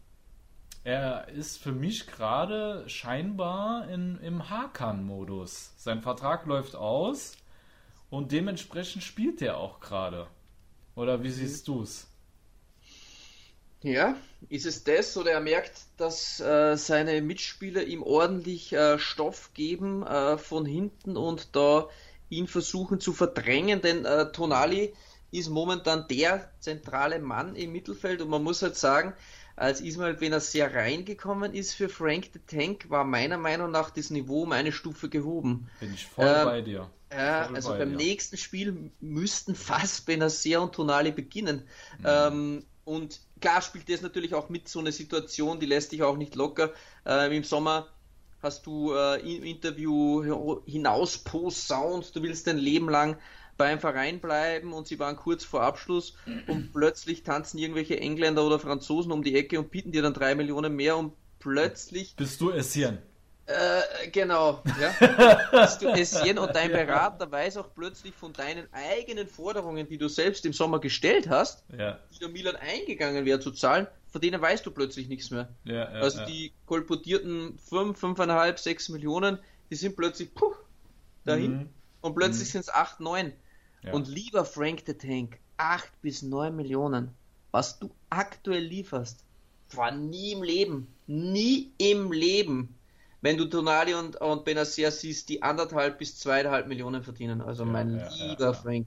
er 0.83 1.29
ist 1.29 1.61
für 1.61 1.71
mich 1.71 2.07
gerade 2.07 2.89
scheinbar 2.89 3.87
in, 3.87 4.19
im 4.21 4.49
Hakan-Modus. 4.49 5.73
Sein 5.77 6.01
Vertrag 6.01 6.47
läuft 6.47 6.75
aus 6.75 7.37
und 8.09 8.31
dementsprechend 8.31 9.03
spielt 9.03 9.43
er 9.43 9.57
auch 9.57 9.79
gerade. 9.79 10.25
Oder 10.95 11.21
wie 11.21 11.29
siehst 11.29 11.67
du 11.67 11.83
es? 11.83 12.07
Ja, 13.83 14.17
ist 14.49 14.65
es 14.65 14.83
das 14.83 15.15
oder 15.17 15.33
er 15.33 15.41
merkt, 15.41 15.81
dass 15.97 16.39
äh, 16.39 16.75
seine 16.77 17.21
Mitspieler 17.21 17.83
ihm 17.83 18.01
ordentlich 18.01 18.73
äh, 18.73 18.97
Stoff 18.97 19.53
geben 19.53 20.01
äh, 20.01 20.39
von 20.39 20.65
hinten 20.65 21.15
und 21.15 21.55
da 21.55 21.89
ihn 22.35 22.47
versuchen 22.47 22.99
zu 22.99 23.13
verdrängen, 23.13 23.81
denn 23.81 24.05
äh, 24.05 24.31
Tonali 24.31 24.93
ist 25.31 25.49
momentan 25.49 26.07
der 26.07 26.49
zentrale 26.59 27.19
Mann 27.19 27.55
im 27.55 27.71
Mittelfeld 27.71 28.21
und 28.21 28.29
man 28.29 28.43
muss 28.43 28.61
halt 28.61 28.75
sagen, 28.75 29.13
als 29.55 29.79
Ismail 29.79 30.15
Benacer 30.15 30.73
reingekommen 30.73 31.53
ist 31.53 31.73
für 31.73 31.87
Frank 31.87 32.29
the 32.33 32.39
Tank, 32.45 32.89
war 32.89 33.05
meiner 33.05 33.37
Meinung 33.37 33.71
nach 33.71 33.89
das 33.89 34.09
Niveau 34.09 34.43
um 34.43 34.51
eine 34.51 34.71
Stufe 34.71 35.07
gehoben. 35.07 35.69
Bin 35.79 35.93
ich 35.93 36.05
voll 36.05 36.25
ähm, 36.27 36.45
bei 36.45 36.61
dir. 36.61 36.89
Ja, 37.11 37.47
also 37.47 37.69
beim 37.69 37.91
dir. 37.91 37.95
nächsten 37.95 38.37
Spiel 38.37 38.91
müssten 38.99 39.55
fast 39.55 40.05
Benacer 40.05 40.61
und 40.61 40.75
Tonali 40.75 41.11
beginnen. 41.11 41.63
Mhm. 41.99 42.05
Ähm, 42.05 42.65
und 42.83 43.21
klar 43.39 43.61
spielt 43.61 43.89
das 43.89 44.01
natürlich 44.01 44.33
auch 44.33 44.49
mit 44.49 44.67
so 44.67 44.79
einer 44.79 44.91
Situation, 44.91 45.59
die 45.59 45.65
lässt 45.65 45.91
dich 45.91 46.03
auch 46.03 46.17
nicht 46.17 46.35
locker. 46.35 46.73
Äh, 47.05 47.35
Im 47.35 47.43
Sommer 47.43 47.87
hast 48.45 48.67
du 48.67 48.93
äh, 48.93 49.19
im 49.19 49.43
Interview 49.43 50.61
hinaus 50.65 51.17
posaunt, 51.17 52.15
du 52.15 52.21
willst 52.21 52.45
dein 52.45 52.57
Leben 52.59 52.89
lang 52.89 53.17
beim 53.57 53.79
Verein 53.79 54.19
bleiben 54.19 54.71
und 54.71 54.87
sie 54.87 54.99
waren 54.99 55.15
kurz 55.15 55.43
vor 55.43 55.63
Abschluss 55.63 56.15
und 56.47 56.71
plötzlich 56.73 57.23
tanzen 57.23 57.57
irgendwelche 57.57 57.99
Engländer 57.99 58.45
oder 58.45 58.59
Franzosen 58.59 59.11
um 59.11 59.23
die 59.23 59.35
Ecke 59.35 59.59
und 59.59 59.71
bieten 59.71 59.91
dir 59.91 60.03
dann 60.03 60.13
drei 60.13 60.35
Millionen 60.35 60.75
mehr 60.75 60.95
und 60.95 61.13
plötzlich. 61.39 62.15
Bist 62.15 62.39
du 62.39 62.51
Essien? 62.51 62.99
Äh, 63.47 64.09
genau, 64.11 64.63
ja. 64.79 65.39
Bist 65.51 65.81
du 65.81 65.87
Essien 65.89 66.37
und 66.37 66.55
dein 66.55 66.71
Berater 66.71 67.31
weiß 67.31 67.57
auch 67.57 67.69
plötzlich 67.75 68.13
von 68.13 68.33
deinen 68.33 68.67
eigenen 68.73 69.27
Forderungen, 69.27 69.87
die 69.87 69.97
du 69.97 70.07
selbst 70.07 70.45
im 70.45 70.53
Sommer 70.53 70.79
gestellt 70.79 71.29
hast, 71.29 71.63
ja. 71.75 71.99
die 72.13 72.19
der 72.19 72.29
Milan 72.29 72.55
eingegangen 72.55 73.25
wäre 73.25 73.39
zu 73.39 73.51
zahlen, 73.51 73.87
von 74.15 74.21
denen 74.21 74.41
weißt 74.41 74.65
du 74.65 74.71
plötzlich 74.71 75.09
nichts 75.09 75.29
mehr. 75.29 75.49
Ja, 75.65 75.73
ja, 75.73 75.85
also 75.99 76.23
die 76.23 76.53
kolportierten 76.67 77.59
5, 77.59 78.01
5,5, 78.01 78.57
6 78.57 78.87
Millionen, 78.87 79.39
die 79.69 79.75
sind 79.75 79.97
plötzlich 79.97 80.33
puh, 80.33 80.53
dahin 81.25 81.57
mhm. 81.57 81.69
und 81.99 82.15
plötzlich 82.15 82.47
mhm. 82.47 82.51
sind 82.53 82.61
es 82.61 82.69
8, 82.69 83.01
9. 83.01 83.33
Und 83.91 84.07
lieber 84.07 84.45
Frank 84.45 84.83
the 84.85 84.93
Tank, 84.93 85.37
8 85.57 86.01
bis 86.01 86.21
9 86.21 86.55
Millionen, 86.55 87.09
was 87.51 87.77
du 87.77 87.91
aktuell 88.09 88.63
lieferst, 88.63 89.25
war 89.73 89.91
nie 89.91 90.31
im 90.31 90.43
Leben, 90.43 90.87
nie 91.07 91.73
im 91.77 92.13
Leben 92.13 92.73
wenn 93.25 93.37
du 93.37 93.45
Tonali 93.45 93.95
und, 93.95 94.17
und 94.17 94.45
Benacer 94.45 94.91
siehst, 94.91 95.29
die 95.29 95.41
anderthalb 95.41 95.97
bis 95.97 96.15
zweieinhalb 96.19 96.67
Millionen 96.67 97.01
verdienen. 97.01 97.41
Also 97.41 97.63
ja, 97.63 97.71
mein 97.71 97.97
ja, 97.97 98.07
lieber 98.29 98.45
ja, 98.45 98.53
Frank, 98.53 98.85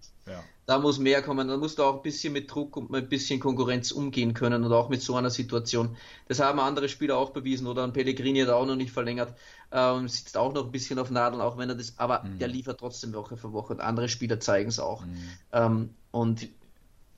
da 0.64 0.78
muss 0.78 1.00
mehr 1.00 1.22
kommen. 1.22 1.48
Da 1.48 1.56
musst 1.56 1.80
du 1.80 1.82
auch 1.82 1.96
ein 1.96 2.02
bisschen 2.02 2.32
mit 2.34 2.48
Druck 2.48 2.76
und 2.76 2.88
mit 2.88 3.06
ein 3.06 3.08
bisschen 3.08 3.40
Konkurrenz 3.40 3.90
umgehen 3.90 4.34
können 4.34 4.62
und 4.62 4.72
auch 4.72 4.90
mit 4.90 5.02
so 5.02 5.16
einer 5.16 5.30
Situation. 5.30 5.96
Das 6.28 6.38
haben 6.38 6.60
andere 6.60 6.88
Spieler 6.88 7.18
auch 7.18 7.30
bewiesen 7.30 7.66
oder 7.66 7.82
ein 7.82 7.92
Pellegrini 7.92 8.38
hat 8.38 8.50
auch 8.50 8.64
noch 8.64 8.76
nicht 8.76 8.92
verlängert 8.92 9.34
äh, 9.72 9.90
und 9.90 10.08
sitzt 10.08 10.36
auch 10.36 10.54
noch 10.54 10.66
ein 10.66 10.70
bisschen 10.70 11.00
auf 11.00 11.10
Nadeln, 11.10 11.42
auch 11.42 11.58
wenn 11.58 11.68
er 11.68 11.74
das, 11.74 11.98
aber 11.98 12.22
mhm. 12.22 12.38
der 12.38 12.46
liefert 12.46 12.78
trotzdem 12.78 13.12
Woche 13.14 13.36
für 13.36 13.52
Woche 13.52 13.72
und 13.72 13.80
andere 13.80 14.08
Spieler 14.08 14.38
zeigen 14.38 14.68
es 14.68 14.78
auch. 14.78 15.04
Mhm. 15.04 15.30
Ähm, 15.52 15.90
und 16.12 16.48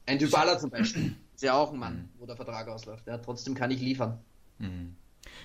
ein 0.07 0.19
Dybala 0.19 0.59
zum 0.59 0.71
Beispiel 0.71 1.15
ist 1.35 1.43
ja 1.43 1.53
auch 1.53 1.71
ein 1.71 1.79
Mann, 1.79 1.97
mhm. 1.97 2.09
wo 2.19 2.25
der 2.25 2.37
Vertrag 2.37 2.67
ausläuft. 2.69 3.07
Ja, 3.07 3.19
trotzdem 3.19 3.55
kann 3.55 3.71
ich 3.71 3.81
liefern. 3.83 4.19
Mhm. 4.59 4.97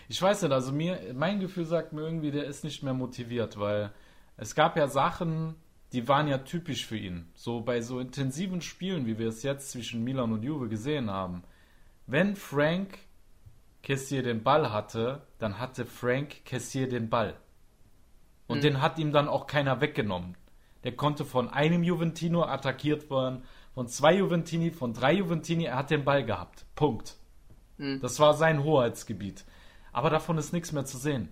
Ich 0.07 0.21
weiß 0.21 0.43
nicht, 0.43 0.51
also 0.51 0.71
mir, 0.71 0.99
mein 1.13 1.39
Gefühl 1.39 1.65
sagt 1.65 1.93
mir 1.93 2.01
irgendwie, 2.01 2.31
der 2.31 2.45
ist 2.45 2.63
nicht 2.63 2.83
mehr 2.83 2.93
motiviert, 2.93 3.59
weil 3.59 3.91
es 4.37 4.55
gab 4.55 4.77
ja 4.77 4.87
Sachen, 4.87 5.55
die 5.93 6.07
waren 6.07 6.27
ja 6.27 6.39
typisch 6.39 6.85
für 6.85 6.97
ihn. 6.97 7.27
So 7.35 7.61
bei 7.61 7.81
so 7.81 7.99
intensiven 7.99 8.61
Spielen, 8.61 9.05
wie 9.05 9.17
wir 9.17 9.27
es 9.27 9.43
jetzt 9.43 9.71
zwischen 9.71 10.03
Milan 10.03 10.33
und 10.33 10.43
Juve 10.43 10.67
gesehen 10.67 11.09
haben. 11.09 11.43
Wenn 12.07 12.35
Frank 12.35 12.99
Kessier 13.81 14.23
den 14.23 14.43
Ball 14.43 14.71
hatte, 14.71 15.21
dann 15.39 15.59
hatte 15.59 15.85
Frank 15.85 16.43
Kessier 16.43 16.89
den 16.89 17.09
Ball. 17.09 17.35
Und 18.47 18.57
mhm. 18.57 18.61
den 18.61 18.81
hat 18.81 18.99
ihm 18.99 19.11
dann 19.11 19.27
auch 19.27 19.47
keiner 19.47 19.79
weggenommen. 19.79 20.35
Der 20.83 20.95
konnte 20.95 21.23
von 21.23 21.49
einem 21.49 21.83
Juventino 21.83 22.43
attackiert 22.43 23.09
werden, 23.09 23.43
von 23.73 23.87
zwei 23.87 24.15
Juventini, 24.15 24.71
von 24.71 24.93
drei 24.93 25.13
Juventini, 25.13 25.65
er 25.65 25.77
hat 25.77 25.91
den 25.91 26.05
Ball 26.05 26.25
gehabt. 26.25 26.65
Punkt. 26.75 27.15
Mhm. 27.77 27.99
Das 28.01 28.19
war 28.19 28.33
sein 28.33 28.63
Hoheitsgebiet 28.63 29.45
aber 29.95 30.09
davon 30.09 30.37
ist 30.37 30.51
nichts 30.51 30.73
mehr 30.73 30.83
zu 30.83 30.97
sehen. 30.97 31.29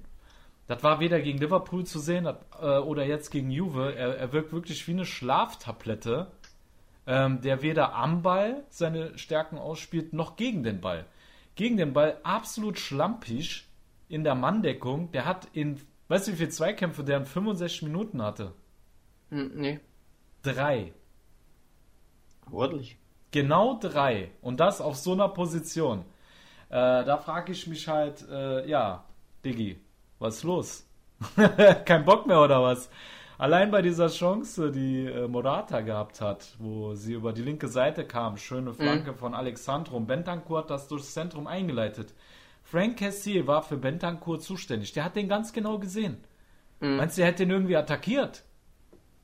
Das 0.67 0.81
war 0.83 1.01
weder 1.01 1.19
gegen 1.19 1.37
Liverpool 1.37 1.85
zu 1.85 1.99
sehen 1.99 2.25
äh, 2.25 2.77
oder 2.77 3.05
jetzt 3.05 3.29
gegen 3.29 3.51
Juve. 3.51 3.93
Er, 3.93 4.15
er, 4.17 4.31
wirkt 4.31 4.53
wirklich 4.53 4.87
wie 4.87 4.93
eine 4.93 5.05
Schlaftablette, 5.05 6.31
ähm, 7.05 7.41
der 7.41 7.61
weder 7.61 7.93
am 7.93 8.21
Ball 8.21 8.63
seine 8.69 9.17
Stärken 9.17 9.57
ausspielt, 9.57 10.13
noch 10.13 10.37
gegen 10.37 10.63
den 10.63 10.79
Ball. 10.79 11.05
Gegen 11.55 11.75
den 11.75 11.91
Ball 11.91 12.17
absolut 12.23 12.79
schlampig 12.79 13.67
in 14.07 14.23
der 14.23 14.35
Manndeckung. 14.35 15.11
Der 15.11 15.25
hat 15.25 15.49
in, 15.51 15.81
weißt 16.07 16.29
du, 16.29 16.31
wie 16.31 16.37
viele 16.37 16.49
Zweikämpfe 16.49 17.03
der 17.03 17.17
in 17.17 17.25
65 17.25 17.81
Minuten 17.81 18.21
hatte? 18.21 18.53
Hm, 19.29 19.51
nee. 19.55 19.81
Drei. 20.41 20.93
Ordentlich. 22.49 22.97
Genau 23.31 23.77
drei. 23.77 24.31
Und 24.39 24.61
das 24.61 24.79
auf 24.79 24.95
so 24.95 25.11
einer 25.11 25.27
Position. 25.27 26.05
Äh, 26.73 27.05
da 27.05 27.17
frage 27.17 27.51
ich 27.51 27.67
mich 27.67 27.87
halt, 27.87 28.27
äh, 28.31 28.67
ja, 28.67 29.03
Diggi, 29.45 29.79
was 30.17 30.37
ist 30.37 30.43
los? 30.43 30.87
Kein 31.85 32.03
Bock 32.03 32.25
mehr 32.25 32.41
oder 32.41 32.63
was? 32.63 32.89
Allein 33.37 33.69
bei 33.69 33.83
dieser 33.83 34.07
Chance, 34.07 34.71
die 34.71 35.05
äh, 35.05 35.27
Morata 35.27 35.81
gehabt 35.81 36.19
hat, 36.19 36.55
wo 36.57 36.95
sie 36.95 37.13
über 37.13 37.31
die 37.31 37.43
linke 37.43 37.67
Seite 37.67 38.05
kam, 38.05 38.37
schöne 38.37 38.71
mhm. 38.71 38.75
Flanke 38.75 39.11
mhm. 39.11 39.17
von 39.17 39.35
Alexandro 39.35 39.97
und 39.97 40.07
Bentancur 40.07 40.59
hat 40.59 40.71
das 40.71 40.87
durchs 40.87 41.13
Zentrum 41.13 41.45
eingeleitet. 41.45 42.15
Frank 42.63 42.97
Cassier 42.97 43.45
war 43.45 43.61
für 43.61 43.77
Bentancur 43.77 44.39
zuständig. 44.39 44.93
Der 44.93 45.03
hat 45.03 45.15
den 45.15 45.29
ganz 45.29 45.53
genau 45.53 45.77
gesehen. 45.77 46.23
Mhm. 46.79 46.95
Meinst 46.95 47.19
du, 47.19 47.21
er 47.21 47.27
hätte 47.27 47.43
ihn 47.43 47.51
irgendwie 47.51 47.77
attackiert? 47.77 48.41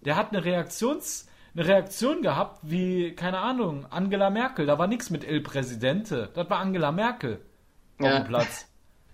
Der 0.02 0.16
hat 0.16 0.34
eine 0.34 0.46
Reaktions 0.46 1.28
eine 1.56 1.68
Reaktion 1.68 2.22
gehabt 2.22 2.60
wie, 2.64 3.14
keine 3.16 3.40
Ahnung, 3.40 3.86
Angela 3.90 4.30
Merkel. 4.30 4.66
Da 4.66 4.78
war 4.78 4.88
nichts 4.88 5.10
mit 5.10 5.24
El 5.24 5.42
Presidente. 5.42 6.30
Das 6.34 6.50
war 6.50 6.60
Angela 6.60 6.92
Merkel 6.92 7.42
auf 8.00 8.06
ja. 8.06 8.20
dem 8.20 8.28
Platz. 8.28 8.68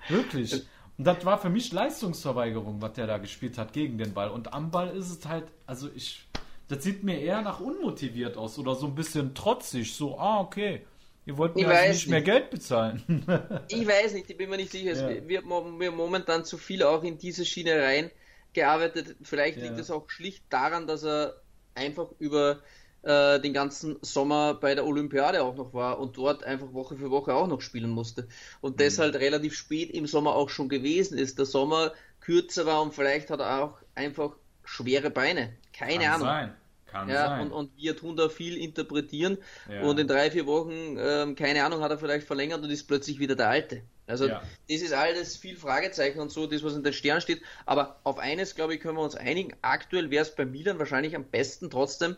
Wirklich. 0.07 0.65
Und 0.97 1.05
das 1.05 1.25
war 1.25 1.37
für 1.37 1.49
mich 1.49 1.71
Leistungsverweigerung, 1.71 2.81
was 2.81 2.93
der 2.93 3.07
da 3.07 3.17
gespielt 3.17 3.57
hat 3.57 3.73
gegen 3.73 3.97
den 3.97 4.13
Ball. 4.13 4.29
Und 4.29 4.53
am 4.53 4.71
Ball 4.71 4.95
ist 4.95 5.09
es 5.09 5.25
halt, 5.25 5.45
also 5.65 5.89
ich, 5.93 6.25
das 6.67 6.83
sieht 6.83 7.03
mir 7.03 7.19
eher 7.19 7.41
nach 7.41 7.59
unmotiviert 7.59 8.37
aus 8.37 8.57
oder 8.57 8.75
so 8.75 8.87
ein 8.87 8.95
bisschen 8.95 9.33
trotzig. 9.33 9.93
So, 9.93 10.17
ah, 10.17 10.39
okay. 10.39 10.85
Ihr 11.25 11.37
wollt 11.37 11.55
mir 11.55 11.67
also 11.67 11.81
nicht, 11.81 11.93
nicht, 11.93 12.07
mehr 12.09 12.21
Geld 12.21 12.51
bezahlen. 12.51 13.03
ich 13.67 13.87
weiß 13.87 14.13
nicht, 14.13 14.29
ich 14.29 14.37
bin 14.37 14.49
mir 14.49 14.57
nicht 14.57 14.71
sicher. 14.71 14.93
Ja. 14.93 15.09
Es 15.09 15.27
wird 15.27 15.45
mir 15.45 15.91
momentan 15.91 16.45
zu 16.45 16.57
viel 16.57 16.83
auch 16.83 17.03
in 17.03 17.17
diese 17.17 17.45
Schiene 17.45 17.81
rein 17.81 18.11
gearbeitet. 18.53 19.15
Vielleicht 19.23 19.57
liegt 19.57 19.79
es 19.79 19.89
auch 19.89 20.09
schlicht 20.09 20.45
daran, 20.49 20.85
dass 20.85 21.03
er 21.03 21.35
einfach 21.75 22.07
über 22.19 22.59
äh, 23.03 23.39
den 23.39 23.53
ganzen 23.53 23.97
Sommer 24.01 24.55
bei 24.55 24.73
der 24.73 24.85
Olympiade 24.85 25.43
auch 25.43 25.55
noch 25.55 25.73
war 25.73 25.99
und 25.99 26.17
dort 26.17 26.43
einfach 26.43 26.73
Woche 26.73 26.95
für 26.97 27.11
Woche 27.11 27.33
auch 27.33 27.47
noch 27.47 27.61
spielen 27.61 27.91
musste. 27.91 28.27
Und 28.61 28.73
mhm. 28.73 28.77
deshalb 28.77 29.15
relativ 29.15 29.55
spät 29.55 29.91
im 29.91 30.07
Sommer 30.07 30.35
auch 30.35 30.49
schon 30.49 30.69
gewesen 30.69 31.17
ist. 31.17 31.37
Der 31.37 31.45
Sommer 31.45 31.93
kürzer 32.19 32.65
war 32.65 32.81
und 32.81 32.93
vielleicht 32.93 33.29
hat 33.29 33.39
er 33.39 33.63
auch 33.63 33.77
einfach 33.93 34.31
schwere 34.63 35.11
Beine. 35.11 35.53
Keine 35.71 36.05
Kann 36.05 36.13
Ahnung. 36.13 36.27
Sein. 36.27 36.53
Kann 36.87 37.09
ja, 37.09 37.27
sein. 37.27 37.41
Und, 37.41 37.51
und 37.51 37.77
wir 37.77 37.95
tun 37.95 38.15
da 38.15 38.29
viel 38.29 38.57
interpretieren 38.57 39.37
ja. 39.69 39.81
und 39.81 39.99
in 39.99 40.07
drei, 40.07 40.31
vier 40.31 40.47
Wochen, 40.47 40.97
ähm, 40.97 41.35
keine 41.35 41.63
Ahnung, 41.63 41.81
hat 41.81 41.91
er 41.91 41.99
vielleicht 41.99 42.25
verlängert 42.25 42.63
und 42.63 42.71
ist 42.71 42.87
plötzlich 42.87 43.19
wieder 43.19 43.35
der 43.35 43.49
Alte. 43.49 43.83
Also 44.07 44.27
ja. 44.27 44.41
das 44.69 44.81
ist 44.81 44.93
alles 44.93 45.35
viel 45.35 45.55
Fragezeichen 45.55 46.19
und 46.19 46.31
so, 46.31 46.45
das 46.47 46.63
was 46.63 46.75
in 46.75 46.83
den 46.83 46.93
Stern 46.93 47.21
steht. 47.21 47.41
Aber 47.65 47.99
auf 48.03 48.19
eines, 48.19 48.55
glaube 48.55 48.75
ich, 48.75 48.81
können 48.81 48.97
wir 48.97 49.03
uns 49.03 49.15
einigen. 49.15 49.55
Aktuell 49.61 50.11
wäre 50.11 50.23
es 50.23 50.35
bei 50.35 50.45
Milan 50.45 50.79
wahrscheinlich 50.79 51.15
am 51.15 51.23
besten 51.23 51.69
trotzdem, 51.69 52.15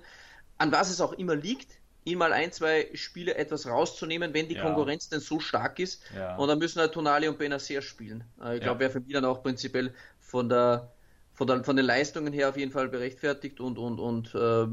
an 0.58 0.72
was 0.72 0.90
es 0.90 1.02
auch 1.02 1.14
immer 1.14 1.36
liegt. 1.36 1.78
ihn 2.04 2.18
mal 2.18 2.34
ein, 2.34 2.52
zwei 2.52 2.90
Spiele 2.94 3.36
etwas 3.36 3.68
rauszunehmen, 3.68 4.34
wenn 4.34 4.48
die 4.48 4.56
ja. 4.56 4.64
Konkurrenz 4.64 5.10
denn 5.10 5.20
so 5.20 5.40
stark 5.40 5.80
ist. 5.80 6.02
Ja. 6.16 6.36
Und 6.38 6.48
dann 6.48 6.58
müssen 6.58 6.80
halt 6.80 6.94
Tonali 6.94 7.28
und 7.28 7.38
Benacer 7.38 7.82
spielen. 7.82 8.24
Äh, 8.42 8.56
ich 8.56 8.62
glaube, 8.62 8.78
ja. 8.78 8.80
wäre 8.80 8.92
für 8.92 9.02
Milan 9.02 9.26
auch 9.26 9.44
prinzipiell 9.44 9.94
von 10.20 10.50
der 10.50 10.92
von, 11.38 11.46
der, 11.46 11.64
von 11.64 11.76
den 11.76 11.86
Leistungen 11.86 12.34
her 12.34 12.50
auf 12.50 12.58
jeden 12.58 12.72
Fall 12.72 12.90
berechtfertigt 12.90 13.60
und, 13.60 13.78
und, 13.78 14.00
und 14.00 14.34
äh, 14.34 14.66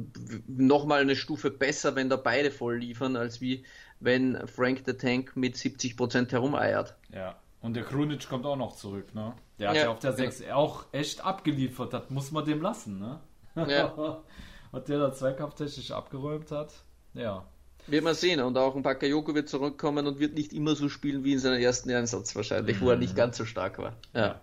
nochmal 0.47 1.03
eine 1.03 1.15
Stufe 1.15 1.51
besser, 1.51 1.95
wenn 1.95 2.09
da 2.09 2.17
beide 2.17 2.51
voll 2.51 2.79
liefern, 2.79 3.17
als 3.17 3.43
wie 3.43 3.67
wenn 4.01 4.49
Frank 4.49 4.83
the 4.87 4.95
Tank 4.95 5.37
mit 5.37 5.57
70% 5.57 6.33
herumeiert. 6.33 6.97
Ja, 7.13 7.37
und 7.61 7.75
der 7.75 7.85
Krunic 7.85 8.27
kommt 8.27 8.47
auch 8.47 8.57
noch 8.57 8.75
zurück, 8.77 9.15
ne? 9.15 9.35
Der 9.59 9.69
hat 9.69 9.77
ja, 9.77 9.83
ja 9.83 9.91
auf 9.91 9.99
der 9.99 10.15
6 10.15 10.51
auch 10.53 10.87
echt 10.93 11.23
abgeliefert, 11.23 11.93
das 11.93 12.09
muss 12.09 12.33
man 12.33 12.47
dem 12.47 12.63
lassen, 12.63 12.99
ne? 12.99 13.21
Ja. 13.69 14.23
Was 14.73 14.85
der 14.85 14.99
da 14.99 15.13
zweikampftechnisch 15.13 15.91
abgeräumt 15.91 16.51
hat, 16.51 16.73
ja. 17.13 17.45
Wird 17.87 18.03
man 18.03 18.15
sehen. 18.15 18.41
Und 18.41 18.57
auch 18.57 18.75
ein 18.75 18.83
Bakayoko 18.83 19.35
wird 19.35 19.51
zurückkommen 19.51 20.07
und 20.07 20.19
wird 20.19 20.35
nicht 20.35 20.55
immer 20.55 20.75
so 20.75 20.89
spielen 20.89 21.25
wie 21.25 21.35
in 21.35 21.39
seinem 21.39 21.61
ersten 21.61 21.91
Einsatz 21.91 22.35
wahrscheinlich, 22.35 22.81
mhm. 22.81 22.87
wo 22.87 22.91
er 22.91 22.97
nicht 22.97 23.13
mhm. 23.13 23.19
ganz 23.19 23.37
so 23.37 23.45
stark 23.45 23.79
war. 23.79 23.93
Ja. 24.15 24.41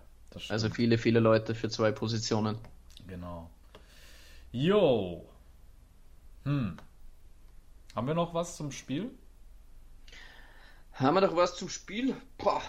Also 0.48 0.70
viele, 0.70 0.98
viele 0.98 1.20
Leute 1.20 1.54
für 1.54 1.68
zwei 1.68 1.92
Positionen. 1.92 2.58
Genau. 3.06 3.50
Jo. 4.50 5.26
Hm. 6.44 6.76
Haben 7.94 8.06
wir 8.06 8.14
noch 8.14 8.34
was 8.34 8.56
zum 8.56 8.72
Spiel? 8.72 9.10
Haben 10.94 11.14
wir 11.14 11.20
noch 11.22 11.36
was 11.36 11.56
zum 11.56 11.68
Spiel? 11.68 12.16
Boah. 12.38 12.62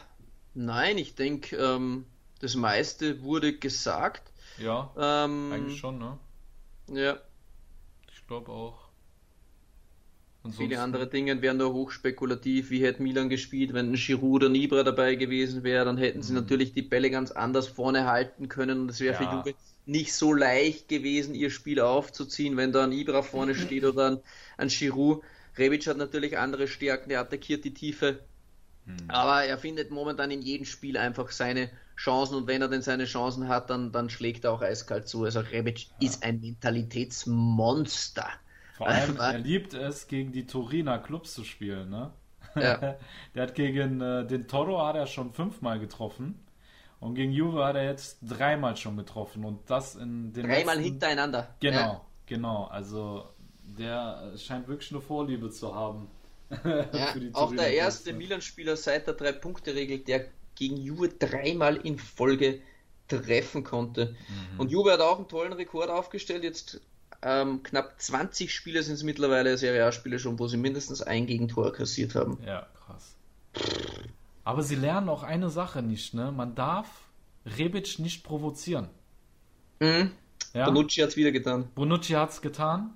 Nein, 0.54 0.98
ich 0.98 1.16
denke, 1.16 1.56
ähm, 1.58 2.06
das 2.40 2.56
meiste 2.56 3.24
wurde 3.24 3.58
gesagt. 3.58 4.32
Ja, 4.58 4.92
ähm, 4.98 5.52
eigentlich 5.52 5.80
schon, 5.80 5.98
ne? 5.98 6.20
Ja. 6.88 7.18
Ich 8.12 8.28
glaube 8.28 8.52
auch. 8.52 8.83
Ansonsten... 10.44 10.70
Viele 10.70 10.82
andere 10.82 11.08
Dinge 11.08 11.42
wären 11.42 11.58
nur 11.58 11.74
hochspekulativ. 11.74 12.70
Wie 12.70 12.84
hätte 12.84 13.02
Milan 13.02 13.30
gespielt, 13.30 13.74
wenn 13.74 13.92
ein 13.92 13.96
Giroud 13.96 14.44
oder 14.44 14.50
Nibra 14.50 14.84
dabei 14.84 15.16
gewesen 15.16 15.64
wäre? 15.64 15.86
Dann 15.86 15.98
hätten 15.98 16.22
sie 16.22 16.34
mhm. 16.34 16.40
natürlich 16.40 16.74
die 16.74 16.82
Bälle 16.82 17.10
ganz 17.10 17.32
anders 17.32 17.68
vorne 17.68 18.06
halten 18.06 18.50
können 18.50 18.82
und 18.82 18.92
es 18.92 19.00
wäre 19.00 19.14
ja. 19.14 19.30
für 19.30 19.38
Juve 19.38 19.58
nicht 19.86 20.14
so 20.14 20.34
leicht 20.34 20.88
gewesen, 20.90 21.34
ihr 21.34 21.50
Spiel 21.50 21.80
aufzuziehen, 21.80 22.58
wenn 22.58 22.72
da 22.72 22.84
ein 22.84 22.92
Ibra 22.92 23.22
vorne 23.22 23.56
steht 23.56 23.86
oder 23.86 24.12
ein, 24.12 24.20
ein 24.58 24.68
Giroud. 24.68 25.24
Rebic 25.58 25.88
hat 25.88 25.98
natürlich 25.98 26.38
andere 26.38 26.68
Stärken, 26.68 27.10
der 27.10 27.22
attackiert 27.22 27.64
die 27.64 27.74
Tiefe. 27.74 28.20
Mhm. 28.86 29.10
Aber 29.10 29.44
er 29.44 29.58
findet 29.58 29.92
momentan 29.92 30.32
in 30.32 30.42
jedem 30.42 30.66
Spiel 30.66 30.98
einfach 30.98 31.32
seine 31.32 31.70
Chancen 31.96 32.36
und 32.36 32.48
wenn 32.48 32.62
er 32.62 32.68
denn 32.68 32.82
seine 32.82 33.06
Chancen 33.06 33.48
hat, 33.48 33.70
dann, 33.70 33.92
dann 33.92 34.10
schlägt 34.10 34.44
er 34.46 34.52
auch 34.52 34.62
eiskalt 34.62 35.08
zu. 35.08 35.24
Also 35.24 35.40
Rebic 35.40 35.88
ja. 36.00 36.08
ist 36.08 36.24
ein 36.24 36.42
Mentalitätsmonster. 36.42 38.28
Vor 38.74 38.88
allem, 38.88 39.18
er 39.20 39.38
liebt 39.38 39.74
es, 39.74 40.08
gegen 40.08 40.32
die 40.32 40.46
Turiner 40.46 41.00
Clubs 41.00 41.34
zu 41.34 41.44
spielen, 41.44 41.90
ne? 41.90 42.12
Ja. 42.56 42.98
Der 43.36 43.44
hat 43.44 43.56
gegen 43.56 44.02
äh, 44.02 44.26
den 44.26 44.48
Toro 44.48 44.86
hat 44.86 44.96
er 44.96 45.08
schon 45.08 45.34
fünfmal 45.34 45.80
getroffen. 45.80 46.40
Und 47.00 47.16
gegen 47.16 47.32
Juve 47.32 47.66
hat 47.66 47.76
er 47.76 47.84
jetzt 47.86 48.20
dreimal 48.22 48.78
schon 48.78 48.96
getroffen. 48.96 49.44
Und 49.44 49.70
das 49.70 49.96
in 49.96 50.32
den. 50.34 50.46
Dreimal 50.46 50.76
letzten... 50.76 50.92
hintereinander. 50.92 51.56
Genau, 51.60 51.78
ja. 51.78 52.02
genau. 52.26 52.64
Also 52.66 53.26
der 53.64 54.34
scheint 54.38 54.68
wirklich 54.68 54.92
eine 54.92 55.02
Vorliebe 55.02 55.50
zu 55.50 55.74
haben. 55.76 56.10
ja, 56.64 57.14
auch 57.34 57.54
der 57.54 57.74
erste 57.74 58.14
Milan-Spieler 58.14 58.78
seit 58.78 59.08
der 59.08 59.16
Drei-Punkte-Regel, 59.16 60.00
der 60.00 60.28
gegen 60.56 60.78
Juve 60.78 61.10
dreimal 61.10 61.78
in 61.78 61.98
Folge 61.98 62.62
treffen 63.08 63.64
konnte. 63.64 64.16
Mhm. 64.54 64.60
Und 64.60 64.72
Juve 64.72 64.94
hat 64.94 65.02
auch 65.02 65.18
einen 65.18 65.28
tollen 65.28 65.54
Rekord 65.54 65.90
aufgestellt. 65.90 66.44
Jetzt 66.44 66.80
ähm, 67.24 67.64
knapp 67.64 68.02
20 68.02 68.54
Spiele 68.54 68.84
sind 68.84 68.96
es 68.96 69.04
mittlerweile, 69.04 69.58
Serie 69.58 69.86
A-Spiele 69.86 70.20
schon, 70.20 70.40
wo 70.40 70.48
sie 70.48 70.58
mindestens 70.58 71.02
ein 71.02 71.26
Gegentor 71.26 71.72
kassiert 71.74 72.16
haben. 72.16 72.38
Ja, 72.46 72.68
krass. 72.86 73.16
Aber 74.44 74.62
sie 74.64 74.76
lernen 74.76 75.10
auch 75.10 75.24
eine 75.24 75.50
Sache 75.50 75.82
nicht, 75.82 76.14
ne? 76.14 76.32
Man 76.32 76.56
darf 76.56 76.88
Rebic 77.46 78.00
nicht 78.00 78.24
provozieren. 78.24 78.90
Mhm. 79.80 80.12
Ja? 80.54 80.66
Bonucci 80.66 81.02
hat 81.02 81.10
es 81.10 81.18
wieder 81.18 81.32
getan. 81.32 81.70
Bonucci 81.76 82.14
hat 82.14 82.32
es 82.32 82.42
getan. 82.42 82.92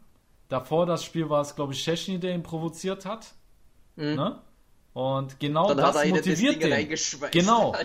Davor 0.49 0.85
das 0.85 1.03
Spiel 1.03 1.29
war 1.29 1.41
es, 1.41 1.55
glaube 1.55 1.73
ich, 1.73 1.81
Szczesny, 1.81 2.19
der 2.19 2.33
ihn 2.33 2.43
provoziert 2.43 3.05
hat. 3.05 3.33
Mhm. 3.95 4.15
Ne? 4.15 4.41
Und 4.93 5.39
genau 5.39 5.67
Dann 5.67 5.77
das 5.77 6.05
motiviert 6.05 6.61
den. 6.63 6.89
Genau. 7.31 7.75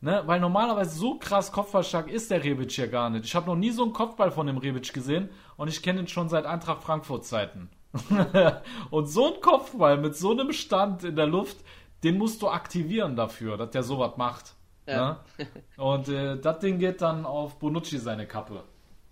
Ne? 0.00 0.22
Weil 0.26 0.40
normalerweise 0.40 0.96
so 0.96 1.18
krass 1.18 1.50
kopfballstark 1.50 2.08
ist 2.08 2.30
der 2.30 2.44
Rebic 2.44 2.76
ja 2.76 2.86
gar 2.86 3.10
nicht. 3.10 3.24
Ich 3.24 3.34
habe 3.34 3.46
noch 3.46 3.56
nie 3.56 3.70
so 3.70 3.82
einen 3.82 3.92
Kopfball 3.92 4.30
von 4.30 4.46
dem 4.46 4.58
Rebic 4.58 4.92
gesehen 4.92 5.28
und 5.56 5.68
ich 5.68 5.82
kenne 5.82 6.00
ihn 6.00 6.08
schon 6.08 6.28
seit 6.28 6.46
Eintracht 6.46 6.82
Frankfurt 6.82 7.24
Zeiten. 7.24 7.68
und 8.90 9.06
so 9.06 9.34
ein 9.34 9.40
Kopfball 9.40 9.98
mit 9.98 10.14
so 10.14 10.30
einem 10.30 10.52
Stand 10.52 11.04
in 11.04 11.16
der 11.16 11.26
Luft, 11.26 11.56
den 12.04 12.16
musst 12.16 12.42
du 12.42 12.48
aktivieren 12.48 13.16
dafür, 13.16 13.56
dass 13.56 13.70
der 13.70 13.82
sowas 13.82 14.16
macht. 14.16 14.54
Ja. 14.86 15.20
Ne? 15.38 15.46
Und 15.76 16.08
äh, 16.08 16.38
das 16.38 16.60
Ding 16.60 16.78
geht 16.78 17.02
dann 17.02 17.26
auf 17.26 17.58
Bonucci 17.58 17.98
seine 17.98 18.26
Kappe. 18.26 18.62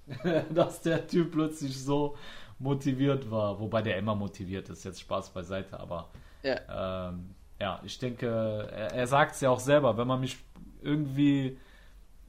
dass 0.50 0.82
der 0.82 1.06
Typ 1.06 1.32
plötzlich 1.32 1.82
so 1.82 2.16
motiviert 2.58 3.30
war. 3.30 3.58
Wobei 3.60 3.82
der 3.82 3.98
immer 3.98 4.14
motiviert 4.14 4.68
ist, 4.68 4.84
jetzt 4.84 5.00
Spaß 5.00 5.30
beiseite, 5.30 5.78
aber 5.78 6.10
ja, 6.42 7.08
ähm, 7.08 7.34
ja 7.60 7.80
ich 7.84 7.98
denke, 7.98 8.26
er, 8.70 8.92
er 8.92 9.06
sagt 9.06 9.34
es 9.34 9.40
ja 9.40 9.50
auch 9.50 9.60
selber, 9.60 9.96
wenn 9.96 10.06
man 10.06 10.20
mich 10.20 10.38
irgendwie 10.86 11.58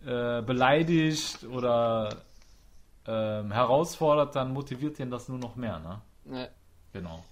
äh, 0.06 0.42
beleidigt 0.42 1.44
oder 1.46 2.24
ähm, 3.06 3.52
herausfordert, 3.52 4.36
dann 4.36 4.52
motiviert 4.52 5.00
ihn 5.00 5.10
das 5.10 5.30
nur 5.30 5.40
noch 5.40 5.56
mehr, 5.56 5.80
ne? 5.80 6.02
Ja. 6.38 6.48
Genau. 6.94 7.24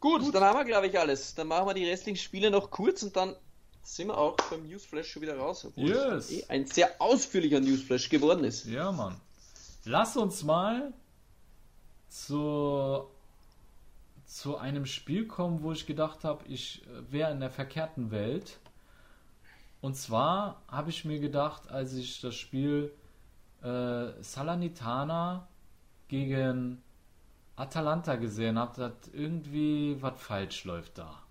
Gut, 0.00 0.22
Gut, 0.22 0.34
dann 0.34 0.44
haben 0.44 0.58
wir, 0.58 0.64
glaube 0.64 0.86
ich, 0.86 0.98
alles. 0.98 1.34
Dann 1.34 1.48
machen 1.48 1.66
wir 1.66 1.74
die 1.74 1.88
restlichen 1.88 2.18
Spiele 2.18 2.50
noch 2.50 2.70
kurz 2.70 3.02
und 3.02 3.16
dann 3.16 3.34
sind 3.82 4.08
wir 4.08 4.18
auch 4.18 4.36
beim 4.50 4.66
Newsflash 4.66 5.10
schon 5.10 5.22
wieder 5.22 5.36
raus. 5.36 5.66
Yes. 5.74 6.30
Eh 6.30 6.44
ein 6.48 6.66
sehr 6.66 6.90
ausführlicher 7.00 7.60
Newsflash 7.60 8.08
geworden 8.08 8.44
ist. 8.44 8.66
Ja, 8.66 8.92
Mann. 8.92 9.16
Lass 9.84 10.16
uns 10.16 10.44
mal 10.44 10.92
zu, 12.08 13.04
zu 14.26 14.56
einem 14.56 14.86
Spiel 14.86 15.26
kommen, 15.26 15.62
wo 15.62 15.72
ich 15.72 15.86
gedacht 15.86 16.24
habe, 16.24 16.44
ich 16.48 16.82
wäre 17.10 17.32
in 17.32 17.40
der 17.40 17.50
verkehrten 17.50 18.10
Welt. 18.10 18.58
Und 19.80 19.96
zwar 19.96 20.62
habe 20.68 20.90
ich 20.90 21.04
mir 21.04 21.20
gedacht, 21.20 21.70
als 21.70 21.94
ich 21.94 22.20
das 22.20 22.34
Spiel 22.34 22.92
äh, 23.62 24.08
Salernitana 24.20 25.48
gegen 26.08 26.82
Atalanta 27.56 28.16
gesehen 28.16 28.58
habe, 28.58 28.76
dass 28.76 29.12
irgendwie 29.12 29.96
was 30.00 30.20
falsch 30.20 30.64
läuft 30.64 30.98
da. 30.98 31.22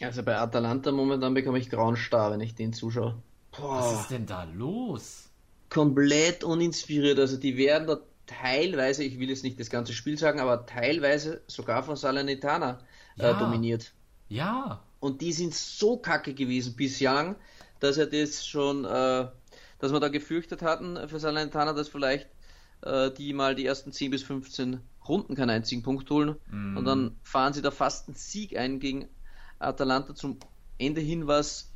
Also 0.00 0.22
bei 0.22 0.38
Atalanta 0.38 0.92
momentan 0.92 1.34
bekomme 1.34 1.58
ich 1.58 1.70
grauen 1.70 1.96
Star, 1.96 2.30
wenn 2.30 2.40
ich 2.40 2.54
den 2.54 2.72
zuschaue. 2.72 3.16
Boah. 3.56 3.80
Was 3.80 4.02
ist 4.02 4.10
denn 4.10 4.26
da 4.26 4.44
los? 4.44 5.30
Komplett 5.70 6.44
uninspiriert. 6.44 7.18
Also 7.18 7.36
die 7.36 7.56
werden 7.56 7.88
da 7.88 7.98
teilweise, 8.26 9.02
ich 9.02 9.18
will 9.18 9.30
jetzt 9.30 9.42
nicht 9.42 9.58
das 9.58 9.70
ganze 9.70 9.92
Spiel 9.92 10.18
sagen, 10.18 10.38
aber 10.38 10.66
teilweise 10.66 11.42
sogar 11.46 11.82
von 11.82 11.96
Salernitana 11.96 12.78
äh, 13.18 13.22
ja. 13.22 13.32
dominiert. 13.38 13.92
Ja. 14.28 14.82
Und 15.00 15.20
die 15.20 15.32
sind 15.32 15.54
so 15.54 15.96
kacke 15.96 16.34
gewesen 16.34 16.74
bislang, 16.76 17.36
dass 17.80 17.98
er 17.98 18.06
das 18.06 18.46
schon, 18.46 18.84
äh, 18.84 19.26
dass 19.78 19.92
wir 19.92 20.00
da 20.00 20.08
gefürchtet 20.08 20.62
hatten 20.62 21.08
für 21.08 21.20
Salernitana, 21.20 21.72
dass 21.72 21.88
vielleicht 21.88 22.26
äh, 22.82 23.10
die 23.10 23.32
mal 23.32 23.54
die 23.54 23.66
ersten 23.66 23.92
10 23.92 24.10
bis 24.10 24.22
15 24.22 24.80
Runden 25.08 25.34
keinen 25.36 25.50
einzigen 25.50 25.82
Punkt 25.82 26.10
holen. 26.10 26.36
Mm. 26.50 26.76
Und 26.76 26.84
dann 26.84 27.16
fahren 27.22 27.52
sie 27.52 27.62
da 27.62 27.70
fast 27.70 28.08
einen 28.08 28.16
Sieg 28.16 28.56
ein 28.56 28.80
gegen 28.80 29.08
Atalanta 29.58 30.14
zum 30.14 30.38
Ende 30.78 31.00
hin, 31.00 31.26
was 31.26 31.70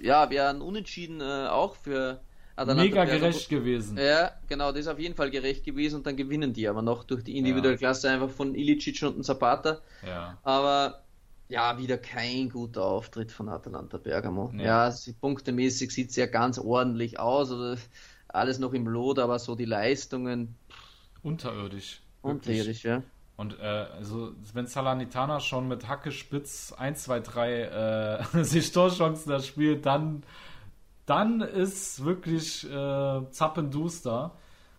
ja, 0.00 0.30
wäre 0.30 0.48
ein 0.48 0.60
Unentschieden 0.60 1.20
äh, 1.20 1.48
auch 1.48 1.76
für 1.76 2.20
Atalanta 2.54 2.84
Mega 2.84 3.04
gerecht 3.04 3.48
gewesen. 3.48 3.98
Ja, 3.98 4.32
genau, 4.48 4.70
das 4.70 4.82
ist 4.82 4.88
auf 4.88 4.98
jeden 4.98 5.14
Fall 5.14 5.30
gerecht 5.30 5.64
gewesen 5.64 5.96
und 5.96 6.06
dann 6.06 6.16
gewinnen 6.16 6.52
die 6.52 6.68
aber 6.68 6.82
noch 6.82 7.04
durch 7.04 7.22
die 7.22 7.36
individuelle 7.36 7.74
ja. 7.74 7.78
Klasse 7.78 8.10
einfach 8.10 8.30
von 8.30 8.54
Ilicic 8.54 9.02
und 9.02 9.24
Zapata. 9.24 9.80
Ja. 10.06 10.38
Aber 10.42 11.02
ja, 11.48 11.78
wieder 11.78 11.98
kein 11.98 12.48
guter 12.48 12.84
Auftritt 12.84 13.32
von 13.32 13.48
Atalanta 13.48 13.98
Bergamo. 13.98 14.50
Nee. 14.52 14.64
Ja, 14.64 14.90
sie, 14.90 15.12
punktemäßig 15.12 15.92
sieht 15.92 16.10
es 16.10 16.16
ja 16.16 16.26
ganz 16.26 16.58
ordentlich 16.58 17.18
aus, 17.18 17.50
oder 17.50 17.76
alles 18.28 18.58
noch 18.58 18.72
im 18.72 18.86
Lot, 18.86 19.18
aber 19.18 19.38
so 19.38 19.54
die 19.54 19.64
Leistungen. 19.64 20.56
Unterirdisch. 21.22 22.02
Unterirdisch, 22.22 22.84
ja. 22.84 23.02
Und 23.36 23.58
äh, 23.60 23.62
also 23.62 24.32
wenn 24.54 24.66
Salernitana 24.66 25.40
schon 25.40 25.68
mit 25.68 25.88
Hacke 25.88 26.10
Spitz 26.10 26.72
1, 26.72 27.02
2, 27.04 27.20
3 27.20 28.20
äh, 28.32 28.44
sich 28.44 28.72
Torchancen 28.72 29.30
das 29.30 29.46
spielt, 29.46 29.86
dann 29.86 30.22
dann 31.06 31.40
ist 31.40 32.04
wirklich 32.04 32.68
äh, 32.68 33.30
zappenduster. 33.30 34.32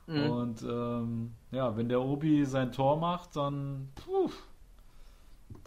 Mhm. 0.08 0.30
Und 0.30 0.62
ähm, 0.64 1.34
ja, 1.52 1.76
wenn 1.76 1.90
der 1.90 2.02
Obi 2.02 2.46
sein 2.46 2.72
Tor 2.72 2.98
macht, 2.98 3.36
dann, 3.36 3.90
puh, 3.96 4.30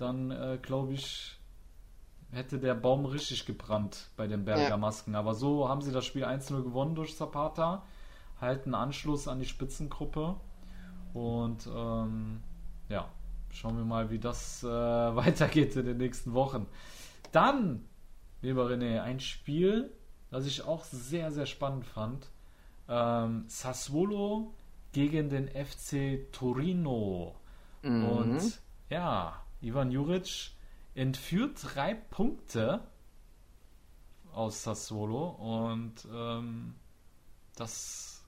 dann 0.00 0.30
äh, 0.30 0.58
glaube 0.60 0.92
ich, 0.94 1.38
hätte 2.32 2.58
der 2.58 2.74
Baum 2.74 3.06
richtig 3.06 3.46
gebrannt 3.46 4.10
bei 4.16 4.26
den 4.26 4.44
Bergermasken. 4.44 5.14
Ja. 5.14 5.20
Aber 5.20 5.34
so 5.34 5.68
haben 5.68 5.82
sie 5.82 5.92
das 5.92 6.04
Spiel 6.04 6.24
1-0 6.24 6.62
gewonnen 6.62 6.94
durch 6.94 7.16
Zapata, 7.16 7.82
halten 8.40 8.74
Anschluss 8.74 9.28
an 9.28 9.38
die 9.38 9.46
Spitzengruppe 9.46 10.36
und 11.12 11.66
ähm, 11.66 12.40
ja, 12.88 13.08
schauen 13.50 13.76
wir 13.76 13.84
mal, 13.84 14.10
wie 14.10 14.18
das 14.18 14.62
äh, 14.62 14.66
weitergeht 14.68 15.76
in 15.76 15.86
den 15.86 15.98
nächsten 15.98 16.34
Wochen. 16.34 16.66
Dann, 17.32 17.84
lieber 18.42 18.66
René, 18.66 19.00
ein 19.02 19.20
Spiel, 19.20 19.92
das 20.30 20.46
ich 20.46 20.62
auch 20.64 20.84
sehr, 20.84 21.32
sehr 21.32 21.46
spannend 21.46 21.86
fand. 21.86 22.28
Ähm, 22.88 23.44
Sassuolo 23.48 24.54
gegen 24.92 25.28
den 25.28 25.48
FC 25.48 26.32
Torino. 26.32 27.34
Mhm. 27.82 28.04
Und 28.04 28.60
ja, 28.88 29.40
Ivan 29.62 29.90
Juric 29.90 30.52
entführt 30.94 31.58
drei 31.62 31.94
Punkte 31.94 32.80
aus 34.32 34.62
Sassuolo 34.62 35.28
und 35.28 35.94
ähm, 36.12 36.74
das, 37.56 38.24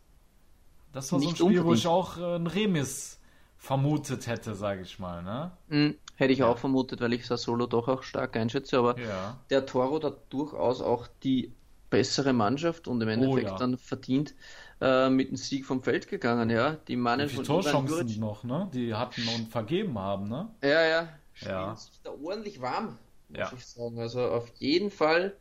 das 0.92 1.12
war 1.12 1.18
Nicht 1.18 1.36
so 1.36 1.46
ein 1.46 1.50
Spiel, 1.50 1.60
unbedingt. 1.60 1.66
wo 1.66 1.74
ich 1.74 1.86
auch 1.86 2.18
äh, 2.18 2.36
ein 2.36 2.46
Remis 2.46 3.20
vermutet 3.56 4.26
hätte, 4.26 4.54
sage 4.54 4.82
ich 4.82 4.98
mal. 4.98 5.22
Ne? 5.22 5.52
Mhm, 5.68 5.94
hätte 6.16 6.32
ich 6.32 6.40
ja. 6.40 6.48
auch 6.48 6.58
vermutet, 6.58 7.00
weil 7.00 7.12
ich 7.12 7.26
Sassuolo 7.26 7.66
doch 7.66 7.88
auch 7.88 8.02
stark 8.02 8.36
einschätze, 8.36 8.78
aber 8.78 8.98
ja. 8.98 9.38
der 9.50 9.66
Toro 9.66 9.98
da 9.98 10.12
durchaus 10.30 10.80
auch 10.80 11.06
die 11.22 11.52
bessere 11.88 12.32
Mannschaft 12.32 12.88
und 12.88 13.00
im 13.02 13.08
oh 13.08 13.12
Endeffekt 13.12 13.48
oh, 13.48 13.52
ja. 13.52 13.58
dann 13.58 13.78
verdient 13.78 14.34
äh, 14.80 15.10
mit 15.10 15.28
dem 15.28 15.36
Sieg 15.36 15.66
vom 15.66 15.82
Feld 15.82 16.08
gegangen, 16.08 16.50
ja. 16.50 16.76
Die 16.88 16.96
Mannen 16.96 17.28
von 17.28 17.44
Torchancen 17.44 18.18
noch, 18.18 18.42
ne? 18.42 18.68
Die 18.72 18.94
hatten 18.94 19.22
und 19.28 19.48
vergeben 19.48 19.98
haben, 19.98 20.28
ne? 20.28 20.48
Ja, 20.62 20.84
ja. 20.84 21.08
Ja. 21.44 21.76
sich 21.76 22.00
da 22.02 22.10
ordentlich 22.10 22.60
warm, 22.60 22.98
muss 23.28 23.38
ja. 23.38 23.52
ich 23.56 23.66
sagen. 23.66 23.98
Also 23.98 24.20
auf 24.20 24.48
jeden 24.58 24.90
Fall 24.90 25.36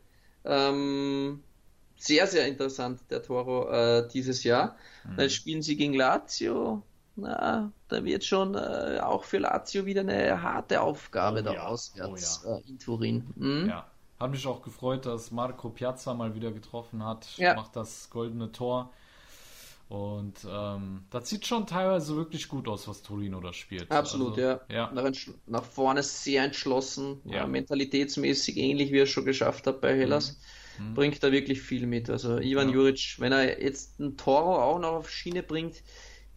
ähm, 0.45 1.43
sehr, 1.97 2.27
sehr 2.27 2.47
interessant, 2.47 2.99
der 3.09 3.21
Toro 3.21 3.69
äh, 3.69 4.07
dieses 4.07 4.43
Jahr. 4.43 4.75
Mhm. 5.03 5.17
Dann 5.17 5.29
spielen 5.29 5.61
sie 5.61 5.75
gegen 5.77 5.93
Lazio. 5.93 6.83
Na, 7.15 7.71
da 7.89 8.03
wird 8.03 8.23
schon 8.23 8.55
äh, 8.55 8.99
auch 9.01 9.23
für 9.23 9.37
Lazio 9.37 9.85
wieder 9.85 10.01
eine 10.01 10.41
harte 10.41 10.81
Aufgabe 10.81 11.41
oh, 11.41 11.43
da 11.43 11.53
ja. 11.53 11.67
auswärts 11.67 12.43
oh, 12.45 12.49
ja. 12.49 12.57
äh, 12.57 12.69
in 12.69 12.79
Turin. 12.79 13.33
Mhm. 13.35 13.69
Ja. 13.69 13.85
Hat 14.19 14.31
mich 14.31 14.45
auch 14.47 14.61
gefreut, 14.61 15.05
dass 15.05 15.31
Marco 15.31 15.69
Piazza 15.69 16.13
mal 16.13 16.35
wieder 16.35 16.51
getroffen 16.51 17.03
hat. 17.03 17.37
Ja. 17.37 17.55
Macht 17.55 17.75
das 17.75 18.09
goldene 18.09 18.51
Tor. 18.51 18.91
Und 19.91 20.47
ähm, 20.49 21.03
das 21.09 21.27
sieht 21.27 21.45
schon 21.45 21.67
teilweise 21.67 22.15
wirklich 22.15 22.47
gut 22.47 22.69
aus, 22.69 22.87
was 22.87 23.01
Torino 23.01 23.41
da 23.41 23.51
spielt. 23.51 23.91
Absolut, 23.91 24.37
also, 24.37 24.41
ja. 24.41 24.61
ja. 24.69 24.91
Nach, 24.93 25.11
nach, 25.47 25.65
vorne 25.65 26.01
sehr 26.01 26.45
entschlossen, 26.45 27.19
ja. 27.25 27.45
mentalitätsmäßig 27.45 28.55
ähnlich 28.55 28.93
wie 28.93 28.99
er 28.99 29.03
es 29.03 29.09
schon 29.09 29.25
geschafft 29.25 29.67
hat 29.67 29.81
bei 29.81 29.93
Hellas. 29.93 30.39
Mhm. 30.79 30.91
mhm. 30.91 30.93
Bringt 30.93 31.21
da 31.21 31.33
wirklich 31.33 31.61
viel 31.61 31.87
mit. 31.87 32.09
Also 32.09 32.37
Ivan 32.39 32.69
ja. 32.69 32.75
Juric, 32.75 33.17
wenn 33.19 33.33
er 33.33 33.61
jetzt 33.61 33.99
ein 33.99 34.15
Toro 34.15 34.63
auch 34.63 34.79
noch 34.79 34.93
auf 34.93 35.09
Schiene 35.09 35.43
bringt, 35.43 35.83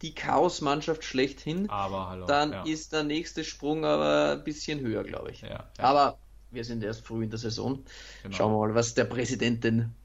die 0.01 0.13
Chaos-Mannschaft 0.13 1.05
schlechthin, 1.05 1.69
aber, 1.69 2.09
hallo, 2.09 2.25
dann 2.25 2.51
ja. 2.51 2.63
ist 2.63 2.91
der 2.91 3.03
nächste 3.03 3.45
Sprung 3.45 3.85
aber 3.85 4.33
ein 4.33 4.43
bisschen 4.43 4.81
höher, 4.81 5.05
glaube 5.05 5.31
ich. 5.31 5.45
Aber 5.77 6.17
wir 6.51 6.65
sind 6.65 6.83
erst 6.83 7.07
früh 7.07 7.23
in 7.23 7.29
der 7.29 7.39
Saison. 7.39 7.85
Genau. 8.23 8.35
Schauen 8.35 8.51
wir 8.51 8.67
mal, 8.67 8.75
was 8.75 8.95
der 8.95 9.05
Präsident 9.05 9.63
denn 9.63 9.95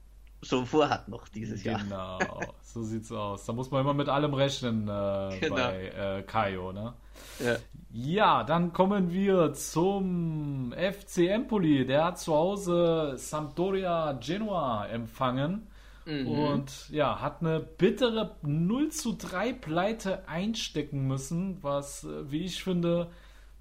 so 0.43 0.64
vorhat 0.64 1.09
noch 1.09 1.28
dieses 1.28 1.64
Jahr. 1.64 1.80
Genau, 1.80 2.18
so 2.62 2.82
sieht's 2.82 3.12
aus. 3.12 3.45
Da 3.45 3.53
muss 3.53 3.70
man 3.70 3.82
immer 3.82 3.95
mit 3.95 4.09
allem 4.09 4.34
rechnen 4.34 4.88
äh, 4.88 5.38
genau. 5.38 5.55
bei 5.55 5.88
äh, 5.88 6.22
Kaio, 6.22 6.72
ne? 6.72 6.95
Ja. 7.38 7.57
ja, 7.93 8.45
dann 8.45 8.72
kommen 8.72 9.12
wir 9.12 9.53
zum 9.53 10.72
FC 10.72 11.28
Empoli. 11.28 11.86
Der 11.86 12.05
hat 12.05 12.18
zu 12.18 12.34
Hause 12.34 13.14
Sampdoria 13.16 14.12
Genua 14.12 14.86
empfangen. 14.86 15.66
Mhm. 16.07 16.26
Und 16.26 16.88
ja, 16.91 17.20
hat 17.20 17.41
eine 17.41 17.61
bittere 17.61 18.36
0 18.43 18.91
zu 18.91 19.16
3 19.16 19.53
Pleite 19.53 20.26
einstecken 20.28 21.07
müssen, 21.07 21.59
was, 21.62 22.05
äh, 22.05 22.30
wie 22.30 22.45
ich 22.45 22.64
finde, 22.64 23.11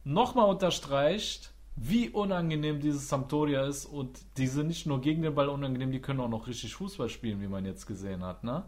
nochmal 0.04 0.50
unterstreicht, 0.50 1.52
wie 1.82 2.10
unangenehm 2.10 2.80
dieses 2.82 3.08
Sampdoria 3.08 3.66
ist 3.66 3.86
und 3.86 4.20
die 4.38 4.48
sind 4.48 4.68
nicht 4.68 4.86
nur 4.86 5.00
gegen 5.00 5.22
den 5.22 5.34
Ball 5.34 5.48
unangenehm, 5.48 5.92
die 5.92 6.02
können 6.02 6.20
auch 6.20 6.30
noch 6.30 6.48
richtig 6.48 6.76
Fußball 6.76 7.08
spielen, 7.08 7.42
wie 7.42 7.48
man 7.48 7.66
jetzt 7.66 7.86
gesehen 7.86 8.24
hat, 8.24 8.44
ne? 8.44 8.64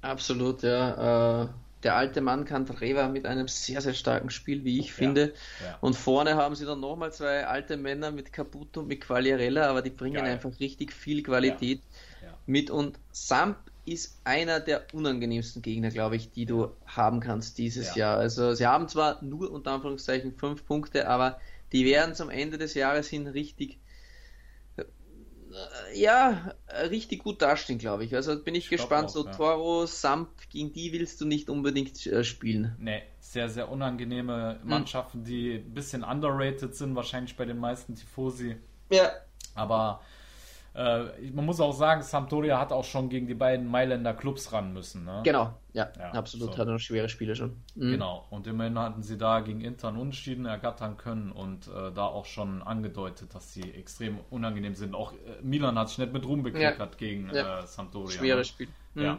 Absolut, 0.00 0.62
ja. 0.62 1.42
Äh, 1.42 1.48
der 1.82 1.96
alte 1.96 2.20
Mann 2.20 2.44
Cantreva 2.44 3.08
mit 3.08 3.26
einem 3.26 3.48
sehr, 3.48 3.80
sehr 3.80 3.94
starken 3.94 4.30
Spiel, 4.30 4.64
wie 4.64 4.78
ich 4.78 4.92
finde. 4.92 5.34
Ja, 5.60 5.66
ja. 5.66 5.78
Und 5.80 5.94
vorne 5.94 6.36
haben 6.36 6.54
sie 6.54 6.64
dann 6.64 6.80
nochmal 6.80 7.12
zwei 7.12 7.46
alte 7.46 7.76
Männer 7.76 8.12
mit 8.12 8.32
Caputo 8.32 8.80
und 8.80 8.88
mit 8.88 9.00
Quagliarella, 9.00 9.68
aber 9.68 9.82
die 9.82 9.90
bringen 9.90 10.14
Geil. 10.16 10.32
einfach 10.32 10.58
richtig 10.60 10.92
viel 10.92 11.22
Qualität 11.22 11.80
ja. 12.22 12.28
mit 12.46 12.70
und 12.70 12.98
Samp 13.10 13.56
ist 13.84 14.20
einer 14.24 14.58
der 14.58 14.84
unangenehmsten 14.92 15.62
Gegner, 15.62 15.90
glaube 15.90 16.16
ich, 16.16 16.30
die 16.30 16.44
du 16.44 16.70
haben 16.86 17.20
kannst 17.20 17.58
dieses 17.58 17.94
Jahr. 17.94 18.18
Also 18.18 18.52
sie 18.54 18.66
haben 18.66 18.88
zwar 18.88 19.22
nur 19.22 19.50
unter 19.50 19.72
Anführungszeichen 19.72 20.32
fünf 20.32 20.66
Punkte, 20.66 21.08
aber 21.08 21.38
die 21.72 21.84
werden 21.84 22.14
zum 22.14 22.30
Ende 22.30 22.58
des 22.58 22.74
Jahres 22.74 23.08
hin 23.08 23.26
richtig 23.26 23.80
äh, 25.56 25.98
ja, 25.98 26.54
richtig 26.90 27.22
gut 27.22 27.40
dastehen, 27.40 27.78
glaube 27.78 28.04
ich. 28.04 28.14
Also 28.14 28.42
bin 28.42 28.54
ich, 28.54 28.64
ich 28.64 28.70
gespannt. 28.70 29.08
Auch, 29.08 29.12
so 29.12 29.26
ja. 29.26 29.32
Toro, 29.32 29.86
Samp, 29.86 30.28
gegen 30.50 30.72
die 30.72 30.92
willst 30.92 31.20
du 31.20 31.26
nicht 31.26 31.48
unbedingt 31.48 32.06
äh, 32.06 32.24
spielen. 32.24 32.76
Nee, 32.78 33.02
sehr, 33.20 33.48
sehr 33.48 33.70
unangenehme 33.70 34.58
hm. 34.60 34.68
Mannschaften, 34.68 35.18
hm. 35.18 35.24
die 35.24 35.54
ein 35.54 35.74
bisschen 35.74 36.04
underrated 36.04 36.74
sind, 36.74 36.94
wahrscheinlich 36.94 37.36
bei 37.36 37.44
den 37.44 37.58
meisten 37.58 37.94
Tifosi. 37.94 38.56
Ja. 38.90 39.12
Aber 39.54 40.00
äh, 40.76 41.30
man 41.32 41.46
muss 41.46 41.58
auch 41.58 41.72
sagen, 41.72 42.02
Sampdoria 42.02 42.60
hat 42.60 42.70
auch 42.70 42.84
schon 42.84 43.08
gegen 43.08 43.26
die 43.26 43.34
beiden 43.34 43.66
Mailänder 43.66 44.12
Clubs 44.12 44.52
ran 44.52 44.74
müssen. 44.74 45.06
Ne? 45.06 45.22
Genau, 45.24 45.54
ja, 45.72 45.88
ja 45.98 46.10
absolut. 46.10 46.52
So. 46.52 46.58
Hat 46.58 46.68
noch 46.68 46.78
schwere 46.78 47.08
Spiele 47.08 47.34
schon. 47.34 47.62
Mhm. 47.74 47.92
Genau, 47.92 48.26
und 48.28 48.46
immerhin 48.46 48.78
hatten 48.78 49.02
sie 49.02 49.16
da 49.16 49.40
gegen 49.40 49.62
Inter 49.62 49.88
einen 49.88 49.96
Unentschieden 49.96 50.44
ergattern 50.44 50.98
können 50.98 51.32
und 51.32 51.68
äh, 51.68 51.92
da 51.92 52.04
auch 52.04 52.26
schon 52.26 52.62
angedeutet, 52.62 53.34
dass 53.34 53.54
sie 53.54 53.72
extrem 53.72 54.18
unangenehm 54.28 54.74
sind. 54.74 54.94
Auch 54.94 55.12
äh, 55.12 55.16
Milan 55.40 55.78
hat 55.78 55.88
sich 55.88 55.96
nicht 55.96 56.12
mit 56.12 56.26
Ruhm 56.26 56.42
bekleckert 56.42 56.92
ja. 56.92 56.98
gegen 56.98 57.30
ja. 57.34 57.60
Äh, 57.60 57.66
Sampdoria. 57.66 58.36
Ne? 58.36 58.44
Spiel. 58.44 58.68
Mhm. 58.92 59.02
Ja. 59.02 59.18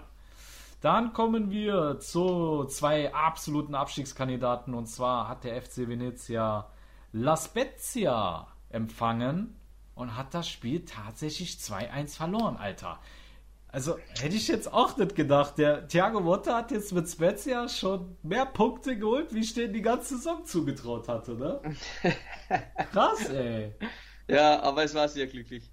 Dann 0.82 1.12
kommen 1.14 1.50
wir 1.50 1.98
zu 2.00 2.66
zwei 2.66 3.16
absoluten 3.16 3.74
Abstiegskandidaten 3.74 4.76
und 4.76 4.86
zwar 4.86 5.28
hat 5.28 5.44
der 5.44 5.60
FC 5.60 5.88
Venezia 5.88 6.68
La 7.14 7.36
Spezia 7.36 8.46
empfangen 8.70 9.57
und 9.98 10.16
hat 10.16 10.34
das 10.34 10.48
Spiel 10.48 10.86
tatsächlich 10.86 11.54
2-1 11.56 12.16
verloren, 12.16 12.56
Alter. 12.58 13.00
Also 13.70 13.98
hätte 14.20 14.36
ich 14.36 14.48
jetzt 14.48 14.72
auch 14.72 14.96
nicht 14.98 15.16
gedacht. 15.16 15.58
Der 15.58 15.88
Thiago 15.88 16.22
Motta 16.22 16.56
hat 16.56 16.72
jetzt 16.72 16.94
mit 16.94 17.10
Spezia 17.10 17.68
schon 17.68 18.16
mehr 18.24 18.46
Punkte 18.46 18.98
geholt, 18.98 19.34
wie 19.34 19.42
ich 19.42 19.54
denen 19.54 19.74
die 19.74 19.82
ganze 19.82 20.16
Saison 20.16 20.46
zugetraut 20.46 21.08
hatte, 21.10 21.36
ne? 21.36 21.60
Krass, 22.92 23.30
ey. 23.30 23.74
Ja, 24.30 24.62
aber 24.62 24.84
es 24.84 24.96
war 24.96 25.10
sehr 25.10 25.28
glücklich. 25.28 25.70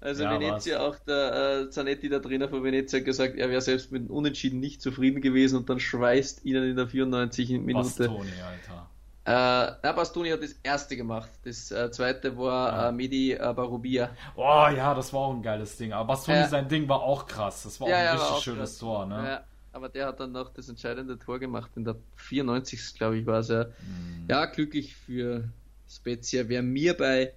Also 0.00 0.22
ja, 0.22 0.32
Venezia, 0.38 0.78
war's. 0.78 0.96
auch 0.96 1.04
der 1.04 1.60
äh, 1.62 1.70
Zanetti, 1.70 2.08
der 2.08 2.22
Trainer 2.22 2.48
von 2.48 2.62
Venezia, 2.62 3.00
hat 3.00 3.06
gesagt, 3.06 3.36
er 3.36 3.48
wäre 3.48 3.60
selbst 3.60 3.90
mit 3.90 4.02
dem 4.02 4.10
Unentschieden 4.10 4.60
nicht 4.60 4.80
zufrieden 4.80 5.20
gewesen 5.20 5.56
und 5.56 5.68
dann 5.68 5.80
schweißt 5.80 6.44
ihnen 6.44 6.70
in 6.70 6.76
der 6.76 6.86
94. 6.86 7.50
Minute 7.50 7.74
Bastoni, 7.74 8.30
Alter. 8.46 8.88
Äh, 9.28 9.76
na, 9.82 9.92
Bastoni 9.92 10.30
hat 10.30 10.42
das 10.42 10.54
erste 10.62 10.96
gemacht. 10.96 11.28
Das 11.44 11.70
äh, 11.70 11.90
zweite 11.90 12.38
war 12.38 12.72
ja. 12.72 12.88
äh, 12.88 12.92
Medi 12.92 13.32
äh, 13.32 13.52
Barubia. 13.54 14.16
Oh 14.34 14.66
ja, 14.74 14.94
das 14.94 15.12
war 15.12 15.20
auch 15.20 15.34
ein 15.34 15.42
geiles 15.42 15.76
Ding. 15.76 15.92
Aber 15.92 16.06
Bastoni, 16.06 16.46
sein 16.48 16.66
Ding 16.66 16.88
war 16.88 17.02
auch 17.02 17.26
krass. 17.26 17.64
Das 17.64 17.78
war 17.78 17.88
auch 17.88 17.90
ja, 17.90 18.12
ein 18.12 18.18
richtig 18.18 18.42
schönes 18.42 18.70
krass. 18.70 18.78
Tor. 18.78 19.04
Ne? 19.04 19.14
Ja, 19.16 19.44
aber 19.72 19.90
der 19.90 20.06
hat 20.06 20.20
dann 20.20 20.32
noch 20.32 20.54
das 20.54 20.70
entscheidende 20.70 21.18
Tor 21.18 21.38
gemacht. 21.38 21.70
In 21.76 21.84
der 21.84 21.96
94. 22.16 22.94
glaube 22.94 23.18
ich 23.18 23.26
war 23.26 23.40
es 23.40 23.48
ja. 23.48 23.64
Mhm. 23.64 24.24
Ja, 24.30 24.46
glücklich 24.46 24.96
für 24.96 25.44
Spezia. 25.86 26.48
Wer 26.48 26.62
mir 26.62 26.94
bei 26.94 27.34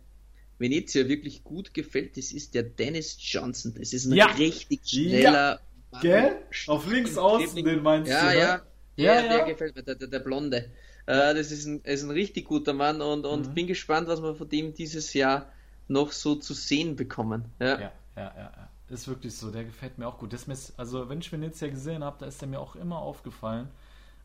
Venezia 0.59 1.09
wirklich 1.09 1.43
gut 1.43 1.73
gefällt, 1.73 2.15
das 2.15 2.31
ist 2.31 2.55
der 2.55 2.63
Dennis 2.63 3.17
Johnson. 3.19 3.73
Das 3.77 3.91
ist 3.91 4.05
ein 4.05 4.13
ja. 4.13 4.27
richtig 4.27 4.79
schneller. 4.87 5.59
Ja. 5.91 5.99
Gell? 5.99 6.37
Auf 6.67 6.89
links 6.89 7.17
außen, 7.17 7.65
den 7.65 7.83
meinst 7.83 8.09
ja, 8.09 8.21
du? 8.21 8.27
Ne? 8.27 8.39
Ja, 8.39 8.61
ja. 8.95 9.21
Der, 9.23 9.29
der 9.29 9.45
gefällt 9.45 9.75
mir, 9.75 9.83
der, 9.83 9.95
der, 9.95 10.07
der 10.07 10.19
Blonde. 10.19 10.71
Äh, 11.05 11.33
das 11.33 11.51
ist 11.51 11.65
ein, 11.65 11.81
ist 11.81 12.03
ein 12.03 12.11
richtig 12.11 12.45
guter 12.45 12.73
Mann 12.73 13.01
und, 13.01 13.25
und 13.25 13.49
mhm. 13.49 13.53
bin 13.53 13.67
gespannt, 13.67 14.07
was 14.07 14.21
wir 14.21 14.35
von 14.35 14.49
dem 14.49 14.73
dieses 14.73 15.13
Jahr 15.13 15.47
noch 15.87 16.11
so 16.11 16.35
zu 16.35 16.53
sehen 16.53 16.95
bekommen. 16.95 17.45
Ja, 17.59 17.79
ja, 17.79 17.91
ja. 18.15 18.33
ja. 18.35 18.69
Ist 18.89 19.07
wirklich 19.07 19.35
so, 19.37 19.51
der 19.51 19.63
gefällt 19.63 19.97
mir 19.97 20.07
auch 20.07 20.17
gut. 20.17 20.33
Das 20.33 20.49
ist, 20.49 20.77
also, 20.77 21.07
wenn 21.07 21.19
ich 21.19 21.31
Venezia 21.31 21.69
gesehen 21.69 22.03
habe, 22.03 22.17
da 22.19 22.25
ist 22.25 22.41
er 22.41 22.49
mir 22.49 22.59
auch 22.59 22.75
immer 22.75 22.97
aufgefallen. 22.97 23.69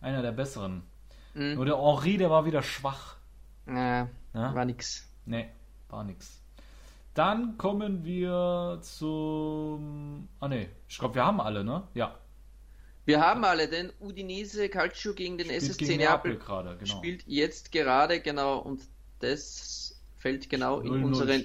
Einer 0.01 0.23
der 0.23 0.33
besseren. 0.33 0.83
Mhm. 1.35 1.55
Nur 1.55 1.67
der 1.67 1.79
Henri, 1.79 2.17
der 2.17 2.31
war 2.31 2.47
wieder 2.47 2.63
schwach. 2.63 3.17
Ja, 3.67 4.09
ja? 4.35 4.55
war 4.55 4.65
nix. 4.65 5.09
Nee, 5.25 5.49
war 5.89 6.03
nix. 6.03 6.41
Dann 7.15 7.57
kommen 7.59 8.05
wir 8.05 8.79
zum. 8.83 10.29
Ah, 10.41 10.49
ne, 10.49 10.69
ich 10.89 10.99
glaube, 10.99 11.15
wir 11.15 11.25
haben 11.25 11.41
alle, 11.41 11.65
ne? 11.65 11.85
Ja. 11.95 12.15
Wir 13.07 13.21
haben 13.21 13.45
alle 13.45 13.69
den 13.69 13.93
Udinese 14.01 14.69
Calcio 14.69 15.15
gegen 15.15 15.39
den 15.39 15.47
spielt 15.47 15.63
SSC 15.63 15.97
Neapel. 15.97 16.37
Gerade, 16.37 16.77
genau. 16.77 16.97
Spielt 16.97 17.23
jetzt 17.27 17.71
gerade, 17.71 18.21
genau, 18.21 18.59
und 18.59 18.83
das 19.21 19.97
fällt 20.19 20.51
genau 20.51 20.81
in 20.81 21.05
unseren, 21.05 21.45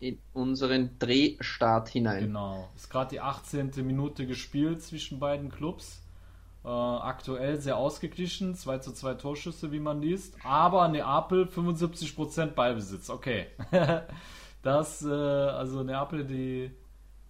in 0.00 0.18
unseren 0.32 0.98
Drehstart 0.98 1.88
hinein. 1.88 2.24
Genau. 2.24 2.68
Ist 2.74 2.90
gerade 2.90 3.10
die 3.10 3.20
18. 3.20 3.70
Minute 3.86 4.26
gespielt 4.26 4.82
zwischen 4.82 5.20
beiden 5.20 5.52
Clubs. 5.52 6.02
Äh, 6.64 6.68
aktuell 6.68 7.60
sehr 7.60 7.76
ausgeglichen, 7.76 8.56
2 8.56 8.78
zu 8.78 8.92
2 8.92 9.14
Torschüsse, 9.14 9.70
wie 9.70 9.80
man 9.80 10.02
liest. 10.02 10.36
Aber 10.42 10.88
Neapel 10.88 11.44
75% 11.44 12.46
Ballbesitz. 12.54 13.08
Okay. 13.08 13.46
das, 14.62 15.04
äh, 15.04 15.08
also 15.08 15.84
Neapel, 15.84 16.24
die 16.24 16.72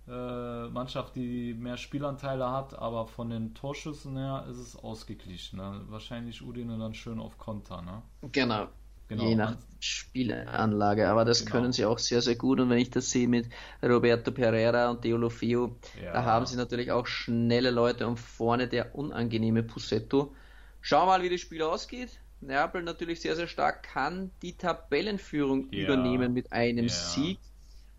äh, 0.08 0.68
Mannschaft, 0.68 1.14
die 1.16 1.54
mehr 1.54 1.76
Spielanteile 1.76 2.50
hat, 2.50 2.74
aber 2.74 3.06
von 3.06 3.30
den 3.30 3.54
Torschüssen 3.54 4.16
her 4.16 4.46
ist 4.50 4.58
es 4.58 4.76
ausgeglichen. 4.76 5.58
Ne? 5.58 5.82
Wahrscheinlich 5.88 6.42
Udine 6.42 6.78
dann 6.78 6.94
schön 6.94 7.20
auf 7.20 7.38
Konter. 7.38 7.82
Ne? 7.82 8.02
Genau. 8.32 8.68
Genau. 9.08 9.28
Je 9.28 9.34
nach 9.34 9.56
Spielanlage, 9.78 11.08
aber 11.08 11.26
das 11.26 11.40
genau. 11.40 11.50
können 11.50 11.72
sie 11.72 11.84
auch 11.84 11.98
sehr, 11.98 12.22
sehr 12.22 12.36
gut. 12.36 12.60
Und 12.60 12.70
wenn 12.70 12.78
ich 12.78 12.88
das 12.88 13.10
sehe 13.10 13.28
mit 13.28 13.46
Roberto 13.82 14.30
Pereira 14.30 14.90
und 14.90 15.04
Deolofeo, 15.04 15.76
ja. 16.02 16.12
da 16.14 16.24
haben 16.24 16.46
sie 16.46 16.56
natürlich 16.56 16.92
auch 16.92 17.06
schnelle 17.06 17.70
Leute 17.70 18.06
und 18.06 18.18
vorne 18.18 18.68
der 18.68 18.94
unangenehme 18.94 19.62
Pusetto. 19.62 20.34
Schau 20.80 21.04
mal, 21.04 21.22
wie 21.22 21.28
das 21.28 21.40
Spiel 21.40 21.62
ausgeht. 21.62 22.20
Neapel 22.40 22.82
natürlich 22.82 23.20
sehr, 23.20 23.36
sehr 23.36 23.48
stark, 23.48 23.82
kann 23.82 24.30
die 24.40 24.56
Tabellenführung 24.56 25.68
ja. 25.70 25.84
übernehmen 25.84 26.32
mit 26.32 26.52
einem 26.52 26.86
ja. 26.86 26.92
Sieg. 26.92 27.38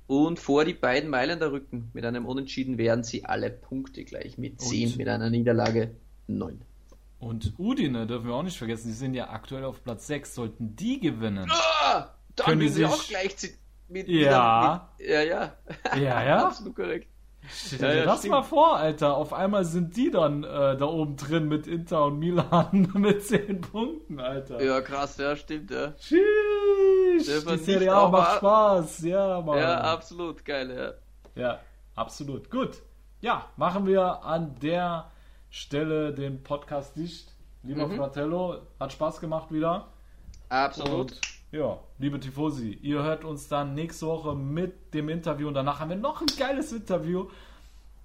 Und 0.08 0.40
vor 0.40 0.66
die 0.66 0.74
beiden 0.74 1.10
Mailänder 1.10 1.52
rücken. 1.52 1.90
Mit 1.94 2.06
einem 2.06 2.26
Unentschieden 2.26 2.78
werden 2.78 3.04
sie 3.04 3.26
alle 3.26 3.50
Punkte 3.50 4.04
gleich 4.04 4.38
mit 4.38 4.60
10, 4.62 4.98
mit 4.98 5.08
einer 5.08 5.30
Niederlage 5.30 5.96
9. 6.28 6.62
Und 7.20 7.54
Udine 7.58 8.06
dürfen 8.06 8.28
wir 8.28 8.36
auch 8.36 8.44
nicht 8.44 8.58
vergessen, 8.58 8.88
die 8.88 8.94
sind 8.94 9.14
ja 9.14 9.30
aktuell 9.30 9.64
auf 9.64 9.82
Platz 9.84 10.08
6. 10.08 10.36
Sollten 10.36 10.76
die 10.76 11.00
gewinnen, 11.00 11.50
ah, 11.50 12.10
dann 12.36 12.46
können 12.46 12.62
die 12.62 12.70
sich 12.70 12.86
auch 12.86 13.08
gleich 13.08 13.36
mit, 13.88 14.08
ja. 14.10 14.90
Mit, 14.98 15.08
ja, 15.08 15.22
ja. 15.22 15.54
Ja, 15.96 16.24
ja. 16.24 16.48
Absolut 16.48 16.76
korrekt. 16.76 17.08
Stell 17.50 17.80
dir 17.80 17.88
ja, 17.88 17.94
ja, 17.94 18.06
das 18.06 18.20
stimmt. 18.20 18.32
mal 18.32 18.44
vor, 18.44 18.78
Alter. 18.78 19.16
Auf 19.16 19.34
einmal 19.34 19.66
sind 19.66 19.96
die 19.98 20.12
dann 20.12 20.44
äh, 20.44 20.78
da 20.78 20.86
oben 20.86 21.18
drin 21.18 21.48
mit 21.48 21.68
Inter 21.68 22.06
und 22.06 22.20
Milan 22.20 22.92
mit 22.96 23.24
10 23.26 23.62
Punkten, 23.62 24.20
Alter. 24.20 24.64
Ja, 24.64 24.82
krass, 24.82 25.18
ja, 25.18 25.36
stimmt, 25.36 25.72
ja. 25.72 25.94
Sheesh, 26.00 26.20
die 27.28 27.58
Serie 27.58 27.94
A 27.94 28.10
macht 28.10 28.38
Spaß, 28.38 29.02
ja, 29.04 29.42
Mann. 29.42 29.58
Ja, 29.58 29.82
absolut, 29.82 30.44
geil, 30.46 30.98
ja. 31.36 31.42
Ja, 31.42 31.60
absolut. 31.96 32.50
Gut. 32.50 32.82
Ja, 33.22 33.46
machen 33.58 33.86
wir 33.88 34.24
an 34.24 34.56
der 34.62 35.12
Stelle 35.50 36.14
den 36.14 36.44
Podcast 36.44 36.96
dicht. 36.96 37.32
Lieber 37.64 37.88
mhm. 37.88 37.96
Fratello, 37.96 38.58
hat 38.80 38.92
Spaß 38.92 39.20
gemacht 39.20 39.52
wieder. 39.52 39.88
Absolut. 40.50 41.14
Und, 41.14 41.22
ja, 41.52 41.80
liebe 42.00 42.20
Tifosi, 42.20 42.72
ihr 42.82 43.02
hört 43.04 43.24
uns 43.24 43.48
dann 43.48 43.74
nächste 43.74 44.08
Woche 44.08 44.36
mit 44.36 44.94
dem 44.94 45.08
Interview 45.08 45.48
und 45.48 45.54
danach 45.54 45.80
haben 45.80 45.90
wir 45.90 45.98
noch 45.98 46.22
ein 46.22 46.28
geiles 46.38 46.74
Interview. 46.74 47.30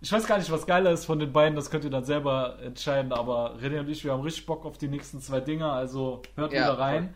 Ich 0.00 0.12
weiß 0.12 0.26
gar 0.26 0.38
nicht, 0.38 0.52
was 0.52 0.66
geiler 0.66 0.92
ist 0.92 1.06
von 1.06 1.18
den 1.18 1.32
beiden, 1.32 1.56
das 1.56 1.70
könnt 1.70 1.82
ihr 1.82 1.90
dann 1.90 2.04
selber 2.04 2.58
entscheiden, 2.62 3.12
aber 3.12 3.56
René 3.56 3.80
und 3.80 3.88
ich, 3.88 4.04
wir 4.04 4.12
haben 4.12 4.20
richtig 4.20 4.46
Bock 4.46 4.64
auf 4.64 4.78
die 4.78 4.86
nächsten 4.86 5.20
zwei 5.20 5.40
Dinger, 5.40 5.72
also 5.72 6.22
hört 6.36 6.52
ja, 6.52 6.60
wieder 6.60 6.78
rein. 6.78 7.14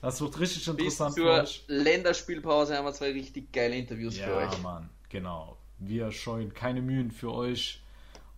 Das 0.00 0.20
wird 0.20 0.38
richtig 0.38 0.66
interessant 0.68 1.14
Bis 1.14 1.24
zur 1.64 1.74
Länderspielpause 1.74 2.76
haben 2.76 2.84
wir 2.84 2.92
zwei 2.92 3.12
richtig 3.12 3.52
geile 3.52 3.76
Interviews 3.76 4.16
ja, 4.18 4.26
für 4.26 4.36
euch. 4.36 4.52
Ja, 4.52 4.58
Mann, 4.58 4.90
genau. 5.08 5.56
Wir 5.78 6.10
scheuen 6.10 6.52
keine 6.52 6.80
Mühen 6.80 7.10
für 7.10 7.32
euch. 7.32 7.82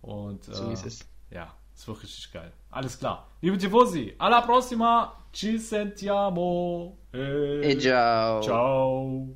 Und, 0.01 0.45
so 0.45 0.69
äh, 0.69 0.73
ist 0.73 0.85
es. 0.85 0.99
Ja, 1.31 1.53
es 1.75 1.87
wird 1.87 2.03
richtig 2.03 2.31
geil. 2.31 2.51
Alles 2.71 2.97
klar. 2.97 3.27
Liebe 3.41 3.57
Tifosi, 3.57 4.15
alla 4.17 4.41
prossima. 4.41 5.15
Ci 5.31 5.59
sentiamo. 5.59 6.97
E, 7.13 7.71
e 7.71 7.77
ciao. 7.77 8.41
Ciao. 8.41 9.35